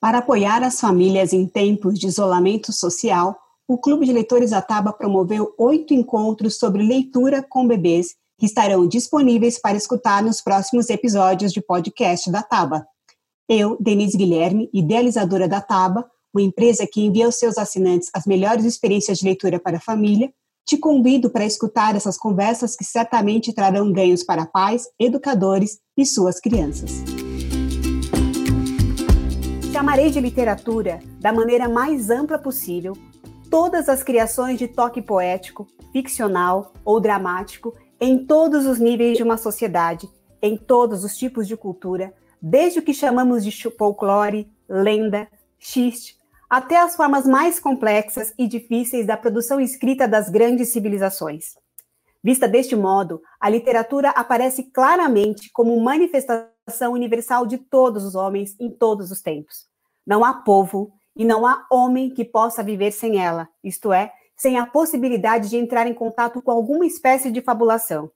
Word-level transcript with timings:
Para 0.00 0.18
apoiar 0.18 0.62
as 0.62 0.80
famílias 0.80 1.34
em 1.34 1.46
tempos 1.46 1.98
de 1.98 2.06
isolamento 2.06 2.72
social, 2.72 3.36
o 3.68 3.76
Clube 3.76 4.06
de 4.06 4.12
Leitores 4.14 4.50
Ataba 4.50 4.94
promoveu 4.94 5.52
oito 5.58 5.92
encontros 5.92 6.56
sobre 6.56 6.82
leitura 6.82 7.42
com 7.46 7.68
bebês 7.68 8.14
que 8.38 8.46
estarão 8.46 8.88
disponíveis 8.88 9.60
para 9.60 9.76
escutar 9.76 10.22
nos 10.22 10.40
próximos 10.40 10.88
episódios 10.88 11.52
de 11.52 11.60
podcast 11.60 12.30
da 12.30 12.42
Taba. 12.42 12.86
Eu, 13.46 13.76
Denise 13.78 14.16
Guilherme, 14.16 14.70
idealizadora 14.72 15.46
da 15.46 15.60
Taba, 15.60 16.10
uma 16.32 16.40
empresa 16.40 16.86
que 16.90 17.02
envia 17.02 17.26
aos 17.26 17.38
seus 17.38 17.58
assinantes 17.58 18.08
as 18.14 18.24
melhores 18.24 18.64
experiências 18.64 19.18
de 19.18 19.26
leitura 19.26 19.60
para 19.60 19.76
a 19.76 19.80
família, 19.80 20.32
te 20.66 20.78
convido 20.78 21.28
para 21.28 21.44
escutar 21.44 21.94
essas 21.94 22.16
conversas 22.16 22.74
que 22.74 22.84
certamente 22.84 23.52
trarão 23.52 23.92
ganhos 23.92 24.24
para 24.24 24.46
pais, 24.46 24.88
educadores 24.98 25.78
e 25.94 26.06
suas 26.06 26.40
crianças. 26.40 27.19
Chamarei 29.80 30.10
de 30.10 30.20
literatura, 30.20 31.00
da 31.22 31.32
maneira 31.32 31.66
mais 31.66 32.10
ampla 32.10 32.38
possível, 32.38 32.92
todas 33.50 33.88
as 33.88 34.02
criações 34.02 34.58
de 34.58 34.68
toque 34.68 35.00
poético, 35.00 35.66
ficcional 35.90 36.74
ou 36.84 37.00
dramático 37.00 37.72
em 37.98 38.26
todos 38.26 38.66
os 38.66 38.78
níveis 38.78 39.16
de 39.16 39.22
uma 39.22 39.38
sociedade, 39.38 40.06
em 40.42 40.54
todos 40.54 41.02
os 41.02 41.16
tipos 41.16 41.48
de 41.48 41.56
cultura, 41.56 42.12
desde 42.42 42.78
o 42.78 42.82
que 42.82 42.92
chamamos 42.92 43.42
de 43.42 43.70
folclore, 43.70 44.52
lenda, 44.68 45.26
xiste, 45.58 46.18
até 46.50 46.78
as 46.78 46.94
formas 46.94 47.24
mais 47.24 47.58
complexas 47.58 48.34
e 48.38 48.46
difíceis 48.46 49.06
da 49.06 49.16
produção 49.16 49.58
escrita 49.58 50.06
das 50.06 50.28
grandes 50.28 50.74
civilizações. 50.74 51.54
Vista 52.22 52.46
deste 52.46 52.76
modo, 52.76 53.22
a 53.40 53.48
literatura 53.48 54.10
aparece 54.10 54.64
claramente 54.64 55.50
como 55.54 55.80
manifestação 55.80 56.92
universal 56.92 57.46
de 57.46 57.56
todos 57.56 58.04
os 58.04 58.14
homens 58.14 58.54
em 58.60 58.68
todos 58.70 59.10
os 59.10 59.22
tempos. 59.22 59.69
Não 60.06 60.24
há 60.24 60.34
povo 60.34 60.92
e 61.14 61.24
não 61.24 61.46
há 61.46 61.66
homem 61.70 62.10
que 62.10 62.24
possa 62.24 62.62
viver 62.62 62.92
sem 62.92 63.22
ela, 63.22 63.48
isto 63.62 63.92
é, 63.92 64.12
sem 64.36 64.58
a 64.58 64.66
possibilidade 64.66 65.50
de 65.50 65.56
entrar 65.56 65.86
em 65.86 65.94
contato 65.94 66.40
com 66.40 66.50
alguma 66.50 66.86
espécie 66.86 67.30
de 67.30 67.42
fabulação. 67.42 68.10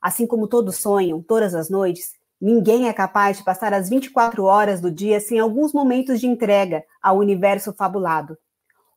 Assim 0.00 0.26
como 0.26 0.48
todos 0.48 0.76
sonham, 0.76 1.22
todas 1.22 1.54
as 1.54 1.70
noites, 1.70 2.14
ninguém 2.40 2.88
é 2.88 2.92
capaz 2.92 3.38
de 3.38 3.44
passar 3.44 3.72
as 3.72 3.88
24 3.88 4.42
horas 4.42 4.80
do 4.80 4.90
dia 4.90 5.20
sem 5.20 5.38
alguns 5.38 5.72
momentos 5.72 6.20
de 6.20 6.26
entrega 6.26 6.84
ao 7.00 7.18
universo 7.18 7.72
fabulado. 7.72 8.36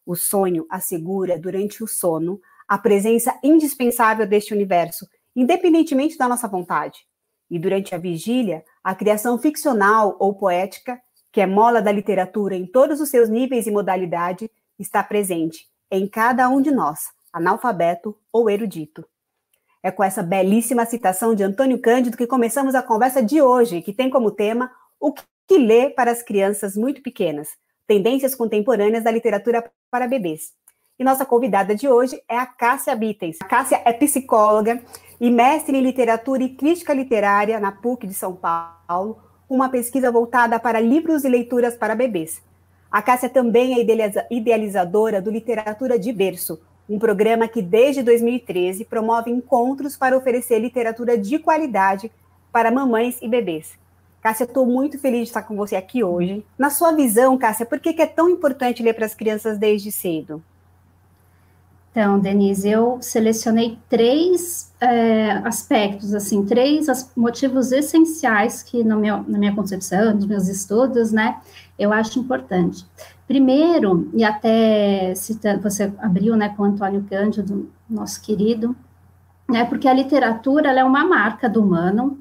O 0.03 0.15
sonho 0.15 0.65
assegura, 0.67 1.37
durante 1.37 1.83
o 1.83 1.87
sono, 1.87 2.39
a 2.67 2.77
presença 2.77 3.37
indispensável 3.43 4.27
deste 4.27 4.53
universo, 4.53 5.07
independentemente 5.35 6.17
da 6.17 6.27
nossa 6.27 6.47
vontade. 6.47 6.99
E 7.49 7.59
durante 7.59 7.93
a 7.93 7.99
vigília, 7.99 8.63
a 8.83 8.95
criação 8.95 9.37
ficcional 9.37 10.15
ou 10.19 10.33
poética 10.33 10.99
que 11.35 11.41
é 11.41 11.45
mola 11.45 11.81
da 11.81 11.91
literatura 11.91 12.55
em 12.55 12.65
todos 12.65 13.01
os 13.01 13.09
seus 13.09 13.27
níveis 13.27 13.67
e 13.67 13.71
modalidade, 13.71 14.49
está 14.79 15.03
presente 15.03 15.67
em 15.91 16.07
cada 16.07 16.47
um 16.47 16.61
de 16.61 16.71
nós, 16.71 17.09
analfabeto 17.33 18.17
ou 18.31 18.49
erudito. 18.49 19.05
É 19.83 19.91
com 19.91 20.01
essa 20.01 20.23
belíssima 20.23 20.85
citação 20.85 21.35
de 21.35 21.43
Antônio 21.43 21.77
Cândido 21.77 22.15
que 22.15 22.25
começamos 22.25 22.73
a 22.73 22.81
conversa 22.81 23.21
de 23.21 23.41
hoje, 23.41 23.81
que 23.81 23.91
tem 23.91 24.09
como 24.09 24.31
tema 24.31 24.71
o 24.97 25.11
que 25.11 25.57
ler 25.57 25.93
para 25.93 26.09
as 26.09 26.23
crianças 26.23 26.77
muito 26.77 27.01
pequenas, 27.01 27.49
tendências 27.85 28.33
contemporâneas 28.33 29.03
da 29.03 29.11
literatura 29.11 29.69
para 29.91 30.07
bebês. 30.07 30.53
E 30.97 31.03
nossa 31.03 31.25
convidada 31.25 31.75
de 31.75 31.89
hoje 31.89 32.17
é 32.29 32.37
a 32.37 32.45
Cássia 32.45 32.95
Bitens. 32.95 33.39
A 33.41 33.45
Cássia 33.45 33.81
é 33.83 33.91
psicóloga 33.91 34.81
e 35.19 35.29
mestre 35.29 35.77
em 35.77 35.81
literatura 35.81 36.43
e 36.43 36.55
crítica 36.55 36.93
literária 36.93 37.59
na 37.59 37.73
PUC 37.73 38.07
de 38.07 38.13
São 38.13 38.33
Paulo, 38.33 39.24
uma 39.49 39.69
pesquisa 39.69 40.11
voltada 40.11 40.59
para 40.59 40.79
livros 40.79 41.23
e 41.23 41.29
leituras 41.29 41.75
para 41.75 41.95
bebês. 41.95 42.41
A 42.91 43.01
Cássia 43.01 43.29
também 43.29 43.75
é 43.75 44.25
idealizadora 44.31 45.21
do 45.21 45.29
Literatura 45.29 45.99
de 45.99 46.11
Berço, 46.13 46.59
um 46.89 46.99
programa 46.99 47.47
que 47.47 47.61
desde 47.61 48.03
2013 48.03 48.85
promove 48.85 49.31
encontros 49.31 49.97
para 49.97 50.17
oferecer 50.17 50.59
literatura 50.59 51.17
de 51.17 51.39
qualidade 51.39 52.11
para 52.51 52.71
mamães 52.71 53.17
e 53.21 53.27
bebês. 53.27 53.77
Cássia, 54.21 54.45
estou 54.45 54.65
muito 54.65 54.97
feliz 54.97 55.21
de 55.21 55.27
estar 55.27 55.43
com 55.43 55.55
você 55.55 55.75
aqui 55.75 56.03
hoje. 56.03 56.43
Na 56.57 56.69
sua 56.69 56.91
visão, 56.93 57.37
Cássia, 57.37 57.65
por 57.65 57.79
que 57.79 58.01
é 58.01 58.05
tão 58.07 58.29
importante 58.29 58.81
ler 58.81 58.93
para 58.93 59.05
as 59.05 59.13
crianças 59.13 59.57
desde 59.57 59.91
cedo? 59.91 60.43
Então, 61.95 62.19
Denise, 62.19 62.69
eu 62.69 62.97
selecionei 62.99 63.79
três 63.87 64.69
é, 64.81 65.31
aspectos, 65.45 66.13
assim, 66.13 66.45
três 66.45 66.87
motivos 67.15 67.71
essenciais 67.71 68.61
que, 68.61 68.83
meu, 68.83 69.23
na 69.25 69.39
minha 69.39 69.55
concepção, 69.55 70.13
nos 70.13 70.25
meus 70.25 70.49
estudos, 70.49 71.13
né, 71.13 71.39
eu 71.79 71.93
acho 71.93 72.19
importante. 72.19 72.85
Primeiro, 73.25 74.11
e 74.13 74.25
até 74.25 75.15
citando, 75.15 75.61
você 75.61 75.93
abriu, 75.99 76.35
né, 76.35 76.49
com 76.49 76.63
o 76.63 76.65
Antônio 76.65 77.05
Cândido, 77.09 77.71
nosso 77.89 78.21
querido, 78.21 78.75
né, 79.49 79.63
porque 79.63 79.87
a 79.87 79.93
literatura, 79.93 80.77
é 80.77 80.83
uma 80.83 81.05
marca 81.05 81.47
do 81.47 81.63
humano, 81.63 82.19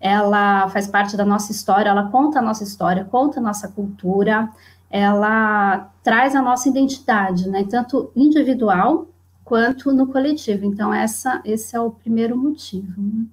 ela 0.00 0.68
faz 0.68 0.86
parte 0.86 1.16
da 1.16 1.24
nossa 1.24 1.50
história, 1.50 1.90
ela 1.90 2.08
conta 2.08 2.38
a 2.38 2.42
nossa 2.42 2.62
história, 2.62 3.04
conta 3.04 3.40
a 3.40 3.42
nossa 3.42 3.66
cultura, 3.66 4.48
ela 4.90 5.90
traz 6.02 6.34
a 6.34 6.42
nossa 6.42 6.68
identidade, 6.68 7.48
né, 7.48 7.64
tanto 7.68 8.10
individual 8.16 9.06
quanto 9.44 9.92
no 9.92 10.06
coletivo. 10.06 10.64
Então, 10.64 10.92
essa, 10.92 11.40
esse 11.44 11.74
é 11.74 11.80
o 11.80 11.90
primeiro 11.90 12.36
motivo. 12.36 13.00
Né? 13.00 13.26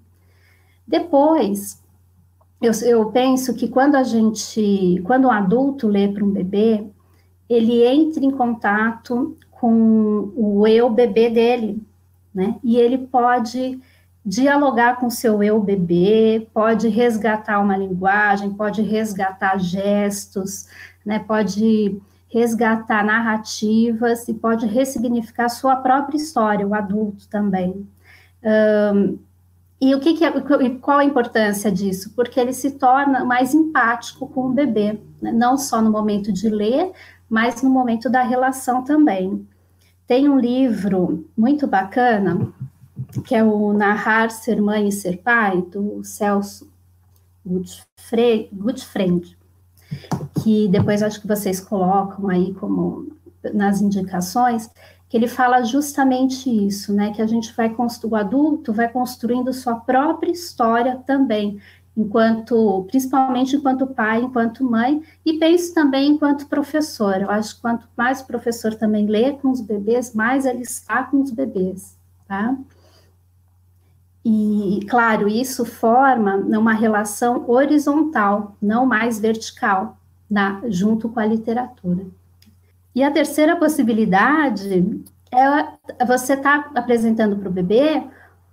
Depois, 0.87 1.81
eu, 2.61 2.71
eu 2.83 3.05
penso 3.11 3.53
que 3.53 3.67
quando 3.67 3.95
a 3.95 4.03
gente, 4.03 5.01
quando 5.05 5.25
um 5.27 5.31
adulto 5.31 5.87
lê 5.87 6.07
para 6.07 6.23
um 6.23 6.31
bebê, 6.31 6.85
ele 7.49 7.85
entra 7.85 8.23
em 8.23 8.31
contato 8.31 9.37
com 9.51 10.31
o 10.35 10.67
eu 10.67 10.89
bebê 10.89 11.29
dele, 11.29 11.81
né? 12.33 12.55
E 12.63 12.77
ele 12.77 12.97
pode 12.97 13.79
dialogar 14.25 14.99
com 14.99 15.09
seu 15.09 15.43
eu 15.43 15.59
bebê, 15.61 16.47
pode 16.53 16.87
resgatar 16.87 17.59
uma 17.59 17.77
linguagem, 17.77 18.49
pode 18.51 18.81
resgatar 18.81 19.59
gestos, 19.59 20.67
né? 21.05 21.19
Pode 21.19 22.01
resgatar 22.27 23.05
narrativas 23.05 24.27
e 24.27 24.33
pode 24.33 24.65
ressignificar 24.65 25.47
sua 25.47 25.77
própria 25.77 26.17
história, 26.17 26.67
o 26.67 26.73
adulto 26.73 27.29
também. 27.29 27.87
Um, 28.43 29.17
e 29.79 29.93
o 29.93 29.99
que, 29.99 30.15
que 30.15 30.25
é, 30.25 30.31
qual 30.81 30.99
a 30.99 31.05
importância 31.05 31.71
disso? 31.71 32.13
Porque 32.15 32.39
ele 32.39 32.53
se 32.53 32.71
torna 32.71 33.23
mais 33.23 33.53
empático 33.53 34.27
com 34.27 34.47
o 34.47 34.53
bebê, 34.53 34.99
né? 35.21 35.31
não 35.31 35.57
só 35.57 35.81
no 35.81 35.91
momento 35.91 36.31
de 36.33 36.49
ler, 36.49 36.91
mas 37.29 37.61
no 37.61 37.69
momento 37.69 38.09
da 38.09 38.23
relação 38.23 38.83
também. 38.83 39.47
Tem 40.07 40.29
um 40.29 40.39
livro 40.39 41.25
muito 41.37 41.67
bacana, 41.67 42.53
que 43.25 43.35
é 43.35 43.43
o 43.43 43.73
Narrar, 43.73 44.29
Ser 44.29 44.61
Mãe 44.61 44.87
e 44.87 44.91
Ser 44.91 45.17
Pai, 45.17 45.61
do 45.61 46.03
Celso 46.03 46.69
Goodfriend 47.45 49.34
que 50.43 50.67
depois 50.67 51.01
acho 51.01 51.21
que 51.21 51.27
vocês 51.27 51.59
colocam 51.59 52.29
aí 52.29 52.53
como 52.53 53.07
nas 53.53 53.81
indicações, 53.81 54.69
que 55.07 55.17
ele 55.17 55.27
fala 55.27 55.63
justamente 55.63 56.49
isso, 56.49 56.93
né? 56.93 57.11
Que 57.11 57.21
a 57.21 57.27
gente 57.27 57.53
vai 57.55 57.69
construir, 57.69 58.11
o 58.11 58.15
adulto 58.15 58.73
vai 58.73 58.89
construindo 58.89 59.53
sua 59.53 59.75
própria 59.75 60.31
história 60.31 60.97
também, 61.05 61.59
enquanto, 61.95 62.83
principalmente 62.87 63.55
enquanto 63.55 63.87
pai, 63.87 64.21
enquanto 64.21 64.63
mãe, 64.63 65.01
e 65.25 65.39
penso 65.39 65.73
também 65.73 66.11
enquanto 66.11 66.47
professor. 66.47 67.21
Eu 67.21 67.29
acho 67.29 67.55
que 67.55 67.61
quanto 67.61 67.87
mais 67.95 68.21
o 68.21 68.27
professor 68.27 68.73
também 68.73 69.05
lê 69.05 69.33
com 69.33 69.51
os 69.51 69.61
bebês, 69.61 70.13
mais 70.13 70.45
ele 70.45 70.63
está 70.63 71.03
com 71.03 71.21
os 71.21 71.31
bebês, 71.31 71.97
tá? 72.27 72.57
E, 74.27 74.79
claro, 74.89 75.27
isso 75.27 75.63
forma 75.63 76.35
uma 76.37 76.73
relação 76.73 77.47
horizontal, 77.47 78.57
não 78.59 78.83
mais 78.83 79.19
vertical, 79.19 79.97
na, 80.27 80.61
junto 80.67 81.07
com 81.07 81.19
a 81.19 81.25
literatura. 81.25 82.07
E 82.95 83.03
a 83.03 83.11
terceira 83.11 83.55
possibilidade 83.55 85.03
é 85.31 86.05
você 86.05 86.33
estar 86.33 86.73
tá 86.73 86.79
apresentando 86.79 87.35
para 87.35 87.49
o 87.49 87.51
bebê 87.51 88.01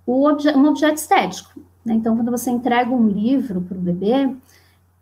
obje, 0.05 0.49
um 0.49 0.65
objeto 0.67 0.97
estético. 0.97 1.59
Né? 1.83 1.95
Então, 1.95 2.15
quando 2.15 2.29
você 2.29 2.51
entrega 2.51 2.91
um 2.91 3.07
livro 3.07 3.61
para 3.61 3.77
o 3.77 3.81
bebê, 3.81 4.29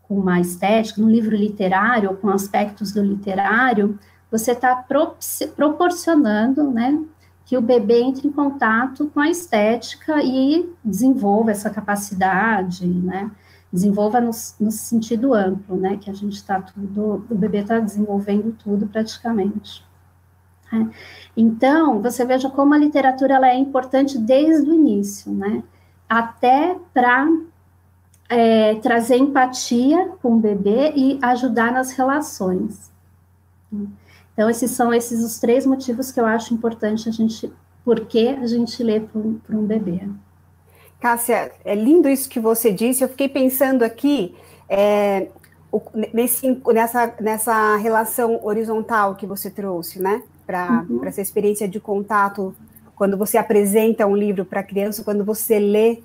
com 0.04 0.16
uma 0.16 0.40
estética, 0.40 1.02
um 1.02 1.10
livro 1.10 1.36
literário, 1.36 2.16
com 2.18 2.30
aspectos 2.30 2.94
do 2.94 3.02
literário, 3.02 4.00
você 4.30 4.52
está 4.52 4.86
proporcionando 5.56 6.72
né, 6.72 6.98
que 7.52 7.58
o 7.58 7.62
bebê 7.62 8.00
entre 8.02 8.30
em 8.30 8.32
contato 8.32 9.12
com 9.14 9.20
a 9.20 9.30
estética 9.30 10.24
e 10.24 10.74
desenvolva 10.82 11.52
essa 11.52 11.70
capacidade, 11.70 12.88
né? 12.88 13.30
Desenvolva 13.74 14.22
no, 14.22 14.32
no 14.58 14.72
sentido 14.72 15.34
amplo, 15.34 15.76
né? 15.76 15.98
Que 15.98 16.10
a 16.10 16.14
gente 16.14 16.32
está 16.32 16.62
tudo, 16.62 17.26
o 17.30 17.36
bebê 17.36 17.58
está 17.58 17.78
desenvolvendo 17.78 18.54
tudo 18.54 18.88
praticamente. 18.88 19.84
Né? 20.72 20.90
Então, 21.36 22.02
você 22.02 22.24
veja 22.24 22.50
como 22.50 22.74
a 22.74 22.78
literatura 22.78 23.34
ela 23.34 23.50
é 23.50 23.58
importante 23.58 24.18
desde 24.18 24.72
o 24.72 24.74
início, 24.74 25.34
né? 25.34 25.62
Até 26.08 26.78
para 26.94 27.28
é, 28.30 28.76
trazer 28.76 29.18
empatia 29.18 30.14
com 30.22 30.38
o 30.38 30.40
bebê 30.40 30.94
e 30.96 31.20
ajudar 31.22 31.74
nas 31.74 31.92
relações. 31.92 32.90
Então, 34.34 34.50
esses 34.50 34.72
são 34.72 34.94
esses 34.94 35.24
os 35.24 35.40
três 35.40 35.66
motivos 35.66 36.12
que 36.12 36.20
eu 36.20 36.26
acho 36.26 36.54
importante 36.54 37.08
a 37.10 37.12
gente, 37.12 37.52
por 37.84 38.02
que 38.06 38.30
a 38.30 38.48
gente 38.48 38.82
lê 38.84 39.00
para 39.00 39.58
um 39.58 39.66
bebê. 39.66 40.08
Cássia, 41.00 41.52
é 41.66 41.76
lindo 41.76 42.08
isso 42.08 42.30
que 42.30 42.40
você 42.40 42.72
disse. 42.72 43.04
Eu 43.04 43.10
fiquei 43.10 43.28
pensando 43.28 43.84
aqui 43.84 44.36
é, 44.70 45.28
nesse, 46.14 46.62
nessa, 46.68 47.14
nessa 47.20 47.76
relação 47.78 48.40
horizontal 48.44 49.16
que 49.16 49.26
você 49.26 49.50
trouxe, 49.50 50.00
né? 50.00 50.22
Para 50.46 50.86
uhum. 50.90 51.04
essa 51.06 51.20
experiência 51.20 51.68
de 51.68 51.80
contato, 51.80 52.56
quando 52.96 53.18
você 53.18 53.38
apresenta 53.38 54.06
um 54.06 54.16
livro 54.16 54.46
para 54.46 54.60
a 54.60 54.64
criança, 54.64 55.04
quando 55.04 55.26
você 55.26 55.58
lê. 55.58 56.04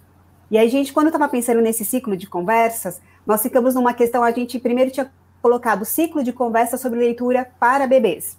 E 0.50 0.56
aí, 0.56 0.68
gente, 0.68 0.92
quando 0.92 1.06
eu 1.06 1.12
estava 1.12 1.28
pensando 1.28 1.60
nesse 1.60 1.84
ciclo 1.84 2.16
de 2.16 2.26
conversas, 2.26 3.00
nós 3.26 3.42
ficamos 3.42 3.74
numa 3.74 3.92
questão, 3.92 4.22
a 4.22 4.30
gente 4.30 4.58
primeiro 4.58 4.90
tinha 4.90 5.10
colocado 5.46 5.84
ciclo 5.84 6.24
de 6.24 6.32
conversa 6.32 6.76
sobre 6.76 6.98
leitura 6.98 7.48
para 7.60 7.86
bebês. 7.86 8.36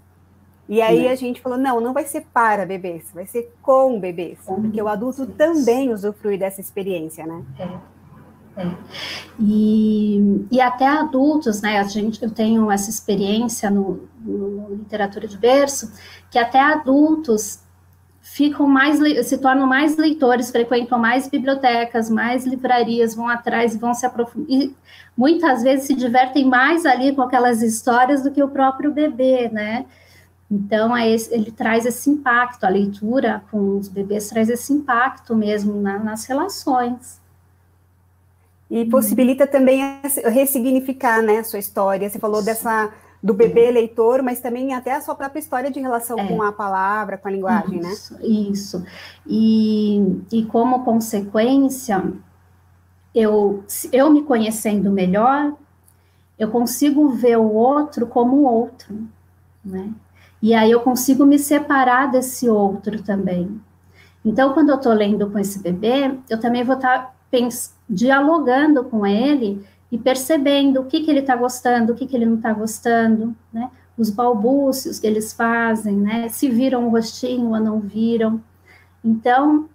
E 0.67 0.81
aí 0.81 1.07
a 1.07 1.15
gente 1.15 1.39
falou, 1.39 1.57
não, 1.57 1.79
não 1.79 1.93
vai 1.93 2.03
ser 2.03 2.27
para 2.33 2.65
bebês, 2.65 3.09
vai 3.13 3.25
ser 3.25 3.55
com 3.61 3.97
bebês, 3.97 4.37
com 4.45 4.61
porque 4.61 4.81
o 4.81 4.89
adulto 4.89 5.25
também 5.25 5.93
usufrui 5.93 6.37
dessa 6.37 6.59
experiência, 6.59 7.25
né? 7.25 7.45
É. 7.57 7.97
É. 8.61 8.71
E, 9.39 10.45
e 10.51 10.59
até 10.59 10.85
adultos, 10.85 11.61
né? 11.61 11.79
A 11.79 11.83
gente, 11.83 12.21
eu 12.21 12.29
tenho 12.29 12.69
essa 12.69 12.89
experiência 12.89 13.69
no, 13.69 14.01
no 14.19 14.75
literatura 14.75 15.27
de 15.27 15.37
berço, 15.37 15.93
que 16.29 16.37
até 16.37 16.59
adultos 16.59 17.59
ficam 18.37 18.67
mais 18.67 18.99
se 19.25 19.39
tornam 19.39 19.65
mais 19.65 19.97
leitores, 19.97 20.51
frequentam 20.51 20.99
mais 20.99 21.27
bibliotecas, 21.27 22.07
mais 22.07 22.45
livrarias, 22.45 23.15
vão 23.15 23.27
atrás 23.27 23.73
e 23.73 23.79
vão 23.79 23.95
se 23.95 24.05
aprofundar. 24.05 24.47
E 24.47 24.75
muitas 25.17 25.63
vezes 25.63 25.87
se 25.87 25.95
divertem 25.95 26.45
mais 26.45 26.85
ali 26.85 27.15
com 27.15 27.23
aquelas 27.23 27.63
histórias 27.63 28.21
do 28.21 28.29
que 28.29 28.43
o 28.43 28.47
próprio 28.47 28.91
bebê, 28.91 29.49
né? 29.49 29.87
Então, 30.51 30.95
é 30.95 31.09
ele 31.09 31.51
traz 31.51 31.83
esse 31.87 32.11
impacto, 32.11 32.63
a 32.63 32.69
leitura 32.69 33.43
com 33.49 33.79
os 33.79 33.89
bebês 33.89 34.29
traz 34.29 34.49
esse 34.49 34.71
impacto 34.71 35.35
mesmo 35.35 35.81
na, 35.81 35.97
nas 35.97 36.25
relações. 36.25 37.19
E 38.69 38.85
possibilita 38.85 39.47
também 39.47 39.81
ressignificar, 40.25 41.23
né, 41.23 41.39
a 41.39 41.43
sua 41.43 41.57
história. 41.57 42.07
Você 42.07 42.19
falou 42.19 42.43
dessa 42.43 42.91
do 43.27 43.33
bebê 43.33 43.69
leitor, 43.71 44.23
mas 44.23 44.39
também 44.39 44.73
até 44.73 44.95
a 44.95 45.01
sua 45.01 45.13
própria 45.13 45.41
história 45.41 45.69
de 45.69 45.81
relação 45.81 46.17
é. 46.17 46.27
com 46.29 46.41
a 46.41 46.49
palavra, 46.49 47.17
com 47.17 47.27
a 47.27 47.31
linguagem, 47.31 47.81
isso, 47.81 48.13
né? 48.13 48.19
Isso. 48.23 48.85
E, 49.27 50.21
e 50.31 50.45
como 50.45 50.85
consequência, 50.85 52.13
eu, 53.13 53.65
eu 53.91 54.09
me 54.09 54.23
conhecendo 54.23 54.89
melhor, 54.89 55.53
eu 56.39 56.49
consigo 56.49 57.09
ver 57.09 57.37
o 57.37 57.51
outro 57.51 58.07
como 58.07 58.43
outro, 58.43 58.97
né? 59.63 59.91
E 60.41 60.53
aí 60.53 60.71
eu 60.71 60.79
consigo 60.79 61.25
me 61.25 61.37
separar 61.37 62.09
desse 62.09 62.49
outro 62.49 63.03
também. 63.03 63.59
Então, 64.23 64.53
quando 64.53 64.69
eu 64.69 64.77
estou 64.77 64.93
lendo 64.93 65.29
com 65.29 65.37
esse 65.37 65.59
bebê, 65.59 66.17
eu 66.29 66.39
também 66.39 66.63
vou 66.63 66.77
estar 66.77 67.07
tá 67.07 67.13
dialogando 67.89 68.85
com 68.85 69.05
ele 69.05 69.67
e 69.91 69.97
percebendo 69.97 70.81
o 70.81 70.85
que, 70.85 71.01
que 71.01 71.09
ele 71.09 71.21
está 71.21 71.35
gostando, 71.35 71.93
o 71.93 71.95
que, 71.95 72.05
que 72.05 72.15
ele 72.15 72.25
não 72.25 72.35
está 72.35 72.53
gostando, 72.53 73.35
né? 73.51 73.69
Os 73.97 74.09
balbúcios 74.09 74.99
que 74.99 75.07
eles 75.07 75.33
fazem, 75.33 75.95
né? 75.95 76.29
Se 76.29 76.49
viram 76.49 76.87
o 76.87 76.89
rostinho 76.89 77.49
ou 77.49 77.59
não 77.59 77.79
viram. 77.79 78.41
Então, 79.03 79.69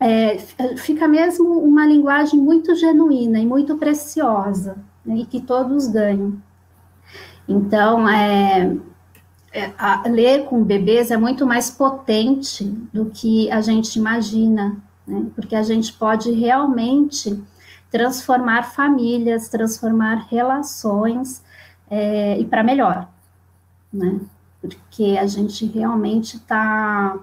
é, 0.00 0.38
fica 0.76 1.08
mesmo 1.08 1.58
uma 1.58 1.84
linguagem 1.84 2.38
muito 2.38 2.74
genuína 2.74 3.40
e 3.40 3.46
muito 3.46 3.76
preciosa, 3.76 4.76
né? 5.04 5.18
e 5.18 5.26
que 5.26 5.40
todos 5.40 5.88
ganham. 5.88 6.34
Então, 7.48 8.08
é, 8.08 8.76
é, 9.52 9.72
a, 9.76 10.02
ler 10.06 10.44
com 10.44 10.62
bebês 10.62 11.10
é 11.10 11.16
muito 11.16 11.46
mais 11.46 11.70
potente 11.70 12.64
do 12.92 13.06
que 13.06 13.50
a 13.50 13.60
gente 13.60 13.98
imagina, 13.98 14.76
né? 15.06 15.26
porque 15.34 15.56
a 15.56 15.62
gente 15.62 15.92
pode 15.92 16.30
realmente 16.30 17.42
transformar 17.90 18.64
famílias, 18.64 19.48
transformar 19.48 20.26
relações 20.30 21.42
é, 21.90 22.38
e 22.38 22.44
para 22.44 22.62
melhor, 22.62 23.08
né? 23.92 24.20
Porque 24.60 25.16
a 25.18 25.26
gente 25.26 25.64
realmente 25.66 26.36
está 26.36 27.18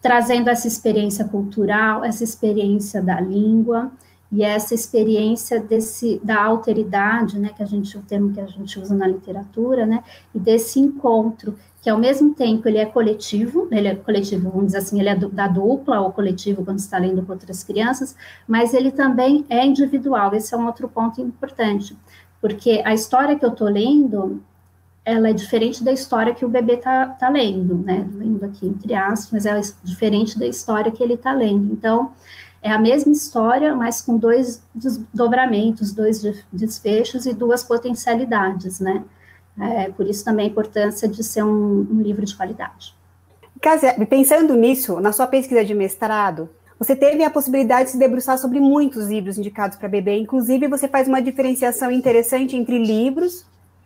trazendo 0.00 0.48
essa 0.48 0.68
experiência 0.68 1.24
cultural, 1.24 2.04
essa 2.04 2.24
experiência 2.24 3.02
da 3.02 3.20
língua 3.20 3.90
e 4.32 4.44
essa 4.44 4.74
experiência 4.74 5.60
desse 5.60 6.20
da 6.22 6.42
alteridade, 6.42 7.38
né, 7.38 7.50
que 7.56 7.62
a 7.62 7.66
gente 7.66 7.96
o 7.98 8.02
termo 8.02 8.32
que 8.32 8.40
a 8.40 8.46
gente 8.46 8.78
usa 8.78 8.94
na 8.94 9.06
literatura, 9.06 9.84
né, 9.84 10.04
e 10.34 10.38
desse 10.38 10.78
encontro 10.78 11.56
que 11.82 11.88
ao 11.88 11.98
mesmo 11.98 12.34
tempo 12.34 12.68
ele 12.68 12.78
é 12.78 12.84
coletivo, 12.84 13.66
ele 13.70 13.88
é 13.88 13.94
coletivo, 13.94 14.50
vamos 14.50 14.66
dizer 14.66 14.78
assim, 14.78 15.00
ele 15.00 15.08
é 15.08 15.16
da 15.16 15.48
dupla 15.48 16.00
ou 16.00 16.12
coletivo 16.12 16.64
quando 16.64 16.78
está 16.78 16.98
lendo 16.98 17.22
com 17.22 17.32
outras 17.32 17.64
crianças, 17.64 18.14
mas 18.46 18.74
ele 18.74 18.90
também 18.90 19.46
é 19.48 19.64
individual. 19.64 20.34
Esse 20.34 20.54
é 20.54 20.58
um 20.58 20.66
outro 20.66 20.88
ponto 20.88 21.20
importante, 21.22 21.96
porque 22.40 22.82
a 22.84 22.92
história 22.92 23.34
que 23.38 23.44
eu 23.44 23.50
estou 23.50 23.68
lendo, 23.68 24.42
ela 25.04 25.30
é 25.30 25.32
diferente 25.32 25.82
da 25.82 25.90
história 25.90 26.34
que 26.34 26.44
o 26.44 26.48
bebê 26.50 26.74
está 26.74 27.06
tá 27.06 27.30
lendo, 27.30 27.78
né? 27.78 28.06
Lendo 28.12 28.44
aqui 28.44 28.66
entre 28.66 28.94
aspas, 28.94 29.30
mas 29.32 29.46
ela 29.46 29.58
é 29.58 29.62
diferente 29.82 30.38
da 30.38 30.46
história 30.46 30.92
que 30.92 31.02
ele 31.02 31.14
está 31.14 31.32
lendo. 31.32 31.72
Então, 31.72 32.12
é 32.62 32.70
a 32.70 32.78
mesma 32.78 33.12
história, 33.12 33.74
mas 33.74 34.02
com 34.02 34.16
dois 34.16 34.62
desdobramentos, 34.74 35.92
dois 35.92 36.22
desfechos 36.52 37.26
e 37.26 37.32
duas 37.32 37.64
potencialidades, 37.64 38.80
né? 38.80 39.04
É, 39.58 39.90
por 39.90 40.06
isso 40.06 40.24
também 40.24 40.46
a 40.46 40.50
importância 40.50 41.08
de 41.08 41.22
ser 41.22 41.42
um, 41.42 41.86
um 41.90 42.00
livro 42.00 42.24
de 42.24 42.36
qualidade. 42.36 42.94
Cásia, 43.60 43.94
pensando 44.06 44.54
nisso, 44.54 45.00
na 45.00 45.12
sua 45.12 45.26
pesquisa 45.26 45.64
de 45.64 45.74
mestrado, 45.74 46.48
você 46.78 46.96
teve 46.96 47.22
a 47.22 47.30
possibilidade 47.30 47.86
de 47.86 47.90
se 47.90 47.98
debruçar 47.98 48.38
sobre 48.38 48.58
muitos 48.58 49.08
livros 49.08 49.36
indicados 49.36 49.76
para 49.76 49.88
bebê, 49.88 50.16
inclusive 50.18 50.66
você 50.66 50.88
faz 50.88 51.08
uma 51.08 51.20
diferenciação 51.20 51.90
interessante 51.90 52.56
entre 52.56 52.78
livros 52.78 53.44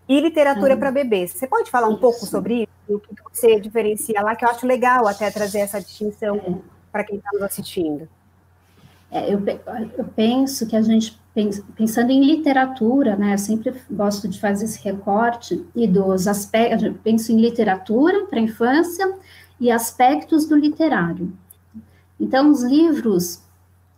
e 0.08 0.20
literatura 0.20 0.76
para 0.76 0.92
bebês. 0.92 1.32
Você 1.32 1.46
pode 1.46 1.70
falar 1.70 1.88
um 1.88 1.92
isso. 1.92 2.00
pouco 2.00 2.26
sobre 2.26 2.62
isso? 2.62 2.96
O 2.96 3.00
que 3.00 3.14
você 3.32 3.58
diferencia 3.58 4.20
lá, 4.20 4.36
que 4.36 4.44
eu 4.44 4.48
acho 4.48 4.66
legal 4.66 5.08
até 5.08 5.28
trazer 5.30 5.60
essa 5.60 5.80
distinção 5.80 6.36
é. 6.36 6.54
para 6.92 7.02
quem 7.02 7.16
está 7.16 7.30
nos 7.32 7.42
assistindo. 7.42 8.08
É, 9.14 9.32
eu, 9.32 9.40
eu, 9.96 10.04
penso 10.16 10.66
que 10.66 10.74
a 10.74 10.82
gente, 10.82 11.16
pensando 11.76 12.10
em 12.10 12.24
literatura, 12.24 13.14
né, 13.14 13.34
eu 13.34 13.38
sempre 13.38 13.72
gosto 13.88 14.26
de 14.26 14.40
fazer 14.40 14.64
esse 14.64 14.82
recorte, 14.82 15.64
e 15.72 15.86
dos 15.86 16.26
aspectos, 16.26 16.82
eu 16.82 16.94
penso 16.94 17.30
em 17.30 17.40
literatura 17.40 18.26
para 18.26 18.40
a 18.40 18.42
infância 18.42 19.16
e 19.60 19.70
aspectos 19.70 20.46
do 20.46 20.56
literário. 20.56 21.32
Então, 22.18 22.50
os 22.50 22.64
livros 22.64 23.40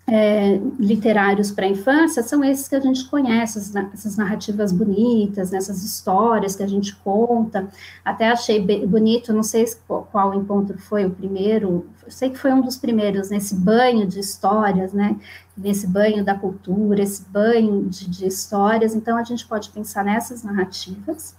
é, 0.08 0.60
literários 0.78 1.50
para 1.50 1.66
a 1.66 1.68
infância 1.68 2.22
são 2.22 2.44
esses 2.44 2.68
que 2.68 2.76
a 2.76 2.80
gente 2.80 3.08
conhece, 3.08 3.58
essas 3.92 4.16
narrativas 4.16 4.70
bonitas, 4.70 5.52
essas 5.52 5.82
histórias 5.82 6.54
que 6.54 6.62
a 6.62 6.66
gente 6.66 6.94
conta. 6.96 7.68
Até 8.04 8.28
achei 8.28 8.60
bonito, 8.86 9.32
não 9.32 9.42
sei 9.42 9.66
qual 9.86 10.34
encontro 10.34 10.78
foi 10.78 11.04
o 11.04 11.10
primeiro, 11.10 11.86
sei 12.08 12.30
que 12.30 12.38
foi 12.38 12.52
um 12.52 12.60
dos 12.60 12.76
primeiros, 12.76 13.30
nesse 13.30 13.56
banho 13.56 14.06
de 14.06 14.20
histórias, 14.20 14.92
né? 14.92 15.16
Nesse 15.56 15.88
banho 15.88 16.24
da 16.24 16.34
cultura, 16.34 17.02
esse 17.02 17.24
banho 17.28 17.88
de, 17.88 18.08
de 18.08 18.26
histórias. 18.26 18.94
Então, 18.94 19.16
a 19.16 19.24
gente 19.24 19.44
pode 19.46 19.70
pensar 19.70 20.04
nessas 20.04 20.44
narrativas. 20.44 21.34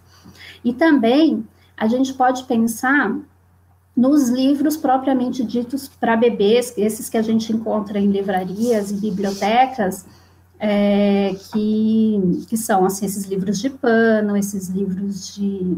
E 0.63 0.74
também 0.74 1.47
a 1.77 1.88
gente 1.88 2.13
pode 2.13 2.43
pensar 2.43 3.15
nos 3.98 4.30
livros 4.30 4.77
propriamente 4.77 5.44
ditos 5.44 5.88
para 5.88 6.16
bebês, 6.16 6.72
esses 6.77 7.10
que 7.10 7.18
a 7.18 7.22
gente 7.24 7.51
encontra 7.51 7.98
em 7.98 8.12
livrarias 8.12 8.92
e 8.92 8.94
bibliotecas, 8.94 10.06
é, 10.60 11.36
que, 11.51 12.46
que 12.48 12.56
são 12.56 12.86
assim, 12.86 13.08
esses 13.08 13.25
livros 13.25 13.60
de 13.60 13.72
pano, 13.72 14.38
esses 14.38 14.70
livros 14.70 15.34
de 15.34 15.77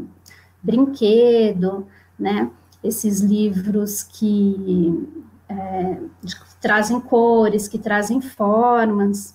brinquedo, 0.61 1.87
né? 2.19 2.51
Esses 2.83 3.21
livros 3.21 4.03
que, 4.03 5.07
é, 5.47 5.97
trazem 6.61 6.99
cores, 6.99 7.69
que 7.69 7.77
trazem 7.77 8.19
formas. 8.19 9.33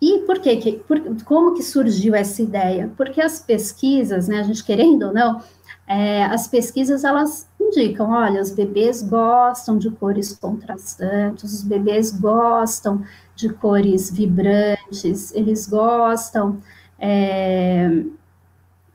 E 0.00 0.20
por? 0.20 0.38
Que, 0.40 0.72
por, 0.88 1.00
como 1.24 1.54
que 1.54 1.62
surgiu 1.62 2.14
essa 2.14 2.40
ideia? 2.40 2.90
Porque 2.96 3.20
as 3.20 3.40
pesquisas, 3.40 4.26
né, 4.26 4.40
a 4.40 4.42
gente 4.42 4.64
querendo 4.64 5.06
ou 5.06 5.12
não, 5.12 5.42
é, 5.86 6.24
as 6.24 6.48
pesquisas 6.48 7.04
elas 7.04 7.48
indicam, 7.60 8.10
olha, 8.10 8.40
os 8.40 8.50
bebês 8.50 9.02
gostam 9.02 9.78
de 9.78 9.90
cores 9.90 10.32
contrastantes, 10.32 11.52
os 11.52 11.62
bebês 11.62 12.10
gostam 12.10 13.04
de 13.34 13.48
cores 13.50 14.10
vibrantes, 14.10 15.32
eles 15.34 15.68
gostam 15.68 16.60
é, 16.98 18.02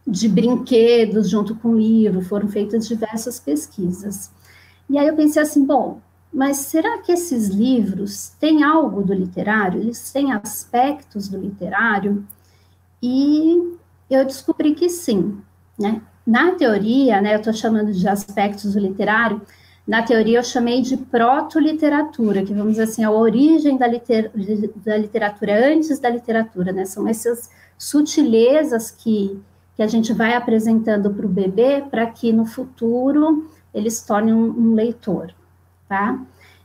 de 0.06 0.28
brinquedos 0.28 1.30
junto 1.30 1.56
com 1.56 1.70
o 1.70 1.78
livro, 1.78 2.22
foram 2.22 2.48
feitas 2.50 2.88
diversas 2.88 3.40
pesquisas. 3.40 4.32
E 4.90 4.98
aí 4.98 5.08
eu 5.08 5.16
pensei 5.16 5.42
assim, 5.42 5.66
bom, 5.66 6.02
mas 6.34 6.58
será 6.58 6.98
que 7.00 7.12
esses 7.12 7.48
livros 7.50 8.30
têm 8.40 8.64
algo 8.64 9.04
do 9.04 9.14
literário? 9.14 9.82
Eles 9.82 10.12
têm 10.12 10.32
aspectos 10.34 11.30
do 11.30 11.38
literário? 11.38 12.26
E 13.02 13.78
eu 14.10 14.26
descobri 14.26 14.74
que 14.76 14.90
sim, 14.90 15.42
né? 15.80 16.02
Na 16.26 16.52
teoria, 16.52 17.20
né, 17.22 17.34
eu 17.34 17.40
estou 17.40 17.54
chamando 17.54 17.92
de 17.92 18.08
aspectos 18.08 18.74
do 18.74 18.80
literário, 18.80 19.42
na 19.88 20.04
teoria 20.04 20.40
eu 20.40 20.44
chamei 20.44 20.82
de 20.82 20.96
proto-literatura, 20.96 22.44
que 22.44 22.54
vamos 22.54 22.74
dizer 22.74 22.84
assim, 22.84 23.04
a 23.04 23.12
origem 23.12 23.78
da, 23.78 23.88
liter, 23.88 24.32
da 24.86 24.98
literatura 24.98 25.74
antes 25.74 26.00
da 26.00 26.10
literatura, 26.10 26.72
né? 26.72 26.86
São 26.86 27.08
essas 27.08 27.50
sutilezas 27.78 28.92
que, 28.92 29.42
que 29.76 29.82
a 29.82 29.88
gente 29.88 30.14
vai 30.14 30.36
apresentando 30.36 31.12
para 31.12 31.26
o 31.26 31.30
bebê 31.30 31.84
para 31.90 32.06
que 32.06 32.32
no 32.32 32.46
futuro 32.46 33.50
ele 33.74 33.90
se 33.90 34.06
torne 34.06 34.32
um, 34.32 34.50
um 34.52 34.76
leitor, 34.76 35.34
tá? 35.90 36.20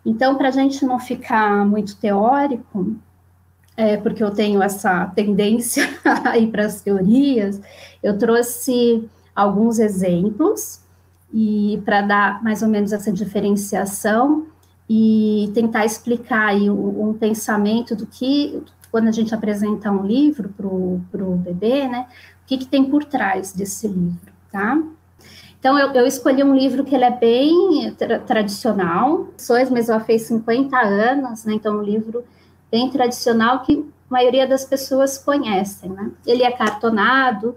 Então, 0.04 0.36
para 0.36 0.48
a 0.48 0.52
gente 0.52 0.84
não 0.84 1.00
ficar 1.00 1.64
muito 1.66 1.96
teórico, 1.96 2.94
é, 3.76 3.96
porque 3.96 4.22
eu 4.22 4.30
tenho 4.30 4.62
essa 4.62 5.06
tendência 5.16 5.88
a 6.04 6.38
ir 6.38 6.48
para 6.48 6.66
as 6.66 6.80
teorias, 6.80 7.60
eu 8.02 8.16
trouxe 8.16 9.08
alguns 9.36 9.78
exemplos 9.78 10.80
e 11.32 11.82
para 11.84 12.00
dar 12.00 12.42
mais 12.42 12.62
ou 12.62 12.68
menos 12.68 12.92
essa 12.92 13.12
diferenciação 13.12 14.46
e 14.88 15.50
tentar 15.52 15.84
explicar 15.84 16.48
aí 16.48 16.70
um, 16.70 17.10
um 17.10 17.14
pensamento 17.14 17.94
do 17.94 18.06
que 18.06 18.62
quando 18.90 19.08
a 19.08 19.12
gente 19.12 19.34
apresenta 19.34 19.90
um 19.90 20.06
livro 20.06 20.48
para 20.48 20.66
o 20.66 21.36
bebê, 21.36 21.86
né? 21.86 22.06
O 22.42 22.46
que, 22.46 22.56
que 22.56 22.66
tem 22.66 22.84
por 22.84 23.04
trás 23.04 23.52
desse 23.52 23.86
livro, 23.86 24.32
tá? 24.50 24.80
Então, 25.58 25.76
eu, 25.78 25.90
eu, 25.92 26.06
escolhi 26.06 26.44
um 26.44 26.54
livro 26.54 26.84
que 26.84 26.94
ele 26.94 27.04
é 27.04 27.10
bem 27.10 27.92
tra 27.98 28.20
tradicional, 28.20 29.28
Sois, 29.36 29.68
mas 29.68 29.88
ela 29.88 30.00
fez 30.00 30.22
50 30.22 30.78
anos, 30.78 31.44
né? 31.44 31.54
Então, 31.54 31.78
um 31.78 31.82
livro 31.82 32.24
bem 32.70 32.88
tradicional 32.88 33.62
que 33.62 33.84
a 34.08 34.12
maioria 34.12 34.46
das 34.46 34.64
pessoas 34.64 35.18
conhecem, 35.18 35.90
né? 35.90 36.12
Ele 36.24 36.44
é 36.44 36.52
cartonado, 36.52 37.56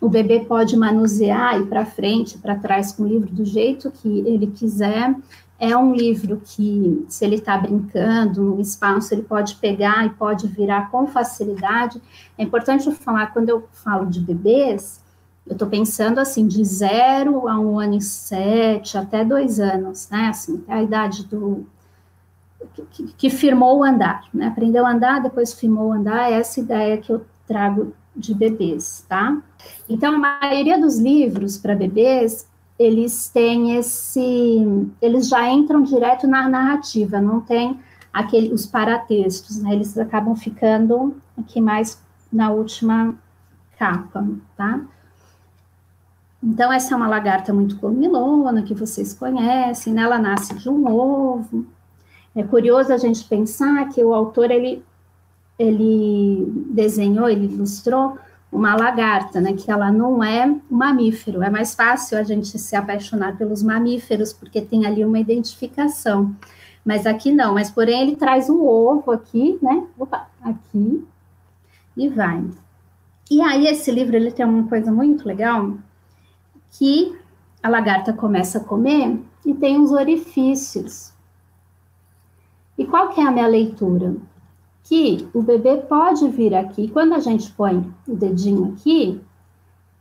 o 0.00 0.08
bebê 0.08 0.40
pode 0.40 0.76
manusear 0.76 1.60
e 1.60 1.66
para 1.66 1.84
frente, 1.84 2.38
para 2.38 2.56
trás 2.56 2.92
com 2.92 3.02
o 3.02 3.06
livro 3.06 3.30
do 3.30 3.44
jeito 3.44 3.90
que 3.90 4.20
ele 4.20 4.46
quiser. 4.46 5.14
É 5.58 5.76
um 5.76 5.94
livro 5.94 6.40
que, 6.42 7.04
se 7.06 7.22
ele 7.22 7.34
está 7.34 7.58
brincando 7.58 8.42
no 8.42 8.60
espaço, 8.62 9.12
ele 9.12 9.22
pode 9.22 9.56
pegar 9.56 10.06
e 10.06 10.10
pode 10.10 10.48
virar 10.48 10.90
com 10.90 11.06
facilidade. 11.06 12.00
É 12.38 12.42
importante 12.42 12.86
eu 12.86 12.94
falar, 12.94 13.26
quando 13.26 13.50
eu 13.50 13.68
falo 13.72 14.06
de 14.06 14.20
bebês, 14.20 15.02
eu 15.46 15.52
estou 15.52 15.68
pensando 15.68 16.18
assim, 16.18 16.46
de 16.46 16.64
zero 16.64 17.46
a 17.46 17.58
um 17.60 17.78
ano 17.78 17.96
e 17.96 18.00
sete, 18.00 18.96
até 18.96 19.22
dois 19.22 19.60
anos, 19.60 20.08
né? 20.08 20.28
Assim, 20.28 20.64
a 20.66 20.82
idade 20.82 21.26
do. 21.26 21.66
Que, 22.90 23.04
que, 23.14 23.30
firmou 23.30 23.78
o 23.78 23.84
andar, 23.84 24.24
né? 24.32 24.46
Aprendeu 24.46 24.86
a 24.86 24.92
andar, 24.92 25.20
depois 25.20 25.52
firmou 25.52 25.88
o 25.88 25.92
andar, 25.92 26.30
é 26.30 26.34
essa 26.34 26.60
ideia 26.60 26.98
que 26.98 27.10
eu 27.12 27.24
trago 27.46 27.92
de 28.20 28.34
bebês, 28.34 29.04
tá? 29.08 29.42
Então, 29.88 30.14
a 30.14 30.18
maioria 30.18 30.78
dos 30.78 30.98
livros 30.98 31.58
para 31.58 31.74
bebês, 31.74 32.48
eles 32.78 33.28
têm 33.28 33.76
esse, 33.76 34.64
eles 35.00 35.28
já 35.28 35.48
entram 35.50 35.82
direto 35.82 36.26
na 36.26 36.48
narrativa, 36.48 37.20
não 37.20 37.40
tem 37.40 37.80
aquele, 38.12 38.52
os 38.52 38.66
paratextos, 38.66 39.62
né? 39.62 39.72
Eles 39.72 39.96
acabam 39.98 40.36
ficando 40.36 41.16
aqui 41.36 41.60
mais 41.60 42.00
na 42.32 42.50
última 42.50 43.14
capa, 43.78 44.26
tá? 44.56 44.80
Então, 46.42 46.72
essa 46.72 46.94
é 46.94 46.96
uma 46.96 47.08
lagarta 47.08 47.52
muito 47.52 47.76
comilona, 47.78 48.62
que 48.62 48.74
vocês 48.74 49.12
conhecem, 49.12 49.92
né? 49.92 50.02
Ela 50.02 50.18
nasce 50.18 50.54
de 50.54 50.68
um 50.68 50.86
ovo. 50.90 51.66
É 52.34 52.42
curioso 52.42 52.92
a 52.92 52.96
gente 52.96 53.24
pensar 53.24 53.88
que 53.88 54.02
o 54.02 54.14
autor, 54.14 54.50
ele 54.50 54.82
ele 55.60 56.50
desenhou, 56.70 57.28
ele 57.28 57.44
ilustrou 57.44 58.18
uma 58.50 58.74
lagarta, 58.74 59.40
né, 59.40 59.52
que 59.52 59.70
ela 59.70 59.92
não 59.92 60.24
é 60.24 60.46
um 60.46 60.60
mamífero. 60.70 61.42
É 61.42 61.50
mais 61.50 61.74
fácil 61.74 62.18
a 62.18 62.22
gente 62.22 62.58
se 62.58 62.74
apaixonar 62.74 63.36
pelos 63.36 63.62
mamíferos, 63.62 64.32
porque 64.32 64.62
tem 64.62 64.86
ali 64.86 65.04
uma 65.04 65.20
identificação. 65.20 66.34
Mas 66.82 67.06
aqui 67.06 67.30
não, 67.30 67.54
mas 67.54 67.70
porém 67.70 68.02
ele 68.02 68.16
traz 68.16 68.48
um 68.48 68.64
ovo 68.64 69.10
aqui, 69.12 69.58
né? 69.62 69.86
Opa, 69.98 70.26
aqui 70.42 71.06
e 71.94 72.08
vai. 72.08 72.42
E 73.30 73.42
aí 73.42 73.66
esse 73.66 73.90
livro 73.90 74.16
ele 74.16 74.32
tem 74.32 74.46
uma 74.46 74.66
coisa 74.66 74.90
muito 74.90 75.28
legal, 75.28 75.74
que 76.70 77.14
a 77.62 77.68
lagarta 77.68 78.14
começa 78.14 78.58
a 78.58 78.64
comer 78.64 79.20
e 79.44 79.52
tem 79.52 79.78
uns 79.78 79.92
orifícios. 79.92 81.12
E 82.78 82.86
qual 82.86 83.10
que 83.10 83.20
é 83.20 83.26
a 83.26 83.30
minha 83.30 83.46
leitura? 83.46 84.16
Que 84.90 85.28
o 85.32 85.40
bebê 85.40 85.76
pode 85.76 86.28
vir 86.30 86.52
aqui, 86.52 86.88
quando 86.88 87.12
a 87.12 87.20
gente 87.20 87.48
põe 87.52 87.78
o 88.08 88.16
dedinho 88.16 88.74
aqui, 88.74 89.20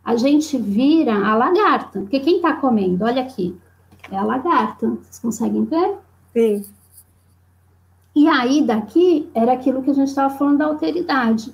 a 0.03 0.15
gente 0.15 0.57
vira 0.57 1.13
a 1.13 1.35
lagarta, 1.35 1.99
porque 1.99 2.19
quem 2.19 2.37
está 2.37 2.53
comendo, 2.53 3.05
olha 3.05 3.21
aqui, 3.21 3.55
é 4.09 4.17
a 4.17 4.23
lagarta, 4.23 4.87
vocês 4.87 5.19
conseguem 5.19 5.63
ver? 5.65 5.95
Sim. 6.33 6.65
E 8.15 8.27
aí, 8.27 8.63
daqui, 8.63 9.29
era 9.35 9.53
aquilo 9.53 9.83
que 9.83 9.91
a 9.91 9.93
gente 9.93 10.07
estava 10.07 10.33
falando 10.33 10.57
da 10.57 10.65
alteridade. 10.65 11.53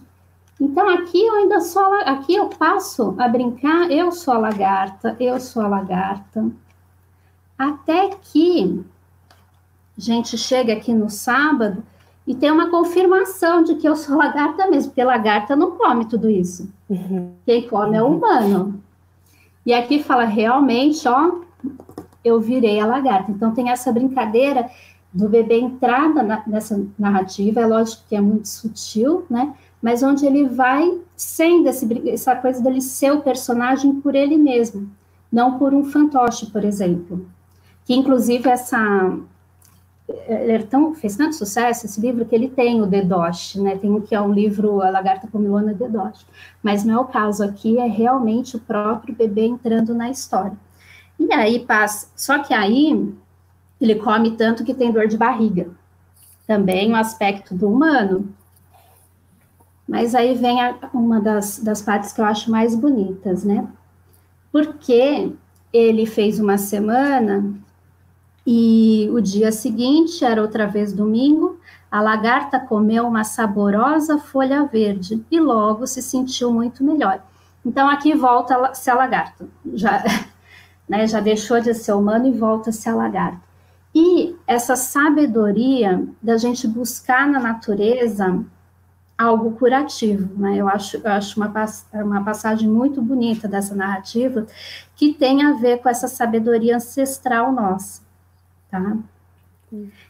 Então, 0.57 0.87
aqui 0.87 1.21
eu 1.21 1.35
ainda 1.35 1.59
sou, 1.59 1.93
aqui 2.05 2.35
eu 2.35 2.47
passo 2.47 3.15
a 3.17 3.27
brincar, 3.27 3.91
eu 3.91 4.13
sou 4.13 4.35
a 4.35 4.37
lagarta, 4.37 5.17
eu 5.19 5.41
sou 5.41 5.61
a 5.61 5.67
lagarta, 5.67 6.49
até 7.57 8.11
que 8.11 8.81
a 9.97 10.01
gente 10.01 10.37
chega 10.37 10.71
aqui 10.71 10.93
no 10.93 11.09
sábado, 11.09 11.83
e 12.27 12.33
tem 12.33 12.51
uma 12.51 12.69
confirmação 12.69 13.63
de 13.63 13.75
que 13.75 13.87
eu 13.87 13.95
sou 13.95 14.17
lagarta 14.17 14.67
mesmo, 14.67 14.89
porque 14.89 15.03
lagarta 15.03 15.55
não 15.55 15.71
come 15.71 16.05
tudo 16.05 16.29
isso. 16.29 16.71
Uhum. 16.89 17.33
Quem 17.45 17.67
come 17.67 17.95
é 17.95 18.01
o 18.01 18.07
humano. 18.07 18.81
E 19.65 19.73
aqui 19.73 20.01
fala 20.01 20.25
realmente, 20.25 21.07
ó, 21.07 21.39
eu 22.23 22.39
virei 22.39 22.79
a 22.79 22.85
lagarta. 22.85 23.31
Então 23.31 23.53
tem 23.53 23.69
essa 23.69 23.91
brincadeira 23.91 24.69
do 25.13 25.29
bebê 25.29 25.59
entrar 25.59 26.09
na, 26.13 26.43
nessa 26.45 26.83
narrativa, 26.97 27.61
é 27.61 27.65
lógico 27.65 28.03
que 28.09 28.15
é 28.15 28.21
muito 28.21 28.47
sutil, 28.47 29.25
né? 29.29 29.53
Mas 29.81 30.01
onde 30.01 30.25
ele 30.25 30.45
vai 30.45 30.99
sendo 31.15 31.69
esse, 31.69 32.09
essa 32.09 32.35
coisa 32.35 32.61
dele 32.61 32.81
ser 32.81 33.13
o 33.13 33.21
personagem 33.21 34.01
por 34.01 34.15
ele 34.15 34.35
mesmo, 34.35 34.89
não 35.31 35.59
por 35.59 35.73
um 35.73 35.85
fantoche, 35.85 36.47
por 36.47 36.65
exemplo. 36.65 37.25
Que 37.85 37.93
inclusive 37.93 38.49
essa 38.49 39.15
ele 40.07 40.63
tão, 40.63 40.93
fez 40.93 41.15
tanto 41.15 41.35
sucesso 41.35 41.85
esse 41.85 41.99
livro 41.99 42.25
que 42.25 42.35
ele 42.35 42.47
tem 42.47 42.81
o 42.81 42.85
Dedoche, 42.85 43.59
né? 43.59 43.75
Tem 43.75 43.89
um 43.89 43.99
que 43.99 44.13
é 44.13 44.21
um 44.21 44.31
livro 44.31 44.81
A 44.81 44.89
Lagarta 44.89 45.27
Comilona 45.27 45.73
Dedoche, 45.73 46.25
mas 46.61 46.83
não 46.83 46.93
é 46.95 46.99
o 46.99 47.05
caso 47.05 47.43
aqui, 47.43 47.79
é 47.79 47.87
realmente 47.87 48.55
o 48.55 48.59
próprio 48.59 49.15
bebê 49.15 49.45
entrando 49.45 49.95
na 49.95 50.09
história. 50.09 50.55
E 51.17 51.33
aí 51.33 51.59
passa, 51.59 52.07
só 52.15 52.39
que 52.39 52.53
aí 52.53 53.13
ele 53.81 53.95
come 53.95 54.31
tanto 54.31 54.63
que 54.63 54.73
tem 54.73 54.91
dor 54.91 55.07
de 55.07 55.17
barriga. 55.17 55.69
Também 56.45 56.91
um 56.91 56.95
aspecto 56.95 57.55
do 57.55 57.67
humano. 57.67 58.31
Mas 59.87 60.13
aí 60.13 60.35
vem 60.35 60.61
a, 60.61 60.75
uma 60.93 61.19
das, 61.19 61.59
das 61.59 61.81
partes 61.81 62.13
que 62.13 62.21
eu 62.21 62.25
acho 62.25 62.51
mais 62.51 62.75
bonitas, 62.75 63.43
né? 63.43 63.67
Porque 64.51 65.31
ele 65.73 66.05
fez 66.05 66.39
uma 66.39 66.57
semana 66.57 67.55
e 68.45 69.09
o 69.11 69.19
dia 69.19 69.51
seguinte, 69.51 70.23
era 70.23 70.41
outra 70.41 70.67
vez 70.67 70.93
domingo, 70.93 71.59
a 71.89 71.99
lagarta 71.99 72.59
comeu 72.59 73.07
uma 73.07 73.23
saborosa 73.23 74.19
folha 74.19 74.65
verde 74.65 75.25
e 75.31 75.39
logo 75.39 75.87
se 75.87 76.01
sentiu 76.01 76.51
muito 76.53 76.83
melhor. 76.83 77.23
Então 77.65 77.89
aqui 77.89 78.13
volta 78.13 78.55
a 78.67 78.73
ser 78.75 78.91
a 78.91 78.95
lagarta, 78.95 79.47
já, 79.73 80.03
né, 80.87 81.07
já 81.07 81.19
deixou 81.19 81.59
de 81.59 81.73
ser 81.73 81.93
humano 81.93 82.27
e 82.27 82.31
volta 82.31 82.69
a 82.69 82.73
ser 82.73 82.89
a 82.89 82.95
lagarta. 82.95 83.41
E 83.95 84.35
essa 84.45 84.75
sabedoria 84.75 86.05
da 86.21 86.37
gente 86.37 86.67
buscar 86.67 87.27
na 87.27 87.39
natureza 87.39 88.43
algo 89.17 89.51
curativo, 89.53 90.37
né? 90.37 90.57
Eu 90.57 90.67
acho, 90.67 90.97
eu 90.97 91.09
acho 91.09 91.39
uma, 91.39 91.51
uma 91.93 92.23
passagem 92.23 92.67
muito 92.67 93.01
bonita 93.01 93.47
dessa 93.47 93.73
narrativa 93.73 94.45
que 94.97 95.13
tem 95.13 95.43
a 95.43 95.53
ver 95.53 95.77
com 95.77 95.87
essa 95.87 96.09
sabedoria 96.09 96.75
ancestral 96.75 97.53
nossa 97.53 98.04
tá? 98.75 98.97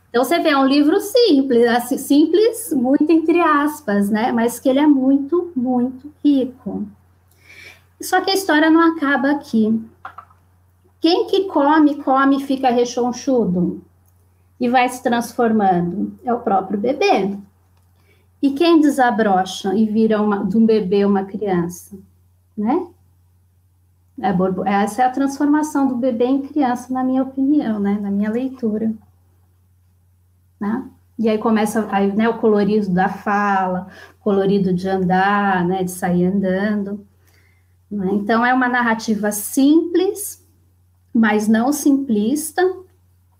Então 0.10 0.24
você 0.24 0.40
vê, 0.40 0.50
é 0.50 0.58
um 0.58 0.66
livro 0.66 1.00
simples, 1.00 1.68
assim, 1.68 1.98
simples, 1.98 2.72
muito 2.74 3.10
entre 3.12 3.40
aspas, 3.40 4.10
né? 4.10 4.32
Mas 4.32 4.60
que 4.60 4.70
ele 4.70 4.80
é 4.80 4.88
muito, 4.88 5.52
muito 5.56 6.12
rico. 6.24 6.86
Só 8.02 8.22
que 8.22 8.32
a 8.32 8.36
história 8.36 8.70
não 8.70 8.82
acaba 8.82 9.32
aqui. 9.32 9.82
Quem 11.00 11.28
que 11.28 11.46
come, 11.46 11.96
come 11.96 12.38
e 12.38 12.46
fica 12.46 12.70
rechonchudo 12.70 13.82
e 14.60 14.70
vai 14.70 14.88
se 14.90 15.02
transformando? 15.04 16.18
É 16.24 16.34
o 16.34 16.40
próprio 16.40 16.80
bebê. 16.80 17.38
E 18.42 18.52
quem 18.52 18.80
desabrocha 18.80 19.74
e 19.76 19.86
vira 19.86 20.22
uma, 20.22 20.46
de 20.46 20.58
um 20.58 20.66
bebê 20.66 21.06
uma 21.06 21.26
criança, 21.26 21.98
né? 22.58 22.88
É, 24.22 24.30
essa 24.84 25.04
é 25.04 25.06
a 25.06 25.12
transformação 25.12 25.88
do 25.88 25.96
bebê 25.96 26.26
em 26.26 26.42
criança, 26.42 26.94
na 26.94 27.04
minha 27.04 27.24
opinião, 27.24 27.80
né? 27.80 28.00
Na 28.02 28.10
minha 28.12 28.32
leitura. 28.32 28.94
né? 30.60 30.90
E 31.18 31.30
aí 31.30 31.38
começa 31.38 31.88
aí, 31.92 32.14
né, 32.14 32.28
o 32.28 32.38
colorido 32.40 32.90
da 32.90 33.08
fala, 33.08 33.88
colorido 34.20 34.74
de 34.74 34.88
andar, 34.90 35.66
né, 35.66 35.84
de 35.84 35.92
sair 35.92 36.26
andando. 36.26 37.06
Né? 37.90 38.10
Então, 38.14 38.46
é 38.46 38.54
uma 38.54 38.68
narrativa 38.68 39.32
simples, 39.32 40.44
mas 41.14 41.48
não 41.48 41.72
simplista, 41.72 42.62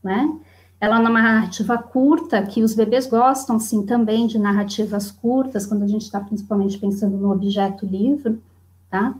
né? 0.04 0.40
Ela 0.80 0.98
é 0.98 1.00
uma 1.00 1.10
narrativa 1.10 1.78
curta, 1.78 2.42
que 2.44 2.62
os 2.62 2.76
bebês 2.76 3.08
gostam, 3.08 3.60
sim, 3.60 3.86
também 3.86 4.28
de 4.28 4.38
narrativas 4.38 5.12
curtas, 5.12 5.66
quando 5.66 5.84
a 5.84 5.88
gente 5.88 6.04
está 6.04 6.20
principalmente 6.20 6.78
pensando 6.78 7.18
no 7.18 7.32
objeto 7.32 7.86
livro, 7.86 8.42
tá? 8.90 9.16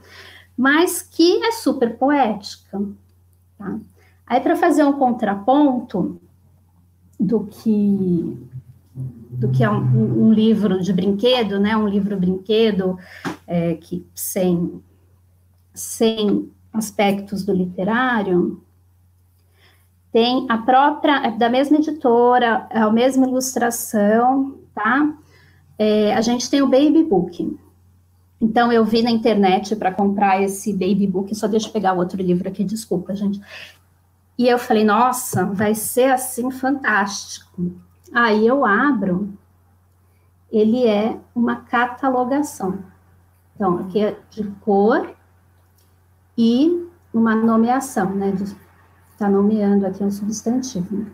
Mas 0.58 1.02
que 1.02 1.44
é 1.44 1.52
super 1.52 1.98
poética, 1.98 2.82
tá? 3.58 3.80
Aí, 4.28 4.40
para 4.40 4.56
fazer 4.56 4.84
um 4.84 4.94
contraponto 4.94 6.20
do 7.20 7.46
que 7.46 8.38
do 9.30 9.52
que 9.52 9.64
é 9.64 9.70
um, 9.70 10.28
um, 10.28 10.32
livro 10.32 10.82
de 10.82 10.94
brinquedo, 10.94 11.60
né? 11.60 11.76
Um 11.76 11.88
livro 11.88 12.18
brinquedo 12.18 12.98
é, 13.46 13.76
que 13.76 14.08
sem 14.16 14.82
sem 15.74 16.50
aspectos 16.74 17.44
do 17.44 17.54
literário, 17.54 18.64
tem 20.12 20.46
a 20.50 20.58
própria, 20.58 21.28
é 21.28 21.32
da 21.32 21.50
mesma 21.50 21.78
editora, 21.78 22.68
é 22.70 22.80
a 22.80 22.90
mesma 22.90 23.28
ilustração, 23.28 24.58
tá? 24.74 25.14
É, 25.78 26.16
a 26.16 26.22
gente 26.22 26.50
tem 26.50 26.62
o 26.62 26.68
Baby 26.68 27.04
Book. 27.04 27.60
Então, 28.46 28.72
eu 28.72 28.86
vi 28.86 29.02
na 29.02 29.10
internet 29.10 29.76
para 29.76 29.92
comprar 29.92 30.40
esse 30.40 30.72
Baby 30.72 31.08
Book, 31.08 31.34
só 31.34 31.48
deixa 31.48 31.68
eu 31.68 31.74
pegar 31.74 31.94
outro 31.94 32.22
livro 32.22 32.48
aqui, 32.48 32.64
desculpa, 32.64 33.16
gente. 33.16 33.42
E 34.38 34.48
eu 34.48 34.60
falei, 34.60 34.84
nossa, 34.84 35.46
vai 35.46 35.74
ser 35.74 36.12
assim 36.12 36.52
fantástico. 36.52 37.74
Aí 38.14 38.46
eu 38.46 38.64
abro, 38.64 39.36
ele 40.52 40.86
é 40.86 41.18
uma 41.34 41.56
catalogação. 41.56 42.84
Então, 43.56 43.80
aqui 43.80 44.00
é 44.00 44.20
de 44.30 44.44
cor 44.62 45.16
e 46.38 46.88
uma 47.12 47.34
nomeação, 47.34 48.14
né? 48.14 48.32
Está 49.12 49.28
nomeando 49.28 49.88
aqui 49.88 50.04
um 50.04 50.12
substantivo. 50.12 50.98
Né? 50.98 51.12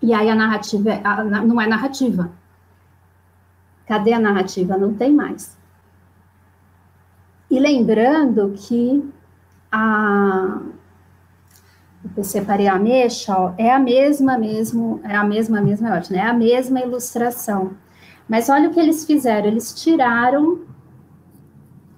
E 0.00 0.14
aí 0.14 0.30
a 0.30 0.34
narrativa 0.34 0.98
a, 1.04 1.22
não 1.22 1.60
é 1.60 1.66
narrativa. 1.66 2.32
Cadê 3.86 4.14
a 4.14 4.18
narrativa? 4.18 4.78
Não 4.78 4.94
tem 4.94 5.12
mais. 5.12 5.62
E 7.54 7.60
lembrando 7.60 8.52
que 8.56 9.08
a, 9.70 10.60
eu 12.16 12.24
separei 12.24 12.66
a 12.66 12.76
mexa, 12.76 13.38
ó, 13.38 13.54
é 13.56 13.70
a 13.70 13.78
mesma 13.78 14.36
mesmo, 14.36 15.00
é 15.04 15.14
a 15.14 15.22
mesma 15.22 15.60
mesma, 15.60 15.88
é 15.90 15.98
ótimo, 15.98 16.16
é 16.16 16.22
a 16.22 16.32
mesma 16.32 16.80
ilustração. 16.80 17.76
Mas 18.28 18.48
olha 18.48 18.68
o 18.68 18.72
que 18.72 18.80
eles 18.80 19.04
fizeram, 19.04 19.46
eles 19.46 19.72
tiraram 19.72 20.62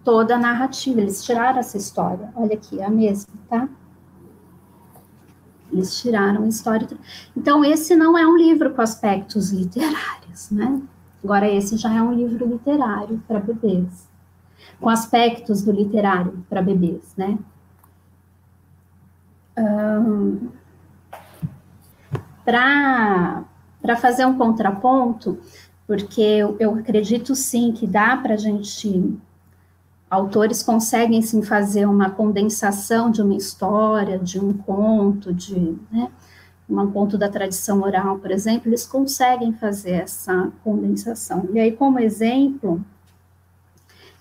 toda 0.04 0.34
a 0.34 0.38
narrativa, 0.38 1.00
eles 1.00 1.25
tiraram 1.25 1.58
essa 1.58 1.78
história. 1.78 2.30
Olha 2.36 2.52
aqui, 2.52 2.78
é 2.78 2.84
a 2.84 2.90
mesma, 2.90 3.32
tá? 3.48 3.66
Eles 5.72 5.98
tiraram 5.98 6.44
a 6.44 6.48
história. 6.48 6.86
Então, 7.34 7.64
esse 7.64 7.96
não 7.96 8.18
é 8.18 8.26
um 8.26 8.36
livro 8.36 8.75
com 8.75 8.82
aspectos 8.82 9.52
literários, 9.52 10.50
né? 10.50 10.82
Agora, 11.25 11.48
esse 11.48 11.78
já 11.78 11.94
é 11.94 12.02
um 12.02 12.12
livro 12.12 12.46
literário 12.46 13.22
para 13.26 13.40
bebês, 13.40 14.06
com 14.80 14.88
aspectos 14.88 15.62
do 15.62 15.73
literário 15.73 16.44
para 16.49 16.62
bebês, 16.62 17.14
né? 17.16 17.38
Um, 19.58 20.49
para 22.44 23.96
fazer 24.00 24.26
um 24.26 24.37
contraponto, 24.37 25.38
porque 25.87 26.20
eu, 26.20 26.56
eu 26.61 26.75
acredito 26.75 27.35
sim 27.35 27.73
que 27.73 27.87
dá 27.87 28.16
para 28.16 28.35
a 28.35 28.37
gente 28.37 29.18
autores 30.08 30.62
conseguem 30.62 31.20
sim 31.20 31.42
fazer 31.42 31.87
uma 31.87 32.11
condensação 32.11 33.11
de 33.11 33.20
uma 33.23 33.35
história, 33.35 34.18
de 34.18 34.38
um 34.38 34.52
conto, 34.52 35.34
de 35.34 35.76
né, 35.91 36.10
um 36.69 36.91
conto 36.91 37.17
da 37.19 37.28
tradição 37.28 37.82
oral, 37.82 38.19
por 38.19 38.30
exemplo, 38.30 38.69
eles 38.69 38.86
conseguem 38.86 39.52
fazer 39.52 39.93
essa 39.93 40.50
condensação. 40.64 41.49
E 41.52 41.60
aí, 41.60 41.73
como 41.73 41.99
exemplo, 41.99 42.84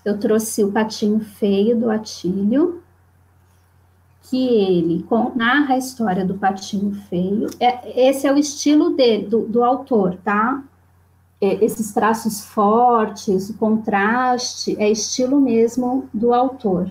eu 0.05 0.19
trouxe 0.19 0.63
o 0.63 0.71
Patinho 0.71 1.19
Feio 1.19 1.75
do 1.77 1.89
Atílio, 1.89 2.83
que 4.21 4.47
ele 4.47 5.05
narra 5.35 5.73
a 5.73 5.77
história 5.77 6.23
do 6.23 6.35
Patinho 6.35 6.93
Feio. 7.09 7.49
É, 7.59 8.07
esse 8.09 8.27
é 8.27 8.31
o 8.31 8.37
estilo 8.37 8.91
dele, 8.91 9.27
do, 9.27 9.41
do 9.41 9.63
autor, 9.63 10.17
tá? 10.23 10.63
É, 11.41 11.65
esses 11.65 11.91
traços 11.91 12.45
fortes, 12.45 13.49
o 13.49 13.57
contraste, 13.57 14.75
é 14.79 14.89
estilo 14.89 15.41
mesmo 15.41 16.07
do 16.13 16.33
autor. 16.33 16.89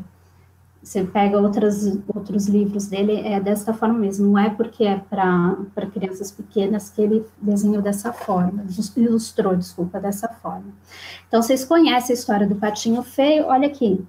Você 0.84 1.02
pega 1.02 1.40
outras, 1.40 1.98
outros 2.14 2.46
livros 2.46 2.88
dele, 2.88 3.18
é 3.26 3.40
dessa 3.40 3.72
forma 3.72 3.98
mesmo, 3.98 4.26
não 4.26 4.38
é 4.38 4.50
porque 4.50 4.84
é 4.84 4.98
para 4.98 5.56
crianças 5.92 6.30
pequenas 6.30 6.90
que 6.90 7.00
ele 7.00 7.26
desenhou 7.40 7.80
dessa 7.80 8.12
forma, 8.12 8.66
ilustrou, 8.94 9.56
desculpa, 9.56 9.98
dessa 9.98 10.28
forma. 10.28 10.66
Então, 11.26 11.40
vocês 11.40 11.64
conhecem 11.64 12.14
a 12.14 12.18
história 12.18 12.46
do 12.46 12.56
patinho 12.56 13.02
feio? 13.02 13.46
Olha 13.46 13.66
aqui, 13.66 14.06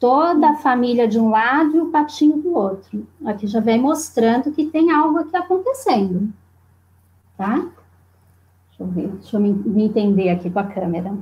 toda 0.00 0.50
a 0.50 0.56
família 0.56 1.06
de 1.06 1.16
um 1.16 1.30
lado 1.30 1.76
e 1.76 1.80
o 1.80 1.90
patinho 1.90 2.38
do 2.38 2.54
outro. 2.54 3.06
Aqui 3.24 3.46
já 3.46 3.60
vem 3.60 3.80
mostrando 3.80 4.50
que 4.50 4.66
tem 4.66 4.90
algo 4.90 5.18
aqui 5.18 5.36
acontecendo, 5.36 6.28
tá? 7.38 7.54
Deixa 8.68 8.82
eu 8.82 8.86
ver, 8.88 9.08
deixa 9.08 9.36
eu 9.36 9.40
me, 9.40 9.52
me 9.52 9.84
entender 9.84 10.30
aqui 10.30 10.50
com 10.50 10.58
a 10.58 10.64
câmera. 10.64 11.16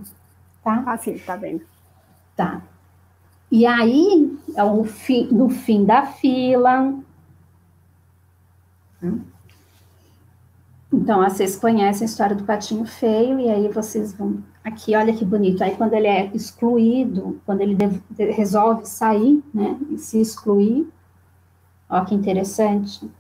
Tá? 0.64 0.82
Ah, 0.86 0.96
sim, 0.96 1.18
tá 1.18 1.36
bem. 1.36 1.60
Tá. 2.34 2.62
E 3.50 3.66
aí, 3.66 4.31
é 4.56 4.64
o 4.64 4.84
fim, 4.84 5.28
no 5.30 5.48
fim 5.48 5.84
da 5.84 6.06
fila. 6.06 6.94
Então, 10.92 11.22
vocês 11.24 11.56
conhecem 11.56 12.04
a 12.04 12.08
história 12.08 12.36
do 12.36 12.44
patinho 12.44 12.84
feio, 12.84 13.40
e 13.40 13.48
aí 13.48 13.68
vocês 13.68 14.12
vão. 14.12 14.42
Aqui, 14.62 14.94
olha 14.94 15.12
que 15.12 15.24
bonito. 15.24 15.62
Aí, 15.64 15.74
quando 15.74 15.94
ele 15.94 16.06
é 16.06 16.30
excluído, 16.34 17.40
quando 17.44 17.62
ele 17.62 17.76
resolve 18.16 18.86
sair, 18.86 19.42
né, 19.52 19.76
e 19.90 19.98
se 19.98 20.20
excluir, 20.20 20.88
ó, 21.88 22.04
que 22.04 22.14
interessante. 22.14 23.10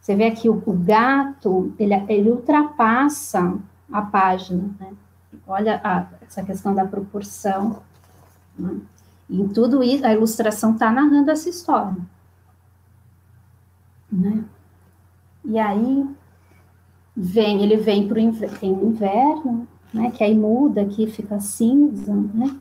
Você 0.00 0.14
vê 0.14 0.26
aqui 0.26 0.48
o, 0.48 0.62
o 0.66 0.72
gato, 0.72 1.72
ele, 1.78 1.94
ele, 2.08 2.30
ultrapassa 2.30 3.58
a 3.92 4.02
página, 4.02 4.70
né? 4.80 4.92
Olha 5.46 5.80
a, 5.84 6.06
essa 6.22 6.42
questão 6.42 6.74
da 6.74 6.84
proporção. 6.84 7.82
Né? 8.58 8.80
E 9.28 9.40
em 9.40 9.48
tudo 9.48 9.82
isso, 9.82 10.06
a 10.06 10.12
ilustração 10.12 10.72
está 10.72 10.90
narrando 10.90 11.30
essa 11.30 11.48
história. 11.48 11.96
Né? 14.10 14.44
E 15.44 15.58
aí, 15.58 16.06
vem, 17.14 17.62
ele 17.62 17.76
vem 17.76 18.06
para 18.06 18.18
o 18.18 18.20
inverno, 18.20 19.66
né? 19.92 20.10
Que 20.10 20.22
aí 20.22 20.34
muda 20.34 20.82
aqui, 20.82 21.06
fica 21.06 21.40
cinza, 21.40 22.14
né? 22.14 22.56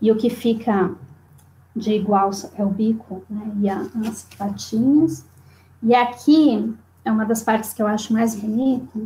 E 0.00 0.12
o 0.12 0.16
que 0.16 0.30
fica 0.30 0.94
de 1.74 1.92
igual 1.92 2.30
é 2.56 2.64
o 2.64 2.70
bico, 2.70 3.22
né? 3.28 3.52
E 3.60 3.68
a, 3.68 3.86
as 4.08 4.24
patinhas. 4.36 5.26
E 5.82 5.94
aqui 5.94 6.74
é 7.04 7.10
uma 7.10 7.24
das 7.24 7.42
partes 7.42 7.72
que 7.72 7.82
eu 7.82 7.86
acho 7.86 8.12
mais 8.12 8.34
bonita, 8.34 9.00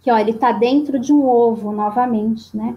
que 0.00 0.10
ó, 0.10 0.18
ele 0.18 0.30
está 0.30 0.52
dentro 0.52 0.98
de 0.98 1.12
um 1.12 1.24
ovo 1.24 1.72
novamente, 1.72 2.56
né? 2.56 2.76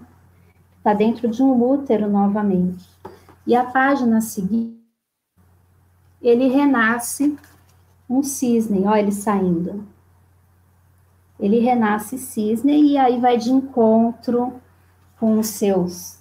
Está 0.80 0.94
dentro 0.94 1.28
de 1.28 1.42
um 1.42 1.62
útero 1.62 2.08
novamente. 2.08 2.88
E 3.46 3.54
a 3.54 3.64
página 3.64 4.22
seguinte, 4.22 4.80
ele 6.22 6.48
renasce 6.48 7.36
um 8.08 8.22
cisne, 8.22 8.86
ó, 8.86 8.96
ele 8.96 9.12
saindo. 9.12 9.84
Ele 11.38 11.58
renasce 11.58 12.16
cisne 12.16 12.92
e 12.92 12.96
aí 12.96 13.20
vai 13.20 13.36
de 13.36 13.50
encontro 13.50 14.54
com 15.18 15.38
os 15.38 15.48
seus, 15.48 16.18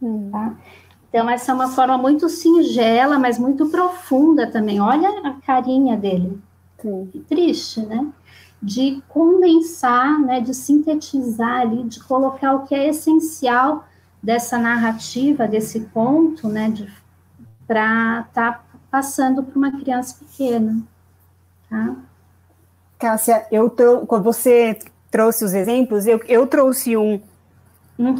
hum. 0.00 0.30
tá? 0.32 0.56
Então, 1.08 1.30
essa 1.30 1.52
é 1.52 1.54
uma 1.54 1.68
forma 1.68 1.96
muito 1.96 2.28
singela, 2.28 3.20
mas 3.20 3.38
muito 3.38 3.68
profunda 3.68 4.50
também. 4.50 4.80
Olha 4.80 5.10
a 5.28 5.34
carinha 5.46 5.96
dele. 5.96 6.40
Sim. 6.80 7.08
Triste, 7.28 7.86
né? 7.86 8.10
De 8.60 9.00
condensar, 9.08 10.18
né? 10.20 10.40
de 10.40 10.54
sintetizar 10.54 11.60
ali, 11.60 11.84
de 11.84 12.02
colocar 12.02 12.54
o 12.54 12.66
que 12.66 12.74
é 12.74 12.88
essencial 12.88 13.84
dessa 14.22 14.56
narrativa, 14.58 15.48
desse 15.48 15.80
conto, 15.80 16.48
né? 16.48 16.70
De, 16.70 16.92
para 17.66 18.26
estar 18.28 18.52
tá 18.52 18.64
passando 18.90 19.42
para 19.42 19.58
uma 19.58 19.72
criança 19.72 20.16
pequena. 20.24 20.82
Tá? 21.68 21.96
Cássia, 22.98 23.46
eu 23.50 23.68
quando 24.06 24.22
você 24.22 24.78
trouxe 25.10 25.44
os 25.44 25.54
exemplos, 25.54 26.06
eu, 26.06 26.20
eu 26.28 26.46
trouxe 26.46 26.96
um 26.96 27.20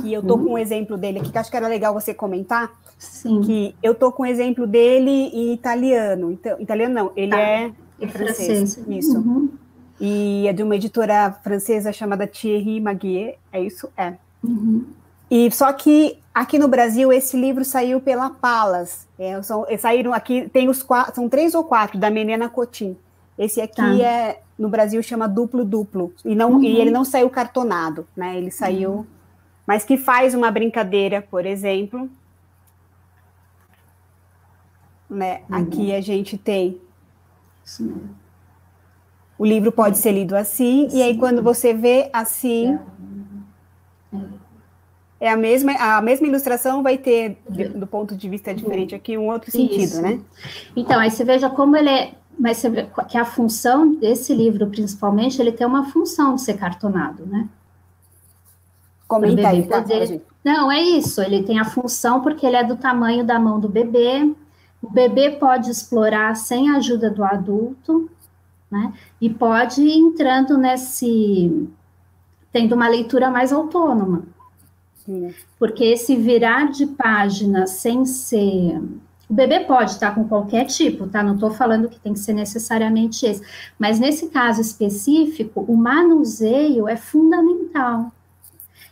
que 0.00 0.12
eu 0.12 0.22
tô 0.22 0.38
com 0.38 0.52
um 0.52 0.58
exemplo 0.58 0.96
dele 0.96 1.18
aqui, 1.18 1.32
que 1.32 1.38
acho 1.38 1.50
que 1.50 1.56
era 1.56 1.66
legal 1.66 1.92
você 1.92 2.14
comentar. 2.14 2.70
Sim. 2.98 3.40
Que 3.40 3.74
eu 3.82 3.94
tô 3.94 4.12
com 4.12 4.22
um 4.22 4.26
exemplo 4.26 4.64
dele 4.64 5.10
em 5.10 5.52
italiano. 5.52 6.30
Então, 6.30 6.60
italiano 6.60 6.94
não, 6.94 7.12
ele 7.16 7.32
tá. 7.32 7.40
é, 7.40 7.72
é 8.00 8.06
francês. 8.06 8.74
francês. 8.74 9.04
Isso. 9.04 9.18
Uhum. 9.18 9.50
e 10.00 10.46
é 10.46 10.52
de 10.52 10.62
uma 10.62 10.76
editora 10.76 11.32
francesa 11.42 11.92
chamada 11.92 12.26
Thierry 12.26 12.80
Maguier, 12.80 13.38
é 13.52 13.60
isso? 13.60 13.88
É. 13.96 14.14
Uhum. 14.44 14.84
E 15.34 15.50
só 15.50 15.72
que 15.72 16.18
aqui 16.34 16.58
no 16.58 16.68
Brasil 16.68 17.10
esse 17.10 17.38
livro 17.38 17.64
saiu 17.64 18.02
pela 18.02 18.28
Palas. 18.28 19.08
É, 19.18 19.40
são, 19.40 19.64
saíram 19.78 20.12
aqui, 20.12 20.46
tem 20.50 20.68
os 20.68 20.82
quatro, 20.82 21.14
são 21.14 21.26
três 21.26 21.54
ou 21.54 21.64
quatro 21.64 21.98
da 21.98 22.10
Menina 22.10 22.50
Cotim. 22.50 22.94
Esse 23.38 23.58
aqui 23.58 23.76
tá. 23.76 23.96
é 23.96 24.40
no 24.58 24.68
Brasil 24.68 25.02
chama 25.02 25.26
duplo 25.26 25.64
duplo 25.64 26.12
e 26.22 26.34
não 26.34 26.56
uhum. 26.56 26.62
e 26.62 26.76
ele 26.76 26.90
não 26.90 27.02
saiu 27.02 27.30
cartonado, 27.30 28.06
né? 28.14 28.36
Ele 28.36 28.50
saiu, 28.50 28.90
uhum. 28.90 29.06
mas 29.66 29.86
que 29.86 29.96
faz 29.96 30.34
uma 30.34 30.50
brincadeira, 30.50 31.22
por 31.22 31.46
exemplo, 31.46 32.10
né? 35.08 35.40
Uhum. 35.48 35.56
Aqui 35.56 35.94
a 35.94 36.02
gente 36.02 36.36
tem 36.36 36.78
Sim. 37.64 38.10
O 39.38 39.46
livro 39.46 39.72
pode 39.72 39.96
ser 39.96 40.12
lido 40.12 40.36
assim, 40.36 40.90
Sim. 40.90 40.98
e 40.98 41.02
aí 41.02 41.16
quando 41.16 41.42
você 41.42 41.72
vê 41.72 42.10
assim, 42.12 42.74
é 42.74 42.78
a 45.28 45.36
mesma, 45.36 45.72
a 45.72 46.02
mesma 46.02 46.26
ilustração 46.26 46.82
vai 46.82 46.98
ter, 46.98 47.38
do 47.76 47.86
ponto 47.86 48.16
de 48.16 48.28
vista 48.28 48.52
diferente 48.52 48.94
aqui, 48.94 49.16
um 49.16 49.28
outro 49.28 49.50
sentido, 49.50 49.82
Isso. 49.82 50.02
né? 50.02 50.20
Então, 50.74 50.98
aí 50.98 51.10
você 51.10 51.24
veja 51.24 51.48
como 51.48 51.76
ele 51.76 51.90
é, 51.90 52.14
mas 52.38 52.56
você 52.58 52.68
vê 52.68 52.88
que 53.08 53.16
a 53.16 53.24
função 53.24 53.94
desse 53.94 54.34
livro, 54.34 54.66
principalmente, 54.66 55.40
ele 55.40 55.52
tem 55.52 55.66
uma 55.66 55.84
função 55.90 56.34
de 56.34 56.40
ser 56.40 56.54
cartonado, 56.54 57.24
né? 57.26 57.48
Comenta 59.06 59.48
aí, 59.48 59.62
poder... 59.62 60.22
Não, 60.42 60.72
é 60.72 60.80
isso, 60.80 61.22
ele 61.22 61.44
tem 61.44 61.60
a 61.60 61.64
função 61.64 62.20
porque 62.20 62.44
ele 62.44 62.56
é 62.56 62.64
do 62.64 62.76
tamanho 62.76 63.24
da 63.24 63.38
mão 63.38 63.60
do 63.60 63.68
bebê, 63.68 64.34
o 64.82 64.90
bebê 64.90 65.30
pode 65.30 65.70
explorar 65.70 66.34
sem 66.34 66.70
a 66.70 66.78
ajuda 66.78 67.08
do 67.08 67.22
adulto, 67.22 68.10
né? 68.68 68.92
E 69.20 69.30
pode 69.30 69.82
ir 69.82 69.98
entrando 69.98 70.58
nesse, 70.58 71.68
tendo 72.52 72.74
uma 72.74 72.88
leitura 72.88 73.30
mais 73.30 73.52
autônoma. 73.52 74.24
Sim. 75.04 75.34
Porque 75.58 75.84
esse 75.84 76.16
virar 76.16 76.70
de 76.70 76.86
página 76.86 77.66
sem 77.66 78.04
ser. 78.04 78.80
O 79.28 79.34
bebê 79.34 79.60
pode 79.60 79.92
estar 79.92 80.14
com 80.14 80.28
qualquer 80.28 80.66
tipo, 80.66 81.06
tá? 81.06 81.22
Não 81.22 81.34
estou 81.34 81.50
falando 81.50 81.88
que 81.88 81.98
tem 81.98 82.12
que 82.12 82.18
ser 82.18 82.34
necessariamente 82.34 83.24
esse. 83.24 83.42
Mas 83.78 83.98
nesse 83.98 84.28
caso 84.28 84.60
específico, 84.60 85.64
o 85.66 85.76
manuseio 85.76 86.88
é 86.88 86.96
fundamental. 86.96 88.12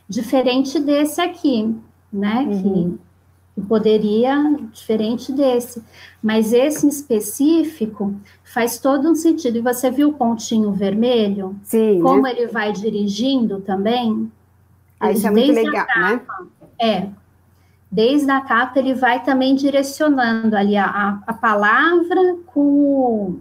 Diferente 0.09 0.81
desse 0.81 1.21
aqui, 1.21 1.75
né? 2.13 2.47
Uhum. 2.49 2.63
Que 2.97 3.01
que 3.61 3.67
poderia 3.67 4.57
diferente 4.73 5.33
desse, 5.33 5.83
mas 6.23 6.53
esse 6.53 6.89
específico 6.89 8.15
faz 8.43 8.79
todo 8.79 9.11
um 9.11 9.15
sentido. 9.15 9.59
E 9.59 9.61
você 9.61 9.91
viu 9.91 10.09
o 10.09 10.13
pontinho 10.15 10.73
vermelho? 10.73 11.57
Sim. 11.63 12.01
Como 12.01 12.23
né? 12.23 12.33
ele 12.33 12.47
vai 12.47 12.73
dirigindo 12.73 13.61
também? 13.61 14.31
Ah, 15.01 15.11
isso 15.11 15.27
é 15.27 15.31
muito 15.31 15.53
legal, 15.53 15.73
né? 15.73 15.83
capa, 15.87 16.43
né? 16.43 16.47
É. 16.79 17.09
Desde 17.91 18.31
a 18.31 18.41
capa 18.43 18.79
ele 18.79 18.95
vai 18.95 19.25
também 19.25 19.57
direcionando 19.57 20.55
ali 20.55 20.77
a, 20.77 21.19
a 21.27 21.33
palavra 21.33 22.37
com, 22.47 23.41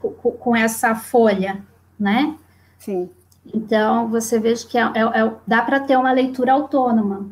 com, 0.00 0.10
com 0.10 0.56
essa 0.56 0.94
folha, 0.94 1.62
né? 1.98 2.34
Sim. 2.78 3.10
Então, 3.52 4.08
você 4.08 4.38
veja 4.38 4.66
que 4.66 4.78
é, 4.78 4.82
é, 4.82 5.20
é 5.20 5.32
dá 5.46 5.62
para 5.62 5.80
ter 5.80 5.96
uma 5.96 6.12
leitura 6.12 6.52
autônoma. 6.52 7.26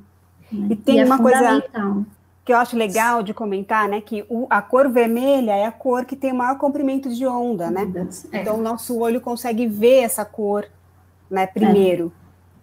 E 0.53 0.77
tem 0.77 0.97
e 0.97 1.01
é 1.01 1.05
uma 1.05 1.19
coisa 1.19 1.65
que 2.45 2.53
eu 2.53 2.59
acho 2.59 2.77
legal 2.77 3.23
de 3.23 3.33
comentar, 3.33 3.89
né? 3.89 4.01
Que 4.01 4.25
o, 4.29 4.47
a 4.51 4.61
cor 4.61 4.91
vermelha 4.91 5.53
é 5.53 5.65
a 5.65 5.73
cor 5.73 6.05
que 6.05 6.15
tem 6.15 6.33
o 6.33 6.37
maior 6.37 6.59
comprimento 6.59 7.09
de 7.09 7.27
onda, 7.27 7.71
né? 7.71 7.91
É. 8.31 8.41
Então 8.41 8.59
o 8.59 8.63
nosso 8.63 8.99
olho 8.99 9.21
consegue 9.21 9.67
ver 9.67 10.03
essa 10.03 10.25
cor, 10.25 10.67
né? 11.31 11.47
Primeiro. 11.47 12.13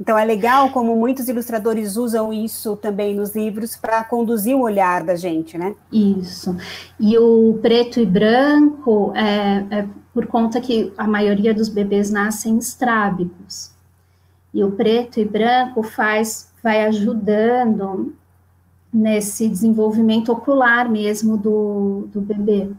Então 0.02 0.18
é 0.18 0.26
legal 0.26 0.72
como 0.72 0.96
muitos 0.96 1.30
ilustradores 1.30 1.96
usam 1.96 2.34
isso 2.34 2.76
também 2.76 3.14
nos 3.14 3.36
livros 3.36 3.76
para 3.76 4.04
conduzir 4.04 4.56
o 4.56 4.62
olhar 4.62 5.04
da 5.04 5.16
gente, 5.16 5.60
né? 5.60 5.76
Isso. 5.94 6.58
E 7.00 7.16
o 7.20 7.60
preto 7.62 8.00
e 8.00 8.06
branco 8.06 9.14
é, 9.16 9.64
é 9.70 9.88
por 10.12 10.26
conta 10.26 10.60
que 10.60 10.92
a 10.98 11.06
maioria 11.06 11.54
dos 11.54 11.70
bebês 11.70 12.10
nascem 12.10 12.58
estrábicos. 12.58 13.70
E 14.52 14.64
o 14.64 14.72
preto 14.72 15.20
e 15.20 15.26
branco 15.26 15.84
faz 15.84 16.52
vai 16.64 16.84
ajudando 16.86 18.16
nesse 18.92 19.48
desenvolvimento 19.48 20.32
ocular 20.32 20.90
mesmo 20.90 21.38
do, 21.38 22.08
do 22.12 22.22
bebê. 22.22 22.72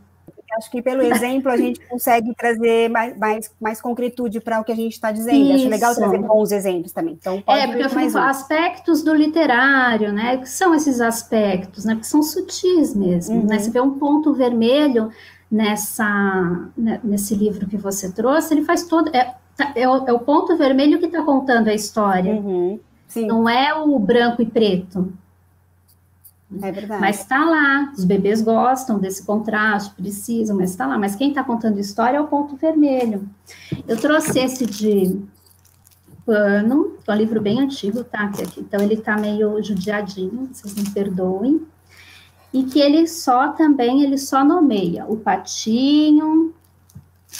Acho 0.56 0.70
que 0.70 0.82
pelo 0.82 1.02
exemplo 1.02 1.50
a 1.50 1.56
gente 1.56 1.80
consegue 1.88 2.34
trazer 2.34 2.88
mais, 2.88 3.16
mais, 3.16 3.50
mais 3.60 3.80
concretude 3.80 4.40
para 4.40 4.60
o 4.60 4.64
que 4.64 4.72
a 4.72 4.76
gente 4.76 4.92
está 4.92 5.10
dizendo. 5.10 5.44
Isso. 5.44 5.54
Acho 5.54 5.68
legal 5.68 5.94
trazer 5.94 6.18
bons 6.18 6.52
exemplos 6.52 6.92
também. 6.92 7.14
Então, 7.20 7.42
é, 7.46 7.66
porque 7.66 7.82
eu 7.82 7.90
fico 7.90 8.18
aspectos 8.18 9.02
do 9.02 9.14
literário, 9.14 10.12
né? 10.12 10.36
Que 10.38 10.48
são 10.48 10.74
esses 10.74 11.00
aspectos, 11.00 11.84
né? 11.84 11.96
Que 11.96 12.06
são 12.06 12.22
sutis 12.22 12.94
mesmo. 12.94 13.34
Né? 13.34 13.40
Uhum. 13.40 13.46
Né? 13.48 13.58
Você 13.58 13.70
vê 13.70 13.80
um 13.80 13.98
ponto 13.98 14.32
vermelho 14.32 15.10
nessa, 15.50 16.70
né, 16.76 16.98
nesse 17.04 17.34
livro 17.34 17.66
que 17.66 17.76
você 17.76 18.10
trouxe, 18.10 18.54
ele 18.54 18.64
faz 18.64 18.84
todo. 18.84 19.14
É, 19.14 19.34
tá, 19.54 19.72
é, 19.76 19.86
o, 19.86 20.06
é 20.06 20.12
o 20.12 20.20
ponto 20.20 20.56
vermelho 20.56 20.98
que 20.98 21.06
está 21.06 21.22
contando 21.22 21.68
a 21.68 21.74
história. 21.74 22.32
Uhum. 22.32 22.80
Não 23.16 23.46
é 23.46 23.74
o 23.74 23.98
branco 23.98 24.40
e 24.40 24.46
preto. 24.46 25.12
É 26.60 26.72
verdade. 26.72 27.00
Mas 27.00 27.20
está 27.20 27.44
lá, 27.44 27.92
os 27.96 28.04
bebês 28.04 28.42
gostam 28.42 28.98
desse 28.98 29.24
contraste, 29.24 29.94
precisam, 29.94 30.56
mas 30.56 30.70
está 30.70 30.86
lá. 30.86 30.98
Mas 30.98 31.14
quem 31.14 31.30
está 31.30 31.42
contando 31.42 31.78
história 31.78 32.18
é 32.18 32.20
o 32.20 32.26
ponto 32.26 32.56
vermelho. 32.56 33.28
Eu 33.86 33.96
trouxe 33.96 34.38
esse 34.38 34.66
de 34.66 35.18
pano, 36.26 36.96
é 37.06 37.12
um 37.12 37.16
livro 37.16 37.40
bem 37.40 37.60
antigo, 37.60 38.04
tá? 38.04 38.30
Então 38.56 38.80
ele 38.80 38.94
está 38.94 39.16
meio 39.16 39.62
judiadinho, 39.62 40.48
vocês 40.52 40.74
me 40.74 40.88
perdoem. 40.90 41.62
E 42.52 42.64
que 42.64 42.80
ele 42.80 43.06
só 43.06 43.48
também, 43.52 44.02
ele 44.02 44.18
só 44.18 44.44
nomeia 44.44 45.06
o 45.06 45.16
patinho, 45.16 46.52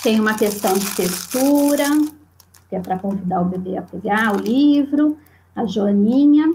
tem 0.03 0.19
uma 0.19 0.35
questão 0.35 0.73
de 0.73 0.95
textura, 0.97 1.85
que 2.69 2.77
é 2.77 2.81
para 2.81 2.99
convidar 2.99 3.43
o 3.43 3.45
bebê 3.45 3.77
a 3.77 3.83
pegar 3.83 4.35
o 4.35 4.41
livro, 4.41 5.19
a 5.55 5.67
Joaninha, 5.67 6.51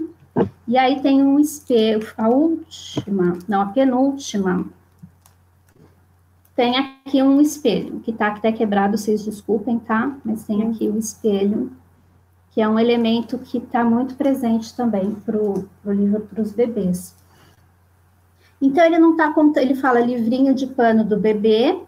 e 0.66 0.76
aí 0.76 1.00
tem 1.00 1.22
um 1.22 1.38
espelho, 1.38 2.06
a 2.16 2.28
última, 2.28 3.38
não, 3.48 3.62
a 3.62 3.66
penúltima, 3.66 4.66
tem 6.54 6.76
aqui 6.76 7.22
um 7.22 7.40
espelho, 7.40 8.00
que 8.00 8.12
tá 8.12 8.28
até 8.28 8.50
quebrado, 8.50 8.98
vocês 8.98 9.24
desculpem, 9.24 9.78
tá? 9.78 10.16
Mas 10.24 10.44
tem 10.44 10.62
aqui 10.64 10.88
o 10.88 10.98
espelho, 10.98 11.72
que 12.50 12.60
é 12.60 12.68
um 12.68 12.78
elemento 12.78 13.38
que 13.38 13.58
está 13.58 13.84
muito 13.84 14.16
presente 14.16 14.74
também 14.74 15.14
para 15.14 15.36
o 15.36 15.68
livro 15.86 16.20
para 16.22 16.42
os 16.42 16.52
bebês. 16.52 17.16
Então, 18.60 18.84
ele 18.84 18.98
não 18.98 19.12
está 19.12 19.32
ele 19.56 19.76
fala 19.76 20.00
livrinho 20.00 20.52
de 20.52 20.66
pano 20.66 21.04
do 21.04 21.16
bebê, 21.16 21.80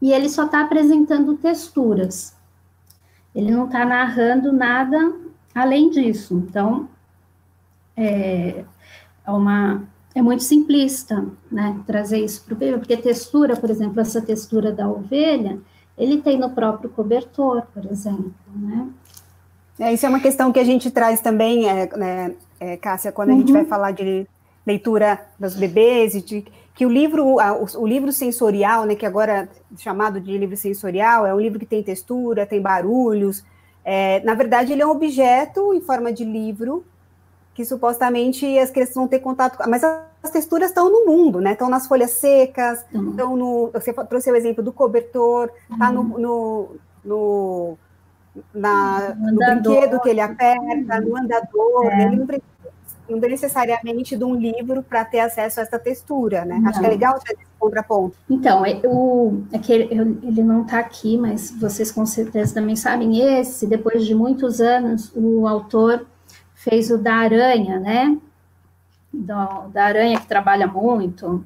e 0.00 0.12
ele 0.12 0.28
só 0.28 0.46
está 0.46 0.62
apresentando 0.62 1.36
texturas. 1.36 2.36
Ele 3.34 3.50
não 3.50 3.66
está 3.66 3.84
narrando 3.84 4.52
nada 4.52 5.12
além 5.54 5.90
disso. 5.90 6.34
Então, 6.34 6.88
é, 8.00 8.64
é, 9.26 9.30
uma, 9.30 9.82
é 10.14 10.22
muito 10.22 10.42
simplista, 10.42 11.26
né, 11.50 11.78
trazer 11.86 12.18
isso 12.18 12.42
para 12.44 12.54
o 12.54 12.56
bebê, 12.56 12.78
porque 12.78 12.96
textura, 12.96 13.56
por 13.56 13.68
exemplo, 13.70 14.00
essa 14.00 14.22
textura 14.22 14.72
da 14.72 14.88
ovelha, 14.88 15.58
ele 15.98 16.22
tem 16.22 16.38
no 16.38 16.50
próprio 16.50 16.88
cobertor, 16.90 17.62
por 17.74 17.84
exemplo, 17.84 18.32
né. 18.54 18.88
É, 19.78 19.92
isso 19.92 20.04
é 20.04 20.08
uma 20.08 20.20
questão 20.20 20.52
que 20.52 20.60
a 20.60 20.64
gente 20.64 20.90
traz 20.90 21.20
também, 21.20 21.68
é, 21.68 21.88
né, 21.96 22.34
é, 22.58 22.76
Cássia, 22.76 23.12
quando 23.12 23.30
a 23.30 23.34
gente 23.34 23.52
vai 23.52 23.62
uhum. 23.62 23.68
falar 23.68 23.92
de 23.92 24.26
leitura 24.66 25.20
dos 25.38 25.54
bebês 25.54 26.14
e 26.14 26.20
de 26.20 26.44
que 26.74 26.84
o 26.84 26.88
livro, 26.88 27.24
o, 27.24 27.80
o, 27.82 27.86
livro 27.86 28.12
sensorial, 28.12 28.84
né, 28.84 28.94
que 28.94 29.06
agora 29.06 29.48
é 29.72 29.76
chamado 29.76 30.20
de 30.20 30.36
livro 30.36 30.56
sensorial, 30.56 31.26
é 31.26 31.34
um 31.34 31.40
livro 31.40 31.58
que 31.58 31.66
tem 31.66 31.82
textura, 31.82 32.46
tem 32.46 32.60
barulhos, 32.60 33.44
é, 33.84 34.20
na 34.24 34.34
verdade, 34.34 34.72
ele 34.72 34.82
é 34.82 34.86
um 34.86 34.90
objeto 34.90 35.74
em 35.74 35.80
forma 35.80 36.12
de 36.12 36.24
livro 36.24 36.84
que 37.60 37.64
supostamente 37.66 38.58
as 38.58 38.70
crianças 38.70 38.94
vão 38.94 39.06
ter 39.06 39.18
contato 39.18 39.58
com. 39.58 39.68
Mas 39.68 39.84
as 39.84 40.30
texturas 40.30 40.70
estão 40.70 40.90
no 40.90 41.04
mundo, 41.04 41.40
né? 41.40 41.52
Estão 41.52 41.68
nas 41.68 41.86
folhas 41.86 42.12
secas, 42.12 42.84
uhum. 42.92 43.10
estão 43.10 43.36
no. 43.36 43.70
Você 43.72 43.92
trouxe 43.92 44.30
o 44.30 44.36
exemplo 44.36 44.64
do 44.64 44.72
cobertor, 44.72 45.50
está 45.70 45.92
no, 45.92 46.02
no, 46.02 46.68
no, 47.04 47.78
na, 48.54 49.14
no, 49.14 49.36
brinquedo 49.36 50.00
que 50.00 50.08
ele 50.08 50.20
aperta, 50.20 51.00
no 51.00 51.16
andador. 51.16 51.86
É. 51.86 52.04
Ele 52.04 52.16
não 52.16 52.26
precisa 52.26 52.50
não 53.08 53.18
necessariamente 53.18 54.16
de 54.16 54.22
um 54.22 54.36
livro 54.36 54.84
para 54.84 55.04
ter 55.04 55.18
acesso 55.18 55.58
a 55.58 55.64
essa 55.64 55.78
textura, 55.80 56.44
né? 56.44 56.60
Não. 56.60 56.70
Acho 56.70 56.78
que 56.78 56.86
é 56.86 56.88
legal 56.88 57.18
ter 57.18 57.32
esse 57.32 57.42
contraponto. 57.58 58.16
Então, 58.30 58.64
é, 58.64 58.80
o, 58.84 59.42
é 59.52 59.58
que 59.58 59.72
ele, 59.72 60.18
ele 60.22 60.42
não 60.44 60.62
está 60.62 60.78
aqui, 60.78 61.18
mas 61.18 61.50
vocês 61.50 61.90
com 61.90 62.06
certeza 62.06 62.54
também 62.54 62.76
sabem, 62.76 63.18
esse, 63.20 63.66
depois 63.66 64.06
de 64.06 64.14
muitos 64.14 64.60
anos, 64.60 65.12
o 65.16 65.46
autor 65.48 66.06
fez 66.62 66.90
o 66.90 66.98
da 66.98 67.14
aranha, 67.14 67.78
né? 67.78 68.18
Do, 69.12 69.68
da 69.68 69.84
aranha 69.84 70.18
que 70.18 70.26
trabalha 70.26 70.66
muito. 70.66 71.44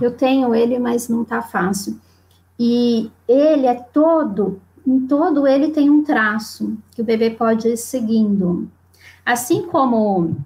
Eu 0.00 0.10
tenho 0.16 0.54
ele, 0.54 0.78
mas 0.78 1.08
não 1.08 1.22
está 1.22 1.40
fácil. 1.40 1.98
E 2.58 3.10
ele 3.28 3.66
é 3.66 3.74
todo 3.74 4.60
em 4.86 5.06
todo 5.06 5.46
ele 5.46 5.70
tem 5.70 5.88
um 5.88 6.04
traço 6.04 6.76
que 6.90 7.00
o 7.00 7.04
bebê 7.04 7.30
pode 7.30 7.68
ir 7.68 7.76
seguindo. 7.76 8.70
Assim 9.24 9.66
como 9.66 10.36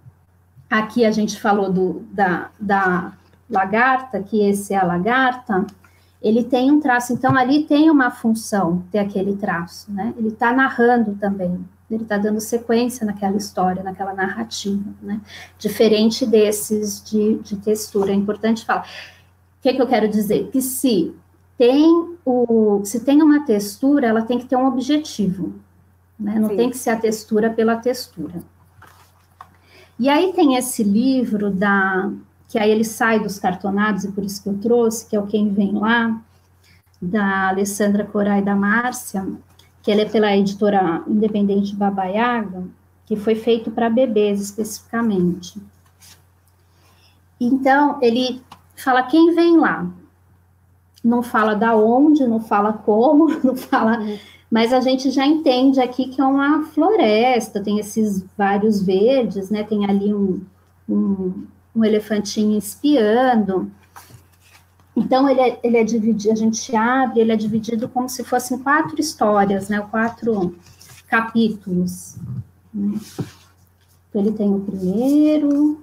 aqui 0.70 1.04
a 1.04 1.10
gente 1.10 1.40
falou 1.40 1.72
do, 1.72 2.04
da, 2.12 2.50
da 2.60 3.12
lagarta, 3.50 4.22
que 4.22 4.40
esse 4.40 4.74
é 4.74 4.76
a 4.76 4.84
lagarta, 4.84 5.66
ele 6.22 6.44
tem 6.44 6.70
um 6.70 6.80
traço, 6.80 7.12
então 7.12 7.36
ali 7.36 7.64
tem 7.64 7.90
uma 7.90 8.10
função 8.10 8.84
ter 8.90 8.98
aquele 8.98 9.36
traço, 9.36 9.90
né? 9.92 10.14
Ele 10.16 10.28
está 10.28 10.52
narrando 10.52 11.14
também, 11.14 11.64
ele 11.90 12.02
está 12.02 12.18
dando 12.18 12.40
sequência 12.40 13.06
naquela 13.06 13.36
história, 13.36 13.82
naquela 13.82 14.12
narrativa, 14.12 14.84
né? 15.00 15.20
Diferente 15.58 16.26
desses 16.26 17.02
de, 17.02 17.38
de 17.38 17.56
textura, 17.56 18.10
é 18.12 18.14
importante 18.14 18.64
falar. 18.64 18.82
O 19.58 19.62
que, 19.62 19.72
que 19.72 19.80
eu 19.80 19.86
quero 19.86 20.08
dizer? 20.08 20.50
Que 20.50 20.60
se 20.60 21.14
tem 21.56 22.16
o, 22.24 22.82
se 22.84 23.00
tem 23.00 23.22
uma 23.22 23.44
textura, 23.44 24.06
ela 24.06 24.22
tem 24.22 24.38
que 24.38 24.46
ter 24.46 24.56
um 24.56 24.66
objetivo, 24.66 25.54
né? 26.18 26.38
Não 26.38 26.50
Sim. 26.50 26.56
tem 26.56 26.70
que 26.70 26.76
ser 26.76 26.90
a 26.90 26.96
textura 26.96 27.50
pela 27.50 27.76
textura. 27.76 28.42
E 29.98 30.08
aí 30.08 30.32
tem 30.32 30.56
esse 30.56 30.84
livro 30.84 31.50
da 31.50 32.12
que 32.48 32.58
aí 32.58 32.70
ele 32.70 32.84
sai 32.84 33.20
dos 33.20 33.38
cartonados, 33.38 34.04
e 34.04 34.12
por 34.12 34.24
isso 34.24 34.42
que 34.42 34.48
eu 34.48 34.58
trouxe, 34.58 35.06
que 35.06 35.14
é 35.14 35.20
o 35.20 35.26
Quem 35.26 35.52
Vem 35.52 35.72
Lá, 35.72 36.18
da 37.00 37.48
Alessandra 37.48 38.04
Corai 38.04 38.40
da 38.40 38.56
Márcia, 38.56 39.26
que 39.88 39.92
ele 39.92 40.02
é 40.02 40.04
pela 40.04 40.36
editora 40.36 41.02
independente 41.08 41.74
Babaiaga, 41.74 42.62
que 43.06 43.16
foi 43.16 43.34
feito 43.34 43.70
para 43.70 43.88
bebês 43.88 44.38
especificamente. 44.38 45.58
Então, 47.40 47.98
ele 48.02 48.42
fala 48.76 49.04
quem 49.04 49.34
vem 49.34 49.56
lá. 49.56 49.90
Não 51.02 51.22
fala 51.22 51.54
da 51.54 51.74
onde, 51.74 52.26
não 52.26 52.38
fala 52.38 52.70
como, 52.70 53.28
não 53.42 53.56
fala. 53.56 53.98
Uhum. 53.98 54.18
Mas 54.50 54.74
a 54.74 54.80
gente 54.80 55.10
já 55.10 55.26
entende 55.26 55.80
aqui 55.80 56.08
que 56.08 56.20
é 56.20 56.24
uma 56.24 56.64
floresta, 56.66 57.62
tem 57.62 57.78
esses 57.78 58.26
vários 58.36 58.82
verdes, 58.82 59.48
né? 59.48 59.62
Tem 59.62 59.88
ali 59.88 60.12
um, 60.12 60.42
um, 60.86 61.46
um 61.74 61.82
elefantinho 61.82 62.58
espiando. 62.58 63.70
Então, 64.98 65.28
ele 65.28 65.40
é, 65.40 65.60
ele 65.62 65.76
é 65.76 65.84
dividido, 65.84 66.32
a 66.32 66.36
gente 66.36 66.74
abre, 66.74 67.20
ele 67.20 67.30
é 67.30 67.36
dividido 67.36 67.88
como 67.88 68.08
se 68.08 68.24
fossem 68.24 68.58
quatro 68.58 69.00
histórias, 69.00 69.68
né? 69.68 69.80
Quatro 69.80 70.56
capítulos. 71.06 72.16
Então, 72.74 74.22
ele 74.22 74.32
tem 74.32 74.52
o 74.52 74.58
primeiro. 74.58 75.80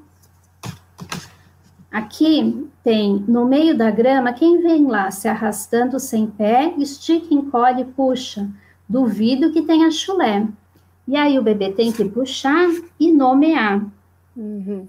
Aqui 1.90 2.70
tem, 2.84 3.24
no 3.26 3.46
meio 3.46 3.78
da 3.78 3.90
grama, 3.90 4.34
quem 4.34 4.62
vem 4.62 4.86
lá 4.86 5.10
se 5.10 5.30
arrastando 5.30 5.98
sem 5.98 6.28
pé, 6.28 6.74
estica, 6.78 7.34
encolhe, 7.34 7.86
puxa. 7.86 8.50
Duvido 8.88 9.52
que 9.54 9.62
tenha 9.62 9.90
chulé. 9.90 10.46
E 11.08 11.16
aí 11.16 11.40
o 11.40 11.44
bebê 11.44 11.72
tem 11.72 11.90
que 11.90 12.04
puxar 12.04 12.68
e 13.00 13.14
nomear. 13.14 13.82
Uhum 14.36 14.88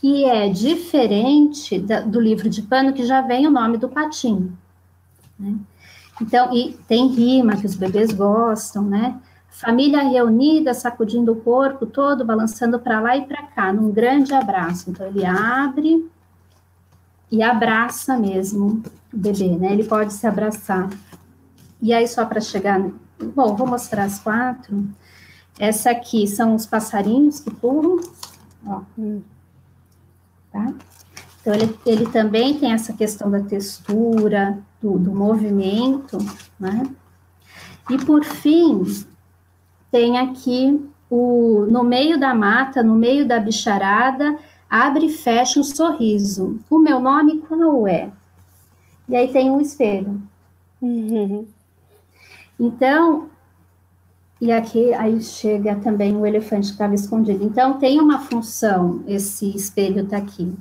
que 0.00 0.24
é 0.24 0.48
diferente 0.48 1.78
da, 1.78 2.00
do 2.00 2.18
livro 2.18 2.48
de 2.48 2.62
pano, 2.62 2.92
que 2.92 3.04
já 3.04 3.20
vem 3.20 3.46
o 3.46 3.50
nome 3.50 3.76
do 3.76 3.88
patinho. 3.88 4.56
Né? 5.38 5.56
Então, 6.20 6.54
e 6.54 6.72
tem 6.88 7.08
rima 7.08 7.56
que 7.56 7.66
os 7.66 7.74
bebês 7.74 8.10
gostam, 8.10 8.82
né? 8.82 9.20
Família 9.50 10.02
reunida, 10.02 10.72
sacudindo 10.72 11.32
o 11.32 11.40
corpo 11.40 11.84
todo, 11.84 12.24
balançando 12.24 12.78
para 12.78 13.00
lá 13.00 13.16
e 13.16 13.26
para 13.26 13.42
cá, 13.42 13.72
num 13.72 13.90
grande 13.90 14.32
abraço. 14.32 14.90
Então, 14.90 15.06
ele 15.06 15.24
abre 15.24 16.08
e 17.30 17.42
abraça 17.42 18.16
mesmo 18.16 18.82
o 19.12 19.16
bebê, 19.16 19.56
né? 19.56 19.72
Ele 19.72 19.84
pode 19.84 20.14
se 20.14 20.26
abraçar. 20.26 20.88
E 21.80 21.92
aí, 21.92 22.08
só 22.08 22.24
para 22.24 22.40
chegar. 22.40 22.80
Bom, 23.34 23.54
vou 23.54 23.66
mostrar 23.66 24.04
as 24.04 24.18
quatro. 24.18 24.86
Essa 25.58 25.90
aqui 25.90 26.26
são 26.26 26.54
os 26.54 26.64
passarinhos 26.64 27.40
que 27.40 27.50
pulam. 27.50 28.00
Ó. 28.66 28.82
Tá? 30.52 30.72
Então, 31.40 31.54
ele, 31.54 31.78
ele 31.86 32.06
também 32.06 32.58
tem 32.58 32.72
essa 32.72 32.92
questão 32.92 33.30
da 33.30 33.40
textura, 33.40 34.58
do, 34.80 34.98
do 34.98 35.14
movimento, 35.14 36.18
né? 36.58 36.82
E, 37.88 37.98
por 37.98 38.24
fim, 38.24 38.84
tem 39.90 40.18
aqui 40.18 40.88
o, 41.08 41.66
no 41.68 41.82
meio 41.82 42.18
da 42.18 42.34
mata, 42.34 42.82
no 42.82 42.94
meio 42.94 43.26
da 43.26 43.40
bicharada, 43.40 44.38
abre 44.68 45.06
e 45.06 45.12
fecha 45.12 45.58
um 45.58 45.64
sorriso. 45.64 46.60
O 46.70 46.78
meu 46.78 47.00
nome 47.00 47.38
qual 47.38 47.88
é? 47.88 48.10
E 49.08 49.16
aí 49.16 49.32
tem 49.32 49.50
um 49.50 49.60
espelho. 49.60 50.22
Uhum. 50.80 51.46
Então, 52.58 53.28
e 54.40 54.50
aqui 54.50 54.94
aí 54.94 55.20
chega 55.20 55.76
também 55.76 56.16
o 56.16 56.24
elefante 56.24 56.68
que 56.68 56.72
estava 56.72 56.94
escondido. 56.94 57.44
Então 57.44 57.78
tem 57.78 58.00
uma 58.00 58.20
função, 58.20 59.04
esse 59.06 59.54
espelho 59.54 60.02
está 60.02 60.16
aqui. 60.16 60.52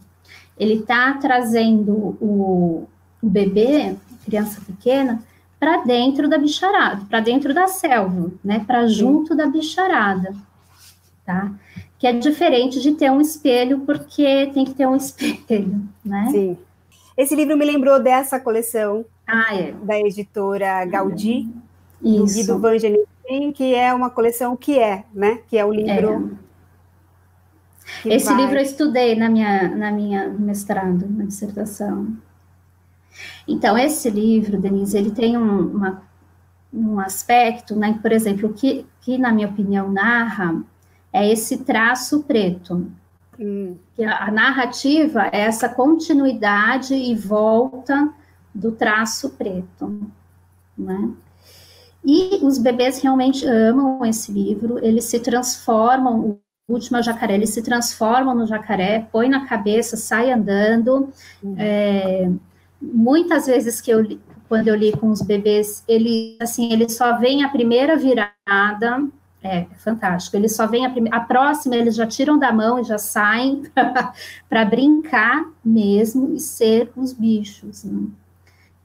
Ele 0.58 0.76
está 0.76 1.14
trazendo 1.14 2.18
o, 2.20 2.88
o 3.22 3.30
bebê, 3.30 3.96
criança 4.26 4.60
pequena, 4.60 5.24
para 5.58 5.78
dentro 5.78 6.30
da 6.30 6.38
bicharada, 6.38 7.06
para 7.10 7.22
dentro 7.22 7.54
da 7.54 7.68
selva, 7.68 8.32
né? 8.44 8.64
Para 8.68 8.86
junto 8.88 9.34
da 9.34 9.46
bicharada, 9.46 10.34
tá? 11.26 11.52
Que 11.98 12.08
é 12.08 12.14
diferente 12.14 12.82
de 12.82 12.94
ter 12.94 13.10
um 13.10 13.22
espelho, 13.22 13.80
porque 13.82 14.48
tem 14.54 14.66
que 14.66 14.74
ter 14.74 14.88
um 14.88 14.96
espelho, 14.98 15.82
né? 16.04 16.28
Sim. 16.32 16.58
Esse 17.18 17.36
livro 17.36 17.58
me 17.58 17.66
lembrou 17.66 18.02
dessa 18.02 18.40
coleção 18.40 19.06
ah, 19.28 19.56
é. 19.56 19.72
da 19.72 20.00
editora 20.00 20.86
Gaudí, 20.86 21.50
Isso. 22.02 22.48
do 22.48 22.60
Guido 22.60 22.60
Que 23.56 23.76
é 23.76 23.94
uma 23.94 24.10
coleção 24.10 24.58
que 24.58 24.80
é, 24.80 25.06
né? 25.14 25.40
Que 25.48 25.58
é 25.58 25.64
o 25.64 25.72
livro. 25.72 26.38
É. 28.06 28.16
Esse 28.16 28.28
vai... 28.28 28.38
livro 28.38 28.58
eu 28.58 28.64
estudei 28.64 29.16
na 29.16 29.30
minha, 29.30 29.76
na 29.76 29.92
minha 29.92 30.30
mestrado, 30.30 31.08
na 31.08 31.26
dissertação. 31.26 32.18
Então, 33.48 33.78
esse 33.78 34.10
livro, 34.10 34.60
Denise, 34.60 34.98
ele 34.98 35.12
tem 35.12 35.38
um, 35.38 35.68
uma, 35.68 36.04
um 36.74 37.00
aspecto, 37.00 37.76
né, 37.76 37.98
por 38.02 38.12
exemplo, 38.12 38.54
que, 38.54 38.86
que, 39.02 39.18
na 39.18 39.32
minha 39.32 39.48
opinião, 39.48 39.92
narra 39.92 40.64
é 41.12 41.30
esse 41.30 41.60
traço 41.60 42.24
preto. 42.24 42.90
Hum. 43.40 43.76
Que 43.96 44.04
a, 44.04 44.26
a 44.26 44.32
narrativa 44.32 45.28
é 45.32 45.42
essa 45.42 45.70
continuidade 45.70 46.94
e 46.94 47.16
volta 47.16 48.14
do 48.54 48.72
traço 48.72 49.32
preto, 49.32 50.12
né? 50.78 51.12
E 52.04 52.40
os 52.44 52.58
bebês 52.58 53.02
realmente 53.02 53.46
amam 53.46 54.06
esse 54.06 54.32
livro, 54.32 54.80
eles 54.84 55.06
se 55.06 55.20
transformam, 55.20 56.40
o 56.68 56.74
último 56.74 56.98
é 56.98 57.00
o 57.02 57.04
jacaré, 57.04 57.36
eles 57.36 57.50
se 57.50 57.62
transformam 57.62 58.36
no 58.36 58.46
jacaré, 58.46 59.08
põe 59.12 59.28
na 59.28 59.46
cabeça, 59.46 59.98
sai 59.98 60.32
andando. 60.32 61.10
Uhum. 61.44 61.56
É, 61.58 62.32
muitas 62.82 63.48
vezes 63.48 63.82
que 63.82 63.92
eu 63.92 64.02
li, 64.02 64.20
quando 64.48 64.68
eu 64.68 64.76
li 64.76 64.92
com 64.92 65.10
os 65.10 65.22
bebês, 65.22 65.84
ele 65.88 66.38
assim, 66.40 66.72
ele 66.72 66.88
só 66.90 67.18
vem 67.18 67.44
a 67.44 67.50
primeira 67.50 67.98
virada, 67.98 69.08
é, 69.44 69.60
é 69.60 69.76
fantástico. 69.78 70.36
Eles 70.36 70.56
só 70.56 70.68
vêm 70.68 70.86
a, 70.86 70.90
primeira, 70.90 71.18
a 71.18 71.22
próxima, 71.22 71.76
eles 71.76 71.96
já 71.96 72.06
tiram 72.06 72.38
da 72.38 72.52
mão 72.52 72.80
e 72.80 72.84
já 72.84 72.98
saem 72.98 73.64
para 74.50 74.66
brincar 74.66 75.46
mesmo 75.64 76.34
e 76.34 76.40
ser 76.40 76.92
os 76.96 77.14
bichos. 77.14 77.84
Né? 77.84 78.08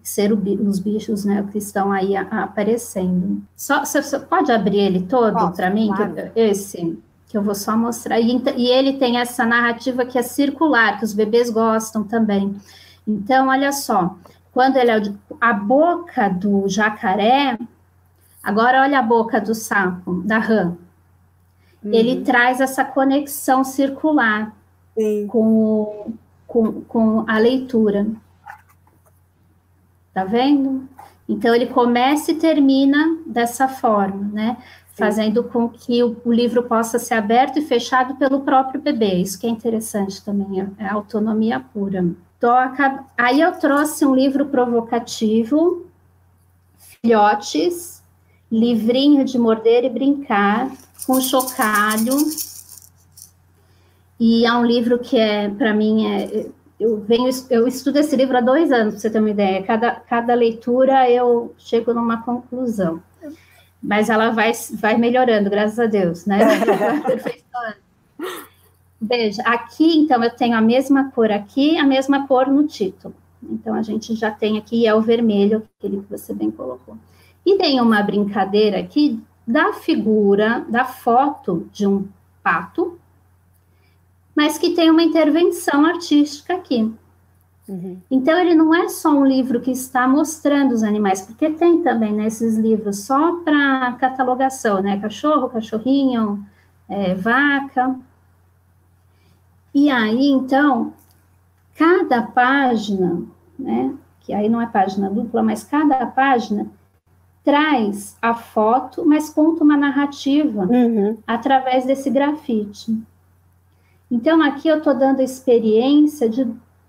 Ser 0.04 0.32
o, 0.32 0.38
os 0.68 0.78
bichos 0.78 1.24
né, 1.24 1.44
que 1.50 1.56
estão 1.56 1.90
aí 1.90 2.14
a, 2.14 2.28
a 2.30 2.44
aparecendo. 2.44 3.42
Só, 3.56 3.84
você 3.84 4.18
pode 4.18 4.52
abrir 4.52 4.78
ele 4.78 5.02
todo 5.02 5.50
para 5.52 5.70
mim? 5.70 5.88
Claro. 5.88 6.14
Que, 6.14 6.40
esse, 6.40 6.98
que 7.26 7.38
eu 7.38 7.42
vou 7.42 7.54
só 7.54 7.74
mostrar. 7.74 8.20
E, 8.20 8.42
e 8.56 8.68
ele 8.68 8.98
tem 8.98 9.16
essa 9.16 9.46
narrativa 9.46 10.04
que 10.04 10.18
é 10.18 10.22
circular, 10.22 10.98
que 10.98 11.04
os 11.04 11.14
bebês 11.14 11.48
gostam 11.48 12.04
também. 12.04 12.54
Então, 13.08 13.48
olha 13.48 13.72
só, 13.72 14.16
quando 14.52 14.76
ele 14.76 14.90
é 14.90 15.02
a 15.40 15.52
boca 15.54 16.28
do 16.28 16.68
jacaré, 16.68 17.58
agora 18.42 18.82
olha 18.82 18.98
a 18.98 19.02
boca 19.02 19.40
do 19.40 19.54
sapo, 19.54 20.22
da 20.22 20.38
rã. 20.38 20.76
Uhum. 21.82 21.92
Ele 21.94 22.20
traz 22.20 22.60
essa 22.60 22.84
conexão 22.84 23.64
circular 23.64 24.54
com, 25.28 26.12
com, 26.46 26.82
com 26.82 27.24
a 27.26 27.38
leitura. 27.38 28.06
Tá 30.14 30.24
vendo? 30.24 30.88
Então 31.29 31.53
ele 31.53 31.66
começa 31.66 32.31
e 32.31 32.37
termina 32.37 33.18
dessa 33.27 33.66
forma, 33.66 34.31
né? 34.33 34.57
Fazendo 34.92 35.42
com 35.42 35.68
que 35.68 36.05
o, 36.05 36.16
o, 36.24 36.33
livro 36.33 36.62
possa 36.62 37.00
ser 37.00 37.14
aberto 37.14 37.59
e 37.59 37.62
fechado 37.62 38.14
pelo 38.14 38.42
próprio 38.42 38.81
bebê. 38.81 39.14
Isso 39.14 39.40
que 39.40 39.46
é 39.46 39.50
interessante 39.50 40.24
também, 40.24 40.61
é, 40.61 40.85
é 40.85 40.88
autonomia 40.88 41.59
pura. 41.59 42.07
Toca. 42.38 43.05
Aí 43.18 43.40
eu 43.40 43.53
trouxe 43.53 44.07
um 44.07 44.14
livro 44.14 44.46
provocativo, 44.46 45.87
Filhotes, 46.79 48.03
livrinho 48.53 49.24
de 49.24 49.37
morder 49.37 49.85
e 49.85 49.90
brincar, 49.90 50.70
com 51.07 51.20
chocalho. 51.20 52.16
E 54.20 54.46
é 54.46 54.53
um 54.53 54.64
livro 54.64 54.98
que 54.98 55.18
é, 55.18 55.48
para 55.48 55.74
mim, 55.74 56.07
é, 56.07 56.46
eu 56.78 56.98
venho, 56.98 57.30
eu 57.50 57.66
estudo 57.68 57.98
esse 57.98 58.16
livro 58.16 58.37
há 58.37 58.40
dois 58.40 58.72
anos, 58.72 58.94
para 58.94 59.00
você 59.00 59.10
ter 59.10 59.20
uma 59.20 59.30
ideia. 59.30 59.62
Cada, 59.62 59.92
cada 59.92 60.34
leitura 60.34 61.08
eu 61.10 61.54
chego 61.56 61.94
numa 61.94 62.22
conclusão. 62.22 63.02
mas 63.82 64.08
ela 64.08 64.30
vai, 64.30 64.52
vai 64.74 64.96
melhorando, 64.96 65.50
graças 65.50 65.78
a 65.78 65.87
Deus, 65.87 66.26
né? 66.26 66.38
Veja, 69.00 69.42
aqui, 69.42 69.98
então, 69.98 70.24
eu 70.24 70.30
tenho 70.30 70.56
a 70.56 70.62
mesma 70.62 71.10
cor 71.10 71.30
aqui, 71.30 71.76
a 71.76 71.84
mesma 71.84 72.26
cor 72.26 72.46
no 72.46 72.66
título. 72.66 73.14
Então, 73.42 73.74
a 73.74 73.82
gente 73.82 74.14
já 74.14 74.30
tem 74.30 74.56
aqui, 74.56 74.87
é 74.87 74.94
o 74.94 75.02
vermelho, 75.02 75.68
aquele 75.78 75.98
que 76.00 76.10
você 76.10 76.32
bem 76.32 76.50
colocou. 76.50 76.96
E 77.44 77.58
tem 77.58 77.80
uma 77.80 78.02
brincadeira 78.02 78.80
aqui 78.80 79.22
da 79.46 79.74
figura, 79.74 80.64
da 80.68 80.87
foto 80.87 81.68
de 81.70 81.87
um 81.87 82.08
pato, 82.42 82.98
mas 84.34 84.58
que 84.58 84.70
tem 84.70 84.90
uma 84.90 85.02
intervenção 85.02 85.84
artística 85.84 86.54
aqui. 86.54 86.92
Uhum. 87.68 87.98
Então, 88.10 88.38
ele 88.38 88.54
não 88.54 88.74
é 88.74 88.88
só 88.88 89.10
um 89.10 89.24
livro 89.24 89.60
que 89.60 89.70
está 89.70 90.06
mostrando 90.06 90.72
os 90.72 90.82
animais, 90.82 91.22
porque 91.22 91.50
tem 91.50 91.82
também 91.82 92.12
nesses 92.12 92.56
livros 92.56 93.04
só 93.04 93.36
para 93.36 93.92
catalogação, 93.92 94.82
né? 94.82 95.00
Cachorro, 95.00 95.48
cachorrinho, 95.48 96.44
é, 96.88 97.14
vaca. 97.14 97.96
E 99.74 99.90
aí, 99.90 100.28
então, 100.28 100.92
cada 101.74 102.22
página, 102.22 103.22
né? 103.58 103.94
Que 104.20 104.34
aí 104.34 104.48
não 104.48 104.60
é 104.60 104.66
página 104.66 105.08
dupla, 105.08 105.42
mas 105.42 105.64
cada 105.64 106.04
página 106.06 106.66
traz 107.42 108.16
a 108.22 108.34
foto, 108.34 109.04
mas 109.06 109.28
conta 109.28 109.62
uma 109.62 109.76
narrativa 109.76 110.64
uhum. 110.64 111.18
através 111.26 111.84
desse 111.84 112.10
grafite. 112.10 112.96
Então, 114.10 114.42
aqui 114.42 114.68
eu 114.68 114.78
estou 114.78 114.94
dando 114.94 115.20
a 115.20 115.24
experiência 115.24 116.28
de 116.28 116.46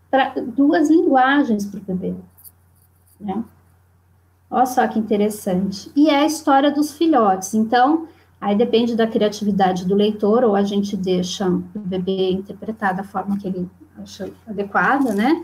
pra, 0.10 0.34
duas 0.56 0.89
linguagens 0.89 1.65
para 1.65 1.80
o 1.80 1.84
bebê. 1.84 2.13
Né? 3.19 3.43
Olha 4.49 4.65
só 4.65 4.88
que 4.88 4.99
interessante. 4.99 5.91
E 5.95 6.10
é 6.10 6.17
a 6.17 6.25
história 6.25 6.71
dos 6.71 6.97
filhotes. 6.97 7.54
Então, 7.54 8.08
aí 8.39 8.56
depende 8.56 8.95
da 8.95 9.08
criatividade 9.08 9.86
do 9.86 9.95
leitor, 9.95 10.43
ou 10.43 10.56
a 10.56 10.63
gente 10.63 10.95
deixa 10.95 11.47
o 11.47 11.63
bebê 11.75 12.32
interpretar 12.32 12.95
da 12.95 13.04
forma 13.04 13.38
que 13.38 13.47
ele 13.47 13.69
acha 13.97 14.30
adequada, 14.47 15.13
né? 15.13 15.43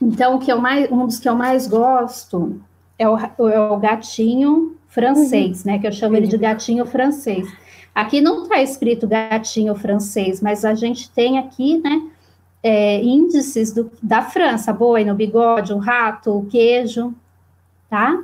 Então, 0.00 0.36
o 0.36 0.38
que 0.38 0.50
eu 0.50 0.60
mais, 0.60 0.90
um 0.90 1.06
dos 1.06 1.18
que 1.18 1.28
eu 1.28 1.34
mais 1.34 1.66
gosto 1.66 2.60
é 2.98 3.08
o, 3.08 3.16
é 3.48 3.60
o 3.60 3.76
gatinho 3.78 4.76
francês, 4.88 5.64
uhum. 5.64 5.72
né? 5.72 5.78
Que 5.78 5.86
eu 5.86 5.92
chamo 5.92 6.16
ele 6.16 6.26
de 6.26 6.38
gatinho 6.38 6.84
francês. 6.86 7.48
Aqui 8.00 8.20
não 8.20 8.44
está 8.44 8.62
escrito 8.62 9.08
gatinho 9.08 9.74
francês, 9.74 10.40
mas 10.40 10.64
a 10.64 10.74
gente 10.74 11.10
tem 11.10 11.38
aqui, 11.38 11.78
né? 11.78 12.10
é, 12.62 13.02
índices 13.02 13.72
do, 13.72 13.90
da 14.02 14.22
França, 14.22 14.72
boi 14.72 15.04
no 15.04 15.14
bigode, 15.14 15.72
o 15.72 15.78
rato, 15.78 16.36
o 16.36 16.46
queijo, 16.46 17.14
tá? 17.88 18.22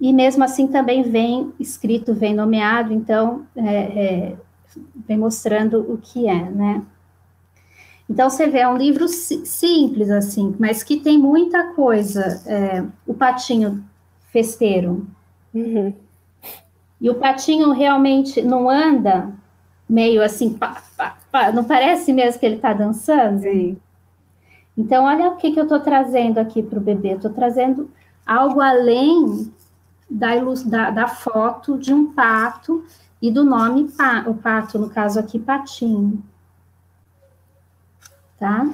E 0.00 0.12
mesmo 0.12 0.44
assim 0.44 0.66
também 0.66 1.02
vem 1.02 1.52
escrito, 1.58 2.14
vem 2.14 2.34
nomeado, 2.34 2.92
então 2.92 3.46
é, 3.56 3.76
é, 3.76 4.36
vem 5.06 5.18
mostrando 5.18 5.80
o 5.92 5.98
que 5.98 6.28
é, 6.28 6.50
né? 6.50 6.82
Então 8.08 8.28
você 8.28 8.46
vê, 8.48 8.58
é 8.58 8.68
um 8.68 8.76
livro 8.76 9.08
simples 9.08 10.10
assim, 10.10 10.54
mas 10.58 10.82
que 10.82 10.98
tem 10.98 11.18
muita 11.18 11.72
coisa. 11.72 12.42
É, 12.46 12.84
o 13.06 13.14
patinho 13.14 13.82
festeiro. 14.30 15.06
Uhum. 15.54 15.94
E 17.02 17.10
o 17.10 17.16
patinho 17.16 17.72
realmente 17.72 18.40
não 18.40 18.70
anda 18.70 19.32
meio 19.88 20.22
assim, 20.22 20.54
pá, 20.54 20.80
pá, 20.96 21.16
pá. 21.32 21.50
não 21.50 21.64
parece 21.64 22.12
mesmo 22.12 22.38
que 22.38 22.46
ele 22.46 22.54
está 22.54 22.72
dançando? 22.72 23.40
Sim. 23.40 23.76
Então, 24.78 25.04
olha 25.04 25.30
o 25.30 25.36
que, 25.36 25.50
que 25.50 25.58
eu 25.58 25.64
estou 25.64 25.80
trazendo 25.80 26.38
aqui 26.38 26.62
para 26.62 26.78
o 26.78 26.82
bebê. 26.82 27.14
Estou 27.14 27.32
trazendo 27.32 27.90
algo 28.24 28.60
além 28.60 29.52
da, 30.08 30.36
da, 30.64 30.90
da, 30.90 31.08
foto 31.08 31.76
de 31.76 31.92
um 31.92 32.12
pato 32.12 32.84
e 33.20 33.32
do 33.32 33.44
nome 33.44 33.88
pa, 33.90 34.22
o 34.28 34.34
pato, 34.34 34.78
no 34.78 34.88
caso 34.88 35.18
aqui, 35.18 35.40
patinho. 35.40 36.22
Tá? 38.38 38.72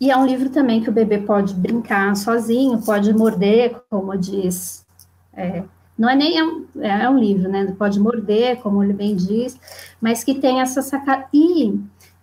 E 0.00 0.08
é 0.08 0.16
um 0.16 0.24
livro 0.24 0.50
também 0.50 0.80
que 0.80 0.88
o 0.88 0.92
bebê 0.92 1.18
pode 1.18 1.52
brincar 1.52 2.14
sozinho, 2.14 2.80
pode 2.80 3.12
morder, 3.12 3.82
como 3.90 4.16
diz 4.16 4.86
é, 5.32 5.64
não 5.96 6.08
é 6.08 6.16
nem 6.16 6.38
é 6.38 6.44
um, 6.44 6.66
é 6.80 7.08
um 7.08 7.18
livro, 7.18 7.48
né? 7.48 7.72
Pode 7.78 8.00
morder, 8.00 8.60
como 8.60 8.82
ele 8.82 8.92
bem 8.92 9.14
diz, 9.14 9.58
mas 10.00 10.24
que 10.24 10.34
tem 10.34 10.60
essa 10.60 10.82
sacada. 10.82 11.26
E, 11.32 11.80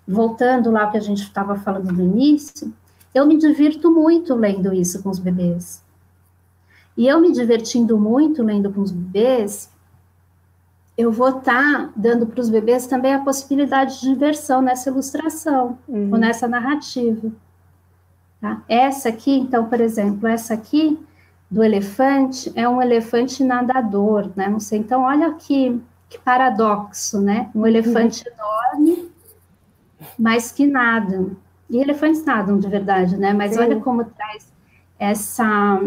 voltando 0.08 0.70
lá 0.70 0.84
ao 0.84 0.92
que 0.92 0.98
a 0.98 1.02
gente 1.02 1.24
estava 1.24 1.56
falando 1.56 1.92
no 1.92 2.04
início, 2.04 2.74
eu 3.14 3.26
me 3.26 3.38
divirto 3.38 3.90
muito 3.90 4.36
lendo 4.36 4.74
isso 4.74 5.02
com 5.02 5.10
os 5.10 5.20
bebês. 5.20 5.84
E 6.98 7.08
eu 7.08 7.20
me 7.22 7.32
divertindo 7.32 7.98
muito 7.98 8.44
lendo 8.44 8.72
com 8.72 8.82
os 8.82 8.92
bebês, 8.92 9.72
eu 10.98 11.12
vou 11.12 11.40
estar 11.40 11.88
tá 11.88 11.90
dando 11.96 12.28
para 12.28 12.42
os 12.42 12.50
bebês 12.50 12.88
também 12.88 13.14
a 13.14 13.24
possibilidade 13.24 14.02
de 14.02 14.10
diversão 14.10 14.62
nessa 14.62 14.90
ilustração, 14.90 15.78
uhum. 15.88 16.10
ou 16.12 16.18
nessa 16.18 16.48
narrativa. 16.48 17.32
Tá? 18.42 18.62
Essa 18.68 19.10
aqui, 19.10 19.32
então, 19.38 19.66
por 19.66 19.80
exemplo, 19.80 20.28
essa 20.28 20.54
aqui 20.54 21.00
do 21.52 21.62
elefante 21.62 22.50
é 22.56 22.68
um 22.68 22.82
elefante 22.82 23.44
nadador, 23.44 24.32
né? 24.38 24.48
Não 24.48 24.60
sei. 24.62 24.80
Então, 24.80 25.02
olha 25.02 25.34
que, 25.34 25.78
que 26.08 26.18
paradoxo, 26.18 27.20
né? 27.20 27.52
Um 27.54 27.68
elefante 27.68 28.24
uhum. 28.26 28.80
enorme, 28.80 29.12
mas 30.18 30.50
que 30.54 30.66
nada. 30.66 31.30
E 31.70 31.78
elefantes 31.78 32.24
nadam 32.24 32.58
de 32.58 32.70
verdade, 32.70 33.18
né? 33.18 33.34
Mas 33.34 33.54
Sim. 33.54 33.60
olha 33.60 33.80
como 33.82 34.06
traz 34.06 34.50
essa 34.98 35.82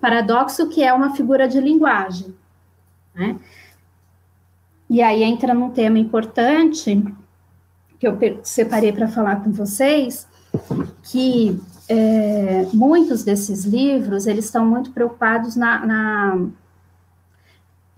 paradoxo 0.00 0.68
que 0.68 0.84
é 0.84 0.92
uma 0.92 1.14
figura 1.16 1.48
de 1.48 1.60
linguagem, 1.60 2.32
né? 3.12 3.36
E 4.88 5.02
aí 5.02 5.22
entra 5.24 5.52
num 5.52 5.70
tema 5.70 5.98
importante 5.98 7.04
que 7.98 8.06
eu 8.06 8.18
separei 8.42 8.92
para 8.92 9.08
falar 9.08 9.42
com 9.42 9.52
vocês, 9.52 10.26
que 11.02 11.60
é, 11.92 12.68
muitos 12.72 13.24
desses 13.24 13.64
livros, 13.64 14.28
eles 14.28 14.44
estão 14.44 14.64
muito 14.64 14.92
preocupados 14.92 15.56
na, 15.56 15.84
na 15.84 16.46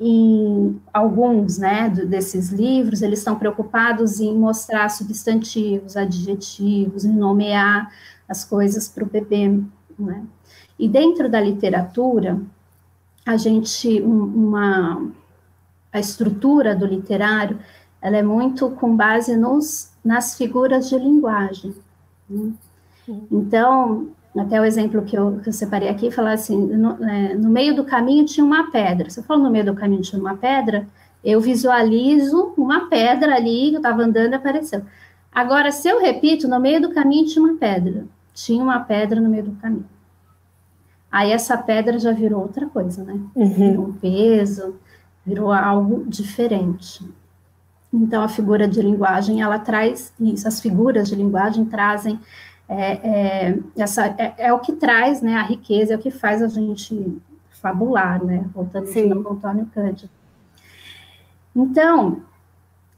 em 0.01 0.81
alguns, 0.93 1.59
né, 1.59 1.91
desses 1.91 2.49
livros, 2.49 3.03
eles 3.03 3.19
estão 3.19 3.37
preocupados 3.37 4.19
em 4.19 4.35
mostrar 4.35 4.89
substantivos, 4.89 5.95
adjetivos, 5.95 7.05
em 7.05 7.13
nomear 7.13 7.93
as 8.27 8.45
coisas 8.45 8.89
para 8.89 9.05
o 9.05 9.07
bebê, 9.07 9.61
né? 9.99 10.25
E 10.79 10.89
dentro 10.89 11.29
da 11.31 11.41
literatura, 11.41 12.41
a 13.27 13.37
gente, 13.37 14.01
uma, 14.01 15.07
a 15.93 16.01
estrutura 16.01 16.75
do 16.75 16.87
literário, 16.87 17.61
ela 18.01 18.17
é 18.17 18.23
muito 18.23 18.71
com 18.71 18.97
base 18.97 19.37
nos, 19.37 19.93
nas 20.03 20.35
figuras 20.37 20.89
de 20.89 20.99
linguagem, 20.99 21.75
né? 22.29 22.53
Então, 23.31 24.09
até 24.37 24.61
o 24.61 24.65
exemplo 24.65 25.03
que 25.03 25.17
eu, 25.17 25.41
que 25.43 25.49
eu 25.49 25.53
separei 25.53 25.89
aqui, 25.89 26.11
falar 26.11 26.33
assim, 26.33 26.57
no, 26.57 27.05
é, 27.05 27.35
no, 27.35 27.51
meio 27.51 27.75
do 27.75 27.85
caminho 27.85 28.25
tinha 28.25 28.45
uma 28.45 28.71
pedra. 28.71 29.11
Se 29.11 29.21
eu 29.21 29.25
falo 29.25 29.43
no 29.43 29.51
meio 29.51 29.65
do 29.65 29.75
caminho 29.75 30.03
tinha 30.03 30.21
uma 30.21 30.37
pedra, 30.37 30.87
eu 31.25 31.41
visualizo 31.41 32.55
uma 32.57 32.89
pedra 32.89 33.35
ali, 33.35 33.73
eu 33.73 33.77
estava 33.77 34.03
andando 34.03 34.33
e 34.33 34.37
apareceu. 34.37 34.83
Agora, 35.31 35.71
se 35.71 35.89
eu 35.89 36.01
repito, 36.01 36.49
no 36.49 36.59
meio 36.61 36.81
do 36.81 36.93
caminho 36.93 37.27
tinha 37.27 37.45
uma 37.45 37.57
pedra. 37.57 38.05
Tinha 38.35 38.63
uma 38.63 38.81
pedra 38.81 39.21
no 39.21 39.29
meio 39.29 39.45
do 39.45 39.53
caminho. 39.53 39.89
Aí 41.11 41.31
essa 41.31 41.59
pedra 41.59 41.99
já 41.99 42.13
virou 42.13 42.41
outra 42.41 42.67
coisa, 42.67 43.05
né? 43.05 43.21
Uhum. 43.35 43.49
Virou 43.49 43.87
um 43.87 43.93
peso, 43.93 44.77
virou 45.27 45.53
algo 45.53 46.05
diferente. 46.07 47.07
Então, 47.93 48.23
a 48.23 48.29
figura 48.29 48.67
de 48.67 48.81
linguagem, 48.81 49.43
ela 49.43 49.59
traz 49.59 50.13
isso, 50.19 50.49
as 50.49 50.61
figuras 50.61 51.09
de 51.09 51.15
linguagem 51.15 51.67
trazem 51.67 52.19
é, 52.73 53.01
é, 53.05 53.59
essa, 53.77 54.07
é, 54.19 54.35
é, 54.39 54.53
o 54.53 54.59
que 54.59 54.73
traz 54.73 55.21
né, 55.21 55.35
a 55.35 55.43
riqueza, 55.43 55.95
é 55.95 55.97
o 55.97 56.01
que 56.01 56.11
faz 56.11 56.43
a 56.43 56.49
gente 56.49 57.21
fabular, 57.61 58.23
né? 58.25 58.45
Voltando 58.55 58.87
Sim. 58.87 59.09
no 59.09 59.31
Antônio 59.31 59.69
Cândido. 59.73 60.11
Então, 61.55 62.23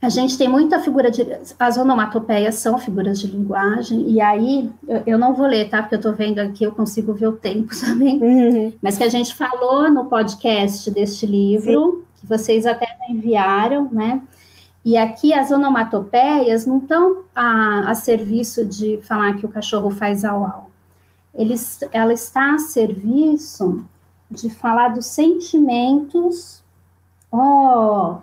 a 0.00 0.08
gente 0.08 0.38
tem 0.38 0.48
muita 0.48 0.78
figura 0.78 1.10
de. 1.10 1.26
As 1.58 1.76
onomatopeias 1.76 2.56
são 2.56 2.78
figuras 2.78 3.18
de 3.18 3.26
linguagem, 3.26 4.08
e 4.10 4.20
aí 4.20 4.70
eu, 4.86 5.02
eu 5.06 5.18
não 5.18 5.34
vou 5.34 5.46
ler, 5.46 5.68
tá? 5.68 5.82
Porque 5.82 5.94
eu 5.94 5.98
estou 5.98 6.12
vendo 6.12 6.38
aqui, 6.38 6.64
eu 6.64 6.72
consigo 6.72 7.12
ver 7.12 7.26
o 7.26 7.32
tempo 7.32 7.74
também. 7.80 8.22
Uhum. 8.22 8.72
Mas 8.80 8.96
que 8.96 9.04
a 9.04 9.08
gente 9.08 9.34
falou 9.34 9.90
no 9.90 10.04
podcast 10.04 10.90
deste 10.90 11.26
livro, 11.26 12.04
Sim. 12.06 12.20
que 12.20 12.26
vocês 12.26 12.64
até 12.64 12.86
enviaram, 13.08 13.88
né? 13.90 14.20
E 14.84 14.98
aqui 14.98 15.32
as 15.32 15.50
onomatopeias 15.50 16.66
não 16.66 16.78
estão 16.78 17.24
a, 17.34 17.90
a 17.90 17.94
serviço 17.94 18.66
de 18.66 19.00
falar 19.02 19.36
que 19.38 19.46
o 19.46 19.48
cachorro 19.48 19.90
faz 19.90 20.24
au 20.24 20.44
au. 20.44 20.70
Eles, 21.34 21.80
ela 21.90 22.12
está 22.12 22.54
a 22.54 22.58
serviço 22.58 23.84
de 24.30 24.50
falar 24.50 24.88
dos 24.88 25.06
sentimentos 25.06 26.62
oh, 27.32 28.16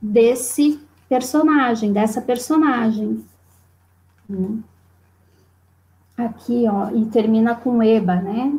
desse 0.00 0.80
personagem, 1.08 1.92
dessa 1.92 2.20
personagem. 2.20 3.24
Hum. 4.28 4.62
Aqui, 6.16 6.64
ó, 6.68 6.90
e 6.90 7.06
termina 7.06 7.54
com 7.54 7.82
Eba, 7.82 8.16
né? 8.16 8.52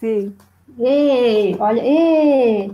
Sim. 0.00 0.34
E, 0.78 1.56
olha, 1.58 1.82
e. 1.84 2.70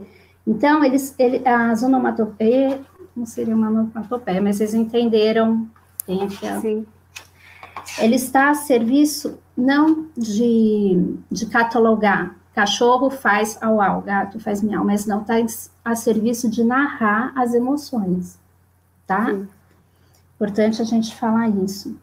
Então, 0.47 0.85
eles, 0.85 1.15
ele, 1.19 1.47
as 1.47 1.83
onomatopeias, 1.83 2.81
não 3.17 3.27
seria 3.27 3.55
uma 3.55 3.69
onomatopeia, 3.69 4.41
mas 4.41 4.57
vocês 4.57 4.75
entenderam. 4.75 5.69
Tem 6.07 6.23
aqui, 6.23 6.47
ó. 6.47 6.61
Sim. 6.61 6.87
Ele 7.99 8.17
está 8.17 8.51
a 8.51 8.55
serviço 8.55 9.39
não 9.57 10.07
de, 10.17 11.17
de 11.31 11.47
catalogar, 11.47 12.37
cachorro 12.55 13.11
faz 13.11 13.59
au 13.63 13.81
au, 13.81 14.01
gato 14.01 14.41
faz 14.41 14.63
miau, 14.63 14.85
mas 14.85 15.07
não 15.07 15.23
está 15.23 15.35
a 15.85 15.95
serviço 15.95 16.49
de 16.49 16.65
narrar 16.65 17.33
as 17.37 17.55
emoções, 17.55 18.39
tá? 19.07 19.27
Sim. 19.27 19.49
Importante 20.37 20.83
a 20.83 20.85
gente 20.85 21.15
falar 21.15 21.49
isso. 21.49 21.97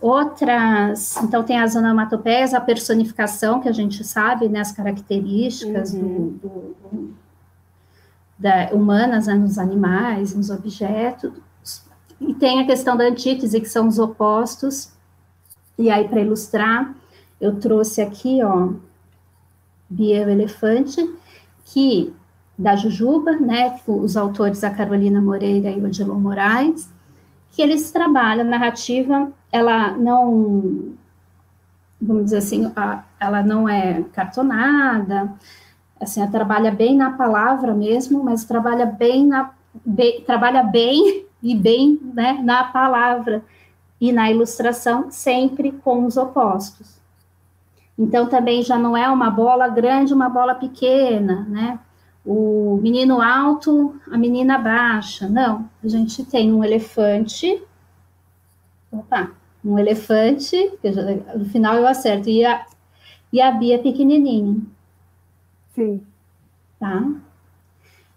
Outras, 0.00 1.16
então 1.22 1.42
tem 1.42 1.58
as 1.58 1.74
onomatopeias, 1.74 2.54
a 2.54 2.60
personificação, 2.60 3.60
que 3.60 3.68
a 3.68 3.72
gente 3.72 4.04
sabe, 4.04 4.48
né, 4.48 4.60
as 4.60 4.72
características 4.72 5.94
uhum. 5.94 6.38
do, 6.42 6.76
do, 6.90 7.14
da, 8.38 8.70
humanas 8.72 9.26
né, 9.26 9.34
nos 9.34 9.58
animais, 9.58 10.34
nos 10.34 10.50
objetos, 10.50 11.32
e 12.20 12.34
tem 12.34 12.60
a 12.60 12.66
questão 12.66 12.96
da 12.96 13.04
antítese, 13.04 13.60
que 13.60 13.68
são 13.68 13.88
os 13.88 13.98
opostos, 13.98 14.90
e 15.78 15.90
aí 15.90 16.08
para 16.08 16.20
ilustrar, 16.20 16.94
eu 17.40 17.58
trouxe 17.58 18.00
aqui, 18.00 18.42
ó, 18.42 18.70
Bia 19.88 20.26
o 20.26 20.30
Elefante, 20.30 21.08
que 21.64 22.12
da 22.56 22.76
Jujuba, 22.76 23.32
né, 23.32 23.78
os 23.86 24.16
autores 24.16 24.62
a 24.62 24.70
Carolina 24.70 25.20
Moreira 25.20 25.70
e 25.70 25.80
o 25.80 25.86
Odilon 25.86 26.18
Moraes, 26.18 26.88
que 27.50 27.62
eles 27.62 27.90
trabalham 27.90 28.44
narrativa, 28.44 29.30
ela 29.50 29.92
não, 29.92 30.92
vamos 32.00 32.24
dizer 32.24 32.38
assim, 32.38 32.72
a, 32.74 33.04
ela 33.18 33.42
não 33.42 33.68
é 33.68 34.04
cartonada, 34.12 35.32
assim, 36.04 36.26
trabalha 36.30 36.70
bem 36.70 36.96
na 36.96 37.12
palavra 37.12 37.74
mesmo, 37.74 38.22
mas 38.22 38.44
trabalha 38.44 38.86
bem 38.86 39.26
na, 39.26 39.50
bem, 39.84 40.22
trabalha 40.22 40.62
bem 40.62 41.26
e 41.42 41.54
bem, 41.54 42.00
né, 42.14 42.40
na 42.42 42.64
palavra 42.64 43.44
e 44.00 44.12
na 44.12 44.30
ilustração, 44.30 45.10
sempre 45.10 45.72
com 45.72 46.06
os 46.06 46.16
opostos. 46.16 47.00
Então, 47.98 48.26
também 48.26 48.62
já 48.62 48.76
não 48.76 48.96
é 48.96 49.08
uma 49.08 49.30
bola 49.30 49.68
grande, 49.68 50.14
uma 50.14 50.28
bola 50.28 50.54
pequena, 50.54 51.46
né? 51.48 51.78
o 52.24 52.78
menino 52.80 53.20
alto, 53.20 54.00
a 54.10 54.16
menina 54.16 54.56
baixa. 54.56 55.28
Não, 55.28 55.68
a 55.82 55.88
gente 55.88 56.24
tem 56.24 56.52
um 56.52 56.64
elefante. 56.64 57.62
Opa, 58.90 59.30
um 59.64 59.78
elefante, 59.78 60.72
no 61.36 61.44
final 61.46 61.74
eu 61.74 61.86
acerto, 61.86 62.28
e 62.30 62.44
a, 62.44 62.64
e 63.32 63.40
a 63.40 63.50
Bia 63.50 63.78
pequenininha. 63.78 64.56
Sim. 65.74 66.00
Tá? 66.78 67.04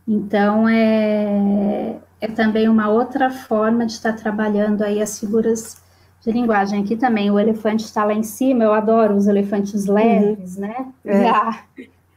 Então, 0.08 0.68
é, 0.70 2.00
é 2.22 2.28
também 2.28 2.70
uma 2.70 2.90
outra 2.90 3.30
forma 3.30 3.86
de 3.86 3.94
estar 3.94 4.14
trabalhando 4.14 4.84
aí 4.84 5.02
as 5.02 5.20
figuras 5.20 5.82
de 6.22 6.32
linguagem. 6.32 6.82
Aqui 6.82 6.96
também, 6.96 7.30
o 7.30 7.40
elefante 7.40 7.84
está 7.84 8.04
lá 8.04 8.14
em 8.14 8.24
cima, 8.24 8.64
eu 8.64 8.74
adoro 8.74 9.16
os 9.16 9.28
elefantes 9.28 9.86
leves, 9.86 10.56
uhum. 10.56 10.62
né? 10.62 10.94
É. 11.06 11.24
E 11.24 11.28
a, 11.28 11.64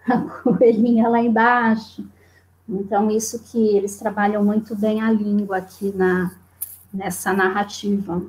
a 0.08 0.18
coelhinha 0.42 1.08
lá 1.08 1.20
embaixo. 1.20 2.04
Então, 2.68 3.10
isso 3.10 3.42
que 3.50 3.76
eles 3.76 3.98
trabalham 3.98 4.44
muito 4.44 4.76
bem 4.76 5.00
a 5.00 5.10
língua 5.10 5.56
aqui 5.56 5.92
na, 5.94 6.30
nessa 6.94 7.32
narrativa. 7.32 8.22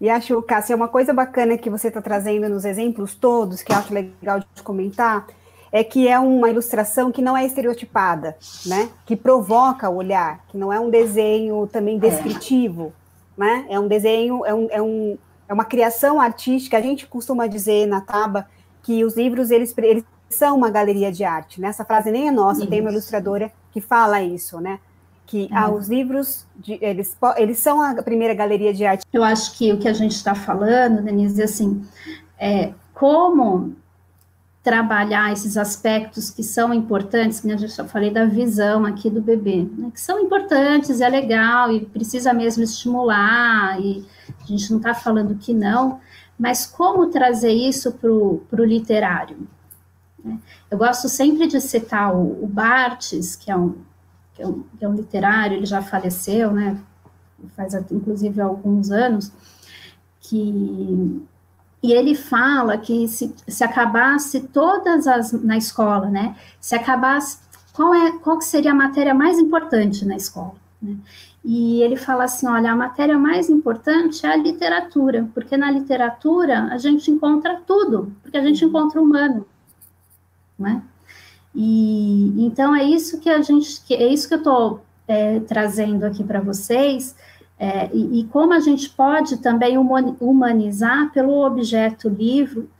E 0.00 0.08
acho, 0.08 0.40
Cássia, 0.42 0.76
uma 0.76 0.88
coisa 0.88 1.12
bacana 1.12 1.58
que 1.58 1.68
você 1.68 1.88
está 1.88 2.00
trazendo 2.00 2.48
nos 2.48 2.64
exemplos 2.64 3.14
todos, 3.14 3.62
que 3.62 3.72
eu 3.72 3.76
acho 3.76 3.92
legal 3.92 4.40
de 4.54 4.62
comentar, 4.62 5.26
é 5.72 5.84
que 5.84 6.08
é 6.08 6.18
uma 6.18 6.50
ilustração 6.50 7.12
que 7.12 7.22
não 7.22 7.36
é 7.36 7.44
estereotipada, 7.44 8.36
né? 8.66 8.90
Que 9.06 9.16
provoca 9.16 9.88
o 9.88 9.96
olhar, 9.96 10.44
que 10.48 10.56
não 10.58 10.72
é 10.72 10.80
um 10.80 10.90
desenho 10.90 11.66
também 11.66 11.96
é. 11.96 11.98
descritivo, 11.98 12.92
é. 13.38 13.40
né? 13.40 13.66
É 13.68 13.78
um 13.78 13.86
desenho, 13.86 14.44
é, 14.44 14.52
um, 14.52 14.68
é, 14.70 14.82
um, 14.82 15.18
é 15.48 15.54
uma 15.54 15.64
criação 15.64 16.20
artística. 16.20 16.76
A 16.76 16.80
gente 16.80 17.06
costuma 17.06 17.46
dizer 17.46 17.86
na 17.86 18.00
Taba 18.00 18.48
que 18.82 19.04
os 19.04 19.16
livros 19.16 19.50
eles, 19.50 19.74
eles 19.78 20.04
são 20.28 20.56
uma 20.56 20.70
galeria 20.70 21.12
de 21.12 21.22
arte, 21.22 21.60
né? 21.60 21.68
Essa 21.68 21.84
frase 21.84 22.10
nem 22.10 22.28
é 22.28 22.30
nossa, 22.30 22.60
isso. 22.60 22.70
tem 22.70 22.80
uma 22.80 22.90
ilustradora 22.90 23.52
que 23.72 23.80
fala 23.80 24.22
isso, 24.22 24.60
né? 24.60 24.80
Que 25.26 25.48
ah, 25.52 25.70
os 25.70 25.88
livros, 25.88 26.44
de, 26.56 26.76
eles, 26.80 27.16
eles 27.36 27.58
são 27.58 27.80
a 27.80 28.02
primeira 28.02 28.34
galeria 28.34 28.74
de 28.74 28.84
arte. 28.84 29.06
Eu 29.12 29.22
acho 29.22 29.56
que 29.56 29.72
o 29.72 29.78
que 29.78 29.86
a 29.86 29.92
gente 29.92 30.16
está 30.16 30.34
falando, 30.34 31.02
Denise, 31.02 31.40
é 31.40 31.44
assim, 31.44 31.84
é 32.36 32.72
como 32.92 33.76
trabalhar 34.62 35.32
esses 35.32 35.56
aspectos 35.56 36.30
que 36.30 36.42
são 36.42 36.72
importantes, 36.74 37.40
que 37.40 37.50
a 37.50 37.56
gente 37.56 37.74
já 37.74 37.84
falei 37.84 38.10
da 38.10 38.26
visão 38.26 38.84
aqui 38.84 39.08
do 39.08 39.20
bebê, 39.20 39.66
né, 39.76 39.90
que 39.92 40.00
são 40.00 40.20
importantes, 40.20 41.00
é 41.00 41.08
legal 41.08 41.72
e 41.72 41.86
precisa 41.86 42.32
mesmo 42.34 42.62
estimular, 42.62 43.80
e 43.80 44.06
a 44.42 44.46
gente 44.46 44.70
não 44.70 44.78
está 44.78 44.94
falando 44.94 45.34
que 45.36 45.54
não, 45.54 46.00
mas 46.38 46.66
como 46.66 47.10
trazer 47.10 47.52
isso 47.52 47.92
para 47.92 48.10
o 48.10 48.64
literário? 48.64 49.48
Né? 50.22 50.38
Eu 50.70 50.76
gosto 50.76 51.08
sempre 51.08 51.46
de 51.46 51.60
citar 51.60 52.14
o, 52.14 52.44
o 52.44 52.46
Bartes, 52.46 53.36
que 53.36 53.50
é, 53.50 53.56
um, 53.56 53.76
que 54.34 54.42
é, 54.42 54.46
um, 54.46 54.62
que, 54.78 54.84
é 54.84 54.88
um, 54.88 54.94
literário, 54.94 55.56
ele 55.56 55.66
já 55.66 55.82
faleceu, 55.82 56.50
né? 56.52 56.78
Faz 57.56 57.74
inclusive 57.90 58.40
alguns 58.40 58.90
anos, 58.90 59.32
que 60.20 61.26
e 61.82 61.92
ele 61.92 62.14
fala 62.14 62.76
que 62.76 63.08
se, 63.08 63.34
se 63.48 63.64
acabasse 63.64 64.40
todas 64.48 65.06
as 65.06 65.32
na 65.32 65.56
escola, 65.56 66.10
né? 66.10 66.36
Se 66.60 66.74
acabasse 66.74 67.38
qual 67.72 67.94
é 67.94 68.18
qual 68.18 68.38
que 68.38 68.44
seria 68.44 68.72
a 68.72 68.74
matéria 68.74 69.14
mais 69.14 69.38
importante 69.38 70.04
na 70.04 70.16
escola? 70.16 70.54
Né? 70.82 70.96
E 71.44 71.82
ele 71.82 71.96
fala 71.96 72.24
assim: 72.24 72.46
olha, 72.46 72.72
a 72.72 72.76
matéria 72.76 73.18
mais 73.18 73.48
importante 73.48 74.26
é 74.26 74.30
a 74.30 74.36
literatura, 74.36 75.28
porque 75.32 75.56
na 75.56 75.70
literatura 75.70 76.64
a 76.64 76.76
gente 76.76 77.10
encontra 77.10 77.60
tudo, 77.66 78.12
porque 78.22 78.36
a 78.36 78.44
gente 78.44 78.64
encontra 78.64 79.00
o 79.00 79.04
humano, 79.04 79.46
né? 80.58 80.82
E 81.54 82.44
então 82.44 82.74
é 82.74 82.84
isso 82.84 83.18
que 83.20 83.28
a 83.30 83.40
gente, 83.40 83.82
é 83.92 84.06
isso 84.06 84.28
que 84.28 84.34
eu 84.34 84.38
estou 84.38 84.84
é, 85.08 85.40
trazendo 85.40 86.04
aqui 86.04 86.22
para 86.22 86.40
vocês, 86.40 87.16
é, 87.62 87.90
e, 87.92 88.20
e, 88.20 88.24
como 88.24 88.54
a 88.54 88.60
gente 88.60 88.88
pode 88.88 89.36
também 89.36 89.76
humanizar 89.76 91.12
pelo 91.12 91.44
objeto 91.44 92.08
livro, 92.08 92.70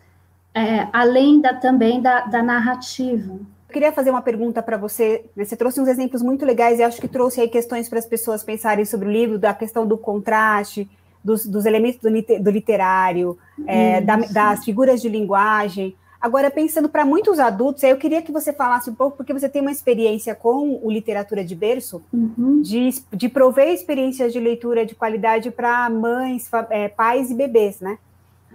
é, 0.55 0.89
além 0.91 1.39
da, 1.39 1.53
também 1.53 2.01
da, 2.01 2.23
da 2.23 2.43
narrativa. 2.43 3.35
Eu 3.35 3.73
queria 3.73 3.93
fazer 3.93 4.09
uma 4.09 4.23
pergunta 4.23 4.63
para 4.63 4.79
você. 4.79 5.27
Você 5.37 5.55
trouxe 5.55 5.83
uns 5.83 5.87
exemplos 5.87 6.23
muito 6.23 6.47
legais 6.47 6.79
e 6.79 6.83
acho 6.83 6.99
que 6.99 7.07
trouxe 7.07 7.43
aí 7.43 7.49
questões 7.49 7.91
para 7.91 7.99
as 7.99 8.07
pessoas 8.07 8.43
pensarem 8.43 8.87
sobre 8.87 9.07
o 9.07 9.13
livro, 9.13 9.39
da 9.39 9.53
questão 9.53 9.87
do 9.87 9.99
contraste, 9.99 10.89
dos, 11.23 11.45
dos 11.45 11.67
elementos 11.67 12.01
do, 12.01 12.43
do 12.43 12.51
literário, 12.51 13.37
é, 13.67 14.01
da, 14.01 14.17
das 14.17 14.65
figuras 14.65 15.03
de 15.03 15.11
linguagem. 15.11 15.95
Agora, 16.21 16.51
pensando 16.51 16.89
para 16.89 17.07
muitos 17.07 17.39
adultos, 17.39 17.83
eu 17.83 17.97
queria 17.97 18.21
que 18.21 18.31
você 18.31 18.53
falasse 18.53 18.91
um 18.91 18.95
pouco, 18.95 19.17
porque 19.17 19.33
você 19.33 19.49
tem 19.49 19.63
uma 19.63 19.73
experiência 19.73 20.35
com 20.35 20.79
o 20.83 20.91
literatura 20.91 21.43
de 21.43 21.55
berço, 21.55 22.03
uhum. 22.13 22.61
de, 22.61 22.91
de 23.11 23.29
prover 23.29 23.73
experiências 23.73 24.31
de 24.31 24.39
leitura 24.39 24.85
de 24.85 24.95
qualidade 24.95 25.51
para 25.51 25.89
mães, 25.89 26.51
é, 26.69 26.89
pais 26.89 27.31
e 27.31 27.35
bebês, 27.35 27.81
né? 27.81 27.99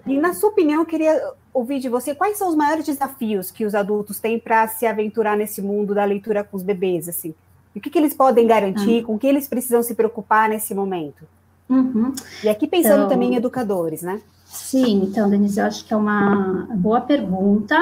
E, 0.05 0.19
na 0.19 0.35
sua 0.35 0.49
opinião, 0.49 0.81
eu 0.81 0.85
queria 0.85 1.19
ouvir 1.51 1.79
de 1.79 1.89
você 1.89 2.13
quais 2.13 2.37
são 2.37 2.47
os 2.47 2.55
maiores 2.55 2.85
desafios 2.85 3.49
que 3.49 3.65
os 3.65 3.73
adultos 3.73 4.19
têm 4.19 4.37
para 4.37 4.67
se 4.67 4.85
aventurar 4.85 5.35
nesse 5.35 5.59
mundo 5.59 5.95
da 5.95 6.05
leitura 6.05 6.43
com 6.43 6.55
os 6.55 6.61
bebês, 6.61 7.09
assim? 7.09 7.33
E 7.73 7.79
o 7.79 7.81
que, 7.81 7.89
que 7.89 7.97
eles 7.97 8.13
podem 8.13 8.45
garantir, 8.45 8.99
uhum. 8.99 9.03
com 9.03 9.15
o 9.15 9.19
que 9.19 9.25
eles 9.25 9.47
precisam 9.47 9.81
se 9.81 9.95
preocupar 9.95 10.47
nesse 10.47 10.75
momento? 10.75 11.25
Uhum. 11.69 12.13
E 12.43 12.49
aqui 12.49 12.67
pensando 12.67 13.05
então... 13.05 13.09
também 13.09 13.33
em 13.33 13.35
educadores, 13.35 14.01
né? 14.01 14.21
Sim, 14.45 15.03
então, 15.03 15.29
Denise, 15.29 15.59
eu 15.59 15.65
acho 15.65 15.85
que 15.85 15.93
é 15.93 15.97
uma 15.97 16.67
boa 16.75 17.01
pergunta. 17.01 17.75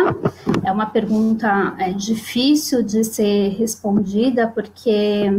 É 0.64 0.72
uma 0.72 0.88
pergunta 0.88 1.76
é, 1.78 1.92
difícil 1.92 2.82
de 2.82 3.04
ser 3.04 3.50
respondida, 3.50 4.48
porque 4.48 5.30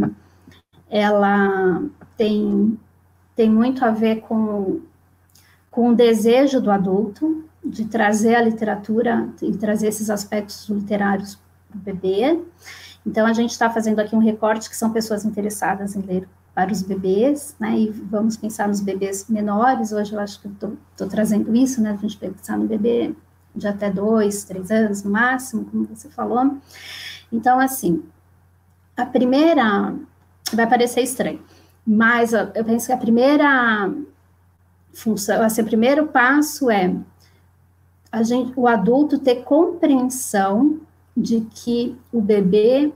ela 0.89 1.83
tem, 2.15 2.79
tem 3.35 3.49
muito 3.49 3.83
a 3.83 3.91
ver 3.91 4.21
com, 4.21 4.79
com 5.69 5.89
o 5.89 5.95
desejo 5.95 6.61
do 6.61 6.71
adulto 6.71 7.43
de 7.63 7.85
trazer 7.85 8.35
a 8.35 8.41
literatura 8.41 9.27
e 9.41 9.51
trazer 9.57 9.87
esses 9.87 10.09
aspectos 10.09 10.69
literários 10.69 11.37
para 11.69 11.77
o 11.77 11.81
bebê. 11.81 12.39
Então, 13.05 13.25
a 13.27 13.33
gente 13.33 13.51
está 13.51 13.69
fazendo 13.69 13.99
aqui 13.99 14.15
um 14.15 14.19
recorte 14.19 14.69
que 14.69 14.75
são 14.75 14.91
pessoas 14.91 15.25
interessadas 15.25 15.95
em 15.95 16.01
ler 16.01 16.27
para 16.55 16.71
os 16.71 16.81
bebês, 16.81 17.53
né, 17.59 17.77
e 17.77 17.89
vamos 17.89 18.37
pensar 18.37 18.69
nos 18.69 18.79
bebês 18.79 19.27
menores, 19.27 19.91
hoje 19.91 20.13
eu 20.13 20.19
acho 20.21 20.41
que 20.41 20.47
estou 20.47 21.07
trazendo 21.09 21.53
isso, 21.53 21.81
né, 21.81 21.91
a 21.91 21.95
gente 21.97 22.17
pensar 22.17 22.57
no 22.57 22.65
bebê 22.65 23.13
de 23.53 23.67
até 23.67 23.91
dois, 23.91 24.45
três 24.45 24.71
anos 24.71 25.03
no 25.03 25.11
máximo, 25.11 25.65
como 25.65 25.85
você 25.85 26.09
falou. 26.09 26.57
Então, 27.31 27.59
assim, 27.59 28.03
a 28.95 29.05
primeira, 29.05 29.93
vai 30.53 30.67
parecer 30.67 31.01
estranho, 31.01 31.41
mas 31.85 32.31
eu 32.31 32.63
penso 32.63 32.87
que 32.87 32.93
a 32.93 32.97
primeira 32.97 33.93
função, 34.93 35.43
assim, 35.43 35.61
o 35.61 35.65
primeiro 35.65 36.07
passo 36.07 36.71
é 36.71 36.95
a 38.09 38.23
gente, 38.23 38.53
o 38.55 38.65
adulto 38.65 39.19
ter 39.19 39.43
compreensão 39.43 40.79
de 41.15 41.41
que 41.41 41.97
o 42.13 42.21
bebê 42.21 42.93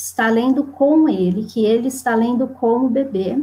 está 0.00 0.28
lendo 0.28 0.64
com 0.64 1.08
ele, 1.08 1.44
que 1.44 1.64
ele 1.64 1.88
está 1.88 2.14
lendo 2.14 2.46
com 2.48 2.86
o 2.86 2.90
bebê, 2.90 3.38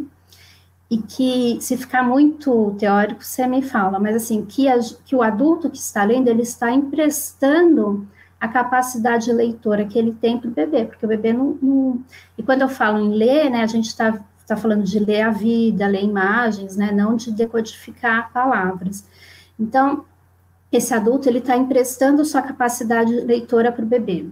e 0.90 0.98
que, 0.98 1.58
se 1.60 1.76
ficar 1.76 2.02
muito 2.02 2.76
teórico, 2.80 3.24
você 3.24 3.46
me 3.46 3.62
fala, 3.62 4.00
mas 4.00 4.16
assim, 4.16 4.46
que, 4.46 4.70
a, 4.70 4.80
que 5.06 5.16
o 5.16 5.22
adulto 5.22 5.70
que 5.70 5.78
está 5.78 6.04
lendo, 6.04 6.30
ele 6.30 6.44
está 6.44 6.72
emprestando 6.72 8.08
a 8.40 8.48
capacidade 8.48 9.32
leitora 9.34 9.86
que 9.86 9.98
ele 10.00 10.14
tem 10.14 10.38
para 10.38 10.50
o 10.50 10.54
bebê, 10.54 10.86
porque 10.86 11.06
o 11.06 11.10
bebê 11.10 11.34
não, 11.34 11.58
não, 11.62 12.04
E 12.38 12.44
quando 12.44 12.62
eu 12.62 12.70
falo 12.70 13.00
em 13.00 13.14
ler, 13.14 13.50
né, 13.50 13.64
a 13.64 13.68
gente 13.68 13.88
está 13.88 14.24
tá 14.46 14.56
falando 14.56 14.84
de 14.84 15.00
ler 15.00 15.24
a 15.24 15.32
vida, 15.32 15.88
ler 15.88 16.04
imagens, 16.04 16.78
né, 16.78 16.92
não 16.92 17.16
de 17.16 17.32
decodificar 17.32 18.32
palavras. 18.32 19.06
Então, 19.60 20.06
esse 20.72 20.94
adulto, 20.94 21.28
ele 21.28 21.40
está 21.40 21.58
emprestando 21.58 22.24
sua 22.24 22.42
capacidade 22.42 23.12
leitora 23.12 23.72
para 23.72 23.84
o 23.84 23.88
bebê. 23.88 24.30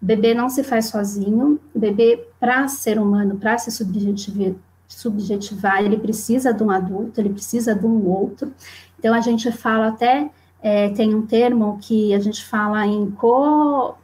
Bebê 0.00 0.34
não 0.34 0.48
se 0.48 0.62
faz 0.62 0.86
sozinho, 0.86 1.58
bebê, 1.74 2.28
para 2.38 2.68
ser 2.68 2.98
humano, 2.98 3.38
para 3.38 3.56
se 3.58 3.70
subjetivar, 3.70 4.54
subjetivar, 4.86 5.82
ele 5.82 5.96
precisa 5.96 6.52
de 6.52 6.62
um 6.62 6.70
adulto, 6.70 7.20
ele 7.20 7.30
precisa 7.30 7.74
de 7.74 7.86
um 7.86 8.06
outro. 8.06 8.52
Então, 8.98 9.14
a 9.14 9.20
gente 9.20 9.50
fala 9.50 9.88
até, 9.88 10.30
é, 10.62 10.90
tem 10.90 11.14
um 11.14 11.26
termo 11.26 11.78
que 11.80 12.14
a 12.14 12.18
gente 12.18 12.44
fala 12.44 12.86
em 12.86 13.10
co, 13.10 13.96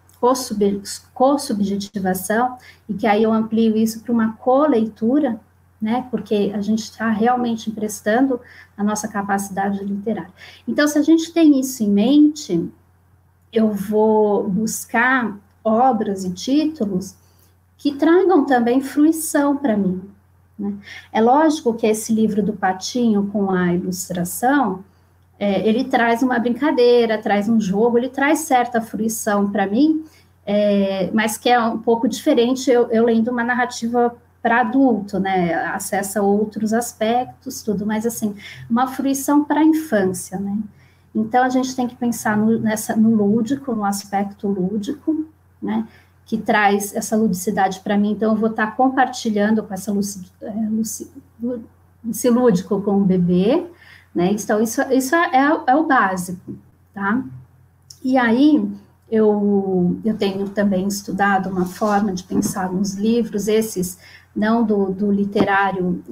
co-subjetivação, 1.15 2.57
e 2.89 2.95
que 2.95 3.07
aí 3.07 3.23
eu 3.23 3.33
amplio 3.33 3.77
isso 3.77 4.01
para 4.01 4.13
uma 4.13 4.33
coleitura, 4.33 5.39
né, 5.81 6.07
porque 6.11 6.53
a 6.55 6.61
gente 6.61 6.85
está 6.85 7.11
realmente 7.11 7.69
emprestando 7.69 8.41
a 8.77 8.85
nossa 8.85 9.09
capacidade 9.09 9.83
literária. 9.85 10.31
Então, 10.67 10.87
se 10.87 10.97
a 10.97 11.03
gente 11.03 11.33
tem 11.33 11.59
isso 11.59 11.83
em 11.83 11.91
mente, 11.91 12.71
eu 13.53 13.73
vou 13.73 14.49
buscar 14.49 15.37
obras 15.65 16.25
e 16.25 16.33
títulos 16.33 17.15
que 17.77 17.95
tragam 17.95 18.45
também 18.45 18.81
fruição 18.81 19.57
para 19.57 19.77
mim, 19.77 20.01
né? 20.59 20.75
É 21.13 21.21
lógico 21.21 21.75
que 21.75 21.87
esse 21.87 22.13
livro 22.13 22.43
do 22.43 22.53
Patinho, 22.53 23.29
com 23.33 23.51
a 23.51 23.75
ilustração, 23.75 24.85
é, 25.39 25.67
ele 25.69 25.85
traz 25.85 26.23
uma 26.23 26.39
brincadeira, 26.39 27.19
traz 27.19 27.49
um 27.49 27.61
jogo, 27.61 27.99
ele 27.99 28.09
traz 28.09 28.41
certa 28.41 28.81
fruição 28.81 29.51
para 29.51 29.67
mim, 29.67 30.05
é, 30.47 31.11
mas 31.13 31.37
que 31.37 31.49
é 31.49 31.59
um 31.61 31.79
pouco 31.79 32.09
diferente 32.09 32.71
eu, 32.71 32.89
eu 32.91 33.05
lendo 33.05 33.31
uma 33.31 33.43
narrativa 33.43 34.15
para 34.41 34.61
adulto, 34.61 35.19
né? 35.19 35.55
Acessa 35.55 36.23
outros 36.23 36.73
aspectos, 36.73 37.63
tudo, 37.63 37.87
mas 37.87 38.05
assim, 38.07 38.35
uma 38.69 38.89
fruição 38.89 39.45
para 39.45 39.61
a 39.61 39.65
infância, 39.65 40.39
né? 40.39 40.59
Então 41.15 41.45
a 41.45 41.49
gente 41.49 41.77
tem 41.77 41.87
que 41.87 41.95
pensar 41.95 42.37
no, 42.37 42.59
nessa, 42.59 42.97
no 42.97 43.15
lúdico, 43.15 43.75
no 43.75 43.85
aspecto 43.85 44.49
lúdico, 44.49 45.27
né? 45.63 45.87
que 46.33 46.39
traz 46.39 46.95
essa 46.95 47.17
ludicidade 47.17 47.81
para 47.81 47.99
mim, 47.99 48.13
então 48.13 48.33
eu 48.33 48.39
vou 48.39 48.49
estar 48.49 48.69
tá 48.69 48.73
compartilhando 48.73 49.63
com 49.63 49.75
essa 49.75 49.93
luci, 49.93 50.31
é, 50.41 52.31
lúdico 52.31 52.81
com 52.81 52.97
o 52.97 53.05
bebê, 53.05 53.67
né? 54.15 54.31
Então, 54.33 54.61
isso, 54.63 54.81
isso 54.93 55.15
é, 55.15 55.31
é, 55.35 55.61
é, 55.67 55.77
o 55.77 55.87
básico, 55.87 56.55
tá? 56.95 57.23
E 58.03 58.17
aí, 58.17 58.67
eu, 59.11 60.01
eu 60.05 60.17
tenho 60.17 60.49
também 60.49 60.87
estudado 60.87 61.51
uma 61.51 61.67
forma 61.67 62.13
de 62.13 62.25
pensar 62.25 62.73
nos 62.73 62.95
livros, 62.95 63.47
esses, 63.47 63.99
não 64.35 64.65
do, 64.65 64.87
do 64.87 65.13
literário 65.13 66.03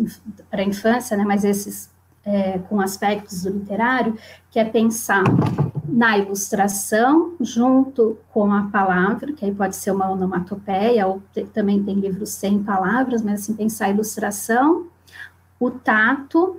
para 0.51 0.61
a 0.61 0.65
infância, 0.65 1.17
né? 1.17 1.25
Mas 1.25 1.45
esses 1.45 1.89
é, 2.25 2.59
com 2.59 2.81
aspectos 2.81 3.45
do 3.45 3.51
literário, 3.51 4.19
que 4.51 4.59
é 4.59 4.65
pensar 4.65 5.25
na 5.93 6.17
ilustração, 6.19 7.35
junto 7.41 8.19
com 8.33 8.53
a 8.53 8.65
palavra, 8.65 9.33
que 9.33 9.45
aí 9.45 9.55
pode 9.55 9.77
ser 9.77 9.91
uma 9.91 10.11
onomatopeia, 10.11 11.07
ou 11.07 11.23
te, 11.33 11.45
também 11.45 11.83
tem 11.83 11.95
livros 11.97 12.31
sem 12.31 12.63
palavras, 12.63 13.23
mas 13.23 13.43
assim, 13.43 13.55
pensar 13.55 13.87
a 13.87 13.91
ilustração, 13.91 14.87
o 15.59 15.71
tato, 15.71 16.57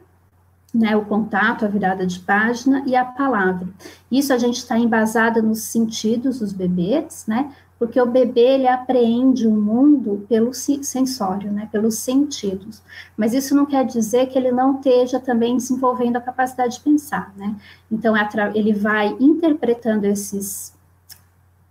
né, 0.73 0.95
o 0.95 1.03
contato, 1.03 1.65
a 1.65 1.67
virada 1.67 2.05
de 2.05 2.19
página 2.19 2.83
e 2.85 2.95
a 2.95 3.03
palavra. 3.03 3.67
Isso 4.11 4.33
a 4.33 4.37
gente 4.37 4.57
está 4.57 4.77
embasada 4.77 5.41
nos 5.41 5.59
sentidos 5.63 6.39
dos 6.39 6.53
bebês, 6.53 7.25
né, 7.27 7.51
porque 7.81 7.99
o 7.99 8.05
bebê 8.05 8.41
ele 8.41 8.67
apreende 8.67 9.47
o 9.47 9.51
mundo 9.51 10.23
pelo 10.29 10.53
sensório, 10.53 11.51
né, 11.51 11.67
pelos 11.71 11.95
sentidos. 11.95 12.79
Mas 13.17 13.33
isso 13.33 13.55
não 13.55 13.65
quer 13.65 13.83
dizer 13.87 14.27
que 14.27 14.37
ele 14.37 14.51
não 14.51 14.75
esteja 14.75 15.19
também 15.19 15.57
desenvolvendo 15.57 16.15
a 16.15 16.21
capacidade 16.21 16.75
de 16.75 16.81
pensar, 16.81 17.33
né? 17.35 17.55
Então 17.91 18.13
ele 18.53 18.71
vai 18.71 19.17
interpretando 19.19 20.05
esses 20.05 20.75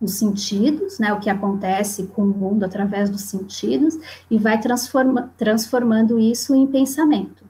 os 0.00 0.14
sentidos, 0.14 0.98
né, 0.98 1.12
o 1.12 1.20
que 1.20 1.30
acontece 1.30 2.08
com 2.08 2.22
o 2.22 2.26
mundo 2.26 2.64
através 2.64 3.08
dos 3.08 3.20
sentidos 3.20 3.96
e 4.28 4.36
vai 4.36 4.58
transforma, 4.61 5.30
transformando 5.38 6.18
isso 6.18 6.56
em 6.56 6.66
pensamento. 6.66 7.44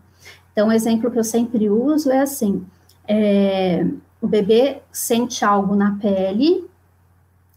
Então, 0.52 0.68
o 0.68 0.72
exemplo 0.72 1.10
que 1.10 1.18
eu 1.18 1.24
sempre 1.24 1.70
uso 1.70 2.10
é 2.10 2.20
assim: 2.20 2.62
é, 3.08 3.86
o 4.20 4.28
bebê 4.28 4.82
sente 4.92 5.46
algo 5.46 5.74
na 5.74 5.96
pele 5.96 6.68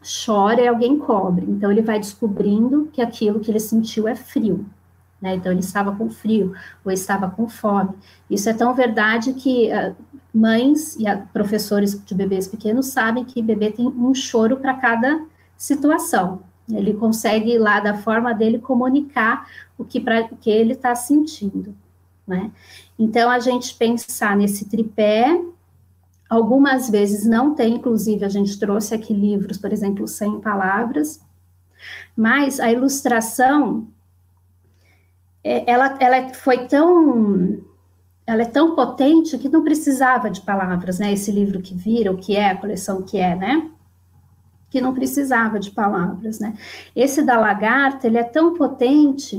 chora 0.03 0.61
e 0.61 0.67
alguém 0.67 0.97
cobre. 0.97 1.45
Então 1.47 1.71
ele 1.71 1.81
vai 1.81 1.99
descobrindo 1.99 2.89
que 2.91 3.01
aquilo 3.01 3.39
que 3.39 3.49
ele 3.49 3.59
sentiu 3.59 4.07
é 4.07 4.15
frio. 4.15 4.65
Né? 5.21 5.35
Então 5.35 5.51
ele 5.51 5.61
estava 5.61 5.95
com 5.95 6.09
frio 6.09 6.53
ou 6.83 6.91
estava 6.91 7.29
com 7.29 7.47
fome. 7.47 7.91
Isso 8.29 8.49
é 8.49 8.53
tão 8.53 8.73
verdade 8.73 9.33
que 9.33 9.69
uh, 9.71 9.95
mães 10.33 10.97
e 10.97 11.09
uh, 11.09 11.27
professores 11.31 12.03
de 12.03 12.13
bebês 12.13 12.47
pequenos 12.47 12.87
sabem 12.87 13.23
que 13.23 13.41
bebê 13.41 13.71
tem 13.71 13.87
um 13.87 14.13
choro 14.13 14.57
para 14.57 14.73
cada 14.73 15.25
situação. 15.57 16.41
Ele 16.69 16.93
consegue 16.93 17.57
lá 17.57 17.79
da 17.79 17.93
forma 17.93 18.33
dele 18.33 18.59
comunicar 18.59 19.47
o 19.77 19.83
que, 19.83 19.99
pra, 19.99 20.23
que 20.23 20.49
ele 20.49 20.73
está 20.73 20.95
sentindo. 20.95 21.75
Né? 22.27 22.51
Então 22.97 23.29
a 23.29 23.39
gente 23.39 23.75
pensar 23.75 24.35
nesse 24.35 24.65
tripé 24.65 25.41
Algumas 26.33 26.89
vezes 26.89 27.27
não 27.27 27.53
tem, 27.53 27.75
inclusive 27.75 28.25
a 28.25 28.27
gente 28.27 28.57
trouxe 28.57 28.95
aqui 28.95 29.13
livros, 29.13 29.55
por 29.55 29.71
exemplo, 29.71 30.07
sem 30.07 30.41
palavras, 30.41 31.21
mas 32.17 32.59
a 32.59 32.71
ilustração, 32.71 33.87
é, 35.43 35.71
ela, 35.71 35.95
ela 35.99 36.33
foi 36.33 36.65
tão, 36.65 37.61
ela 38.25 38.41
é 38.41 38.45
tão 38.45 38.73
potente 38.73 39.37
que 39.37 39.47
não 39.47 39.63
precisava 39.63 40.27
de 40.27 40.41
palavras, 40.41 40.97
né? 40.97 41.13
Esse 41.13 41.31
livro 41.31 41.61
que 41.61 41.75
vira, 41.75 42.11
o 42.11 42.17
que 42.17 42.35
é, 42.35 42.49
a 42.49 42.57
coleção 42.57 43.03
que 43.03 43.19
é, 43.19 43.35
né? 43.35 43.69
Que 44.71 44.81
não 44.81 44.91
precisava 44.91 45.59
de 45.59 45.69
palavras, 45.69 46.39
né? 46.39 46.55
Esse 46.95 47.21
da 47.21 47.39
lagarta, 47.39 48.07
ele 48.07 48.17
é 48.17 48.23
tão 48.23 48.55
potente 48.55 49.37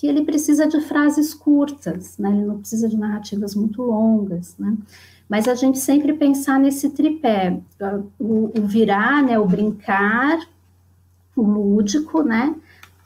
que 0.00 0.06
ele 0.06 0.24
precisa 0.24 0.66
de 0.66 0.80
frases 0.80 1.34
curtas, 1.34 2.16
né? 2.16 2.30
Ele 2.30 2.46
não 2.46 2.58
precisa 2.60 2.88
de 2.88 2.96
narrativas 2.96 3.54
muito 3.54 3.82
longas, 3.82 4.56
né? 4.58 4.74
Mas 5.28 5.46
a 5.46 5.54
gente 5.54 5.78
sempre 5.78 6.14
pensar 6.14 6.58
nesse 6.58 6.88
tripé, 6.88 7.60
o, 8.18 8.50
o 8.58 8.66
virar, 8.66 9.22
né, 9.22 9.38
o 9.38 9.44
brincar, 9.44 10.38
o 11.36 11.42
lúdico, 11.42 12.22
né, 12.22 12.56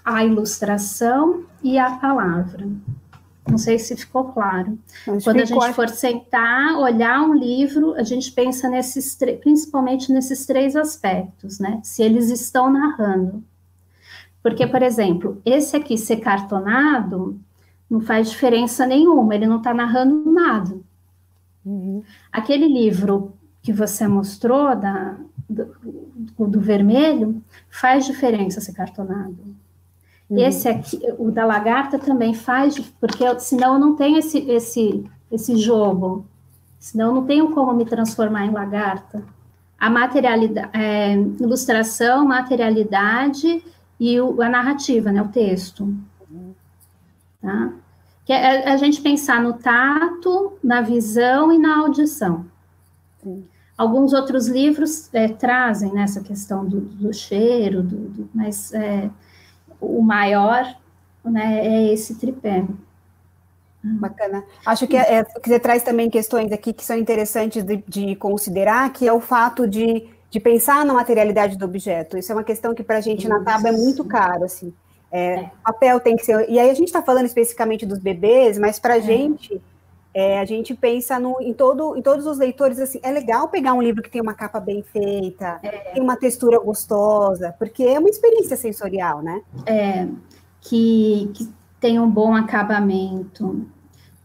a 0.05 0.25
ilustração 0.25 1.43
e 1.65 1.81
a 1.81 1.97
palavra. 1.97 2.69
Não 3.51 3.59
sei 3.59 3.77
se 3.77 3.97
ficou 3.97 4.27
claro. 4.27 4.79
Quando 5.25 5.41
a 5.41 5.45
gente 5.45 5.73
for 5.73 5.89
sentar, 5.89 6.79
olhar 6.79 7.23
um 7.23 7.35
livro, 7.35 7.95
a 7.95 8.05
gente 8.05 8.31
pensa 8.31 8.69
nesses, 8.71 9.19
principalmente 9.41 10.13
nesses 10.13 10.47
três 10.47 10.77
aspectos, 10.77 11.59
né? 11.59 11.81
Se 11.83 12.05
eles 12.05 12.31
estão 12.31 12.73
narrando. 12.73 13.43
Porque, 14.45 14.67
por 14.67 14.83
exemplo, 14.83 15.41
esse 15.43 15.75
aqui 15.75 15.97
ser 15.97 16.19
cartonado 16.19 17.41
não 17.89 18.03
faz 18.03 18.29
diferença 18.31 18.85
nenhuma, 18.85 19.35
ele 19.35 19.47
não 19.47 19.57
está 19.57 19.73
narrando 19.73 20.31
nada. 20.31 20.77
Uhum. 21.65 22.03
Aquele 22.31 22.69
livro 22.69 23.33
que 23.63 23.73
você 23.73 24.07
mostrou 24.07 24.77
da, 24.77 25.17
do, 25.49 25.75
do, 26.39 26.61
vermelho 26.61 27.43
faz 27.71 28.05
diferença 28.05 28.61
ser 28.61 28.75
cartonado. 28.75 29.39
Uhum. 30.29 30.39
Esse 30.39 30.69
aqui, 30.69 31.01
o 31.19 31.31
da 31.31 31.47
lagarta 31.47 31.99
também 31.99 32.35
faz, 32.35 32.79
porque 33.01 33.41
senão 33.41 33.75
eu 33.75 33.81
não 33.81 33.97
tenho 33.97 34.19
esse, 34.19 34.41
esse, 34.41 35.05
esse 35.33 35.57
jogo, 35.57 36.27
senão 36.79 37.07
eu 37.07 37.15
não 37.15 37.25
tenho 37.25 37.51
como 37.53 37.73
me 37.73 37.87
transformar 37.87 38.45
em 38.45 38.51
lagarta. 38.51 39.23
A 39.79 39.89
materialidade, 39.89 40.69
é, 40.75 41.15
ilustração, 41.15 42.27
materialidade 42.27 43.63
e 43.99 44.21
o, 44.21 44.41
a 44.43 44.49
narrativa, 44.49 45.13
né, 45.13 45.23
o 45.23 45.29
texto. 45.29 45.95
Tá? 47.41 47.73
que 48.25 48.33
é 48.33 48.71
a 48.71 48.77
gente 48.77 49.01
pensar 49.03 49.43
no 49.43 49.55
tato, 49.55 50.59
na 50.63 50.81
visão 50.81 51.53
e 51.53 51.59
na 51.59 51.81
audição. 51.81 52.47
Sim. 53.23 53.45
Alguns 53.77 54.13
outros 54.13 54.47
livros 54.47 55.13
é, 55.13 55.29
trazem 55.29 55.93
nessa 55.93 56.21
né, 56.21 56.27
questão 56.27 56.65
do, 56.65 56.81
do 56.81 57.13
cheiro, 57.13 57.83
do, 57.83 57.97
do 58.09 58.31
mas 58.33 58.73
é, 58.73 59.11
o 59.81 60.01
maior 60.01 60.75
né, 61.25 61.67
é 61.67 61.93
esse 61.93 62.15
tripé. 62.15 62.65
Bacana. 63.83 64.43
Acho 64.65 64.87
que, 64.87 64.97
é, 64.97 65.23
que 65.25 65.47
você 65.47 65.61
traz 65.61 65.83
também 65.83 66.09
questões 66.09 66.51
aqui 66.51 66.73
que 66.73 66.83
são 66.83 66.97
interessantes 66.97 67.63
de, 67.63 67.85
de 67.87 68.17
considerar, 68.17 68.91
que 68.91 69.07
é 69.07 69.13
o 69.13 69.21
fato 69.21 69.69
de 69.69 70.09
de 70.35 70.41
pensar 70.41 70.85
na 70.85 70.93
materialidade 70.93 71.57
do 71.57 71.65
objeto. 71.65 72.19
Isso 72.19 72.33
é 72.33 72.35
uma 72.35 72.43
questão 72.43 72.75
que 72.75 72.83
para 72.83 72.97
a 72.97 73.01
gente 73.01 73.29
na 73.29 73.39
Taba 73.39 73.69
é 73.69 73.73
muito 73.73 74.05
caro, 74.05 74.43
assim. 74.43 74.75
É, 75.09 75.35
é. 75.35 75.51
Papel 75.63 76.01
tem 76.01 76.17
que 76.17 76.25
ser. 76.25 76.51
E 76.51 76.59
aí 76.59 76.69
a 76.69 76.75
gente 76.75 76.89
está 76.89 77.01
falando 77.01 77.27
especificamente 77.27 77.87
dos 77.87 78.01
bebês, 78.01 78.59
mas 78.59 78.81
para 78.81 78.95
a 78.95 78.99
é. 78.99 79.01
gente 79.01 79.63
é, 80.13 80.41
a 80.41 80.45
gente 80.45 80.75
pensa 80.75 81.21
no, 81.21 81.41
em, 81.41 81.55
todo, 81.55 81.97
em 81.97 82.03
todos 82.03 82.27
os 82.27 82.37
leitores 82.37 82.81
assim, 82.81 82.99
é 83.01 83.13
legal 83.13 83.47
pegar 83.47 83.75
um 83.75 83.83
livro 83.83 84.03
que 84.03 84.11
tem 84.11 84.21
uma 84.21 84.35
capa 84.35 84.59
bem 84.59 84.83
feita, 84.83 85.61
é. 85.63 85.93
tem 85.93 86.03
uma 86.03 86.17
textura 86.17 86.59
gostosa, 86.59 87.55
porque 87.57 87.85
é 87.85 88.01
uma 88.01 88.09
experiência 88.09 88.57
sensorial, 88.57 89.23
né? 89.23 89.41
É, 89.65 90.09
que, 90.61 91.31
que 91.33 91.49
tem 91.79 92.01
um 92.01 92.11
bom 92.11 92.35
acabamento, 92.35 93.65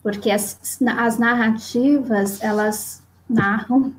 porque 0.01 0.31
as, 0.31 0.59
as 0.97 1.19
narrativas, 1.19 2.41
elas 2.41 3.03
narram 3.29 3.93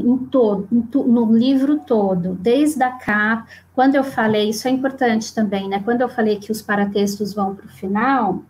em 0.00 0.16
todo, 0.18 0.68
no 0.70 1.36
livro 1.36 1.78
todo, 1.78 2.34
desde 2.34 2.82
a 2.82 2.90
capa. 2.90 3.46
Quando 3.74 3.94
eu 3.94 4.04
falei, 4.04 4.50
isso 4.50 4.68
é 4.68 4.70
importante 4.70 5.34
também, 5.34 5.68
né? 5.68 5.80
Quando 5.84 6.02
eu 6.02 6.08
falei 6.08 6.36
que 6.36 6.52
os 6.52 6.62
paratextos 6.62 7.34
vão 7.34 7.54
para 7.54 7.66
o 7.66 7.68
final, 7.68 8.42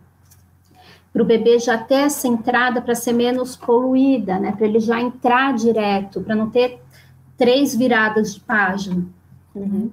para 1.13 1.21
o 1.21 1.25
bebê 1.25 1.59
já 1.59 1.77
ter 1.77 2.05
essa 2.05 2.27
entrada 2.27 2.81
para 2.81 2.95
ser 2.95 3.13
menos 3.13 3.55
poluída, 3.55 4.39
né? 4.39 4.51
Para 4.51 4.65
ele 4.65 4.79
já 4.79 4.99
entrar 4.99 5.53
direto, 5.53 6.21
para 6.21 6.35
não 6.35 6.49
ter 6.49 6.81
três 7.37 7.75
viradas 7.75 8.33
de 8.33 8.39
página. 8.39 9.05
Uhum. 9.53 9.91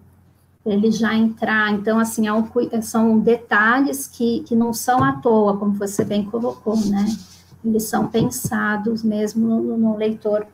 Ele 0.64 0.90
já 0.90 1.14
entrar. 1.14 1.72
Então, 1.72 1.98
assim, 1.98 2.26
é 2.26 2.32
um, 2.32 2.48
são 2.82 3.18
detalhes 3.18 4.07
que, 4.07 4.40
que 4.40 4.57
não 4.57 4.72
são 4.72 5.05
à 5.05 5.12
toa, 5.12 5.57
como 5.57 5.72
você 5.72 6.05
bem 6.05 6.24
colocou, 6.24 6.76
né? 6.86 7.07
Eles 7.62 7.84
são 7.84 8.07
pensados 8.07 9.03
mesmo 9.03 9.46
no, 9.46 9.76
no 9.76 9.96
leitor 9.96 10.46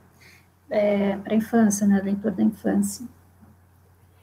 é, 0.70 1.16
para 1.16 1.32
a 1.32 1.36
infância, 1.36 1.86
né? 1.86 2.00
Leitor 2.02 2.32
da 2.32 2.42
infância. 2.42 3.06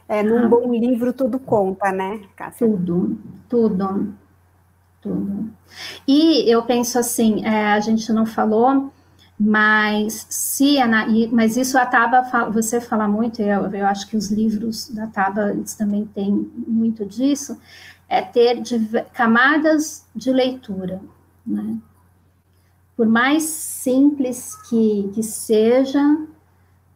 É, 0.08 0.22
num 0.22 0.46
ah. 0.46 0.48
bom 0.48 0.72
livro 0.72 1.14
tudo 1.14 1.40
conta, 1.40 1.92
né, 1.92 2.22
Cássia? 2.36 2.68
Tudo, 2.68 3.18
tudo, 3.48 4.14
tudo. 5.02 5.50
E 6.08 6.50
eu 6.52 6.64
penso 6.64 7.00
assim, 7.00 7.46
é, 7.46 7.74
a 7.74 7.80
gente 7.80 8.12
não 8.12 8.26
falou, 8.26 8.92
mas 9.40 10.28
se 10.30 10.78
mas 11.32 11.58
isso 11.58 11.78
a 11.78 11.86
Taba 11.86 12.50
você 12.52 12.80
fala 12.80 13.08
muito, 13.08 13.42
eu, 13.42 13.66
eu 13.74 13.86
acho 13.86 14.08
que 14.08 14.16
os 14.16 14.30
livros 14.30 14.90
da 14.90 15.08
Taba 15.08 15.56
também 15.78 16.06
têm 16.06 16.52
muito 16.68 17.06
disso, 17.06 17.58
é 18.08 18.22
ter 18.22 18.62
camadas 19.14 20.06
de 20.16 20.32
leitura, 20.32 21.02
né? 21.46 21.78
Por 22.96 23.08
mais 23.08 23.44
simples 23.44 24.56
que, 24.70 25.10
que 25.16 25.24
seja, 25.24 26.00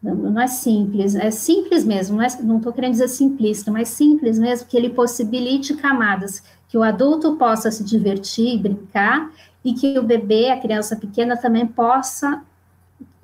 não 0.02 0.40
é 0.40 0.48
simples, 0.48 1.16
é 1.16 1.32
simples 1.32 1.84
mesmo, 1.84 2.18
não 2.44 2.58
estou 2.58 2.72
é, 2.72 2.76
querendo 2.76 2.92
dizer 2.92 3.08
simplista, 3.08 3.72
mas 3.72 3.90
simples 3.90 4.38
mesmo, 4.38 4.68
que 4.68 4.78
ele 4.78 4.90
possibilite 4.90 5.76
camadas, 5.76 6.44
que 6.68 6.78
o 6.78 6.84
adulto 6.84 7.36
possa 7.36 7.72
se 7.72 7.84
divertir, 7.84 8.60
brincar, 8.60 9.32
e 9.66 9.74
que 9.74 9.98
o 9.98 10.04
bebê, 10.04 10.50
a 10.50 10.60
criança 10.60 10.96
pequena, 10.96 11.36
também 11.36 11.66
possa, 11.66 12.44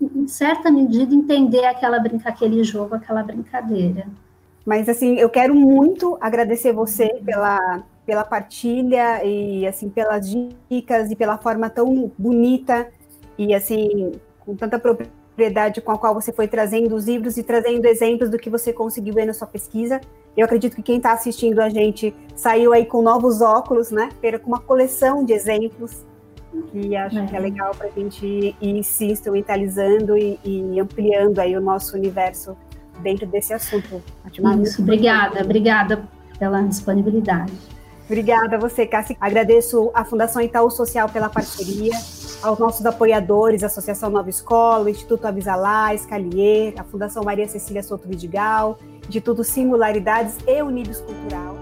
em 0.02 0.28
certa 0.28 0.72
medida, 0.72 1.14
entender 1.14 1.64
aquela 1.66 2.00
brinca, 2.00 2.30
aquele 2.30 2.64
jogo, 2.64 2.96
aquela 2.96 3.24
brincadeira. 3.24 4.08
Mas 4.66 4.90
assim, 4.90 5.16
eu 5.16 5.30
quero 5.30 5.54
muito 5.54 6.18
agradecer 6.20 6.74
você 6.74 7.22
pela, 7.24 7.84
pela 8.06 8.24
partilha 8.24 9.24
e 9.24 9.68
assim 9.68 9.90
pelas 9.90 10.30
dicas 10.70 11.12
e 11.12 11.16
pela 11.16 11.38
forma 11.38 11.70
tão 11.70 12.12
bonita 12.18 12.90
e 13.38 13.54
assim 13.54 14.14
com 14.40 14.56
tanta 14.56 14.80
propriedade 14.80 15.23
propriedade 15.34 15.82
com 15.82 15.92
a 15.92 15.98
qual 15.98 16.14
você 16.14 16.32
foi 16.32 16.48
trazendo 16.48 16.96
os 16.96 17.08
livros 17.08 17.38
e 17.38 17.44
trazendo 17.44 17.86
exemplos 17.86 18.30
do 18.30 18.38
que 18.38 18.50
você 18.50 18.72
conseguiu 18.72 19.14
ver 19.14 19.26
na 19.26 19.34
sua 19.34 19.48
pesquisa. 19.48 20.00
Eu 20.38 20.46
acredito 20.46 20.76
que 20.76 20.84
quem 20.84 20.98
está 20.98 21.12
assistindo 21.12 21.60
a 21.60 21.70
gente 21.70 22.16
saiu 22.36 22.72
aí 22.72 22.86
com 22.86 23.02
novos 23.02 23.42
óculos, 23.42 23.92
né? 23.92 24.10
Com 24.42 24.48
uma 24.48 24.62
coleção 24.62 25.26
de 25.26 25.34
exemplos 25.34 26.06
que 26.72 26.96
acho 26.96 27.18
é. 27.18 27.26
que 27.26 27.36
é 27.36 27.40
legal 27.40 27.72
para 27.76 27.88
a 27.88 27.90
gente 27.90 28.56
ir 28.62 28.84
se 28.84 29.06
instrumentalizando 29.06 30.16
e, 30.16 30.40
e, 30.44 30.80
ampliando 30.80 31.40
aí 31.40 31.58
o 31.58 31.62
nosso 31.62 31.98
universo 31.98 32.56
dentro 33.02 33.26
desse 33.26 33.54
assunto. 33.54 34.02
Isso, 34.62 34.82
obrigada, 34.84 35.42
obrigada 35.42 36.04
pela 36.38 36.62
disponibilidade. 36.62 37.54
Obrigada 38.06 38.58
a 38.58 38.60
você, 38.60 38.86
Cassi. 38.86 39.18
Agradeço 39.20 39.90
à 39.94 40.04
Fundação 40.04 40.42
Itaú 40.42 40.70
Social 40.70 41.10
pela 41.10 41.30
parceria 41.30 41.94
aos 42.42 42.60
nossos 42.60 42.86
apoiadores, 42.86 43.64
Associação 43.64 44.10
Nova 44.10 44.30
Escola, 44.30 44.90
Instituto 44.90 45.26
Avisalá, 45.26 45.94
Escalier, 45.96 46.74
a 46.78 46.84
Fundação 46.84 47.24
Maria 47.24 47.48
Cecília 47.48 47.82
Souto 47.82 48.08
Vidigal, 48.08 48.78
Instituto 49.08 49.44
Singularidades 49.44 50.38
e 50.46 50.62
Unibis 50.62 51.00
Cultural. 51.00 51.56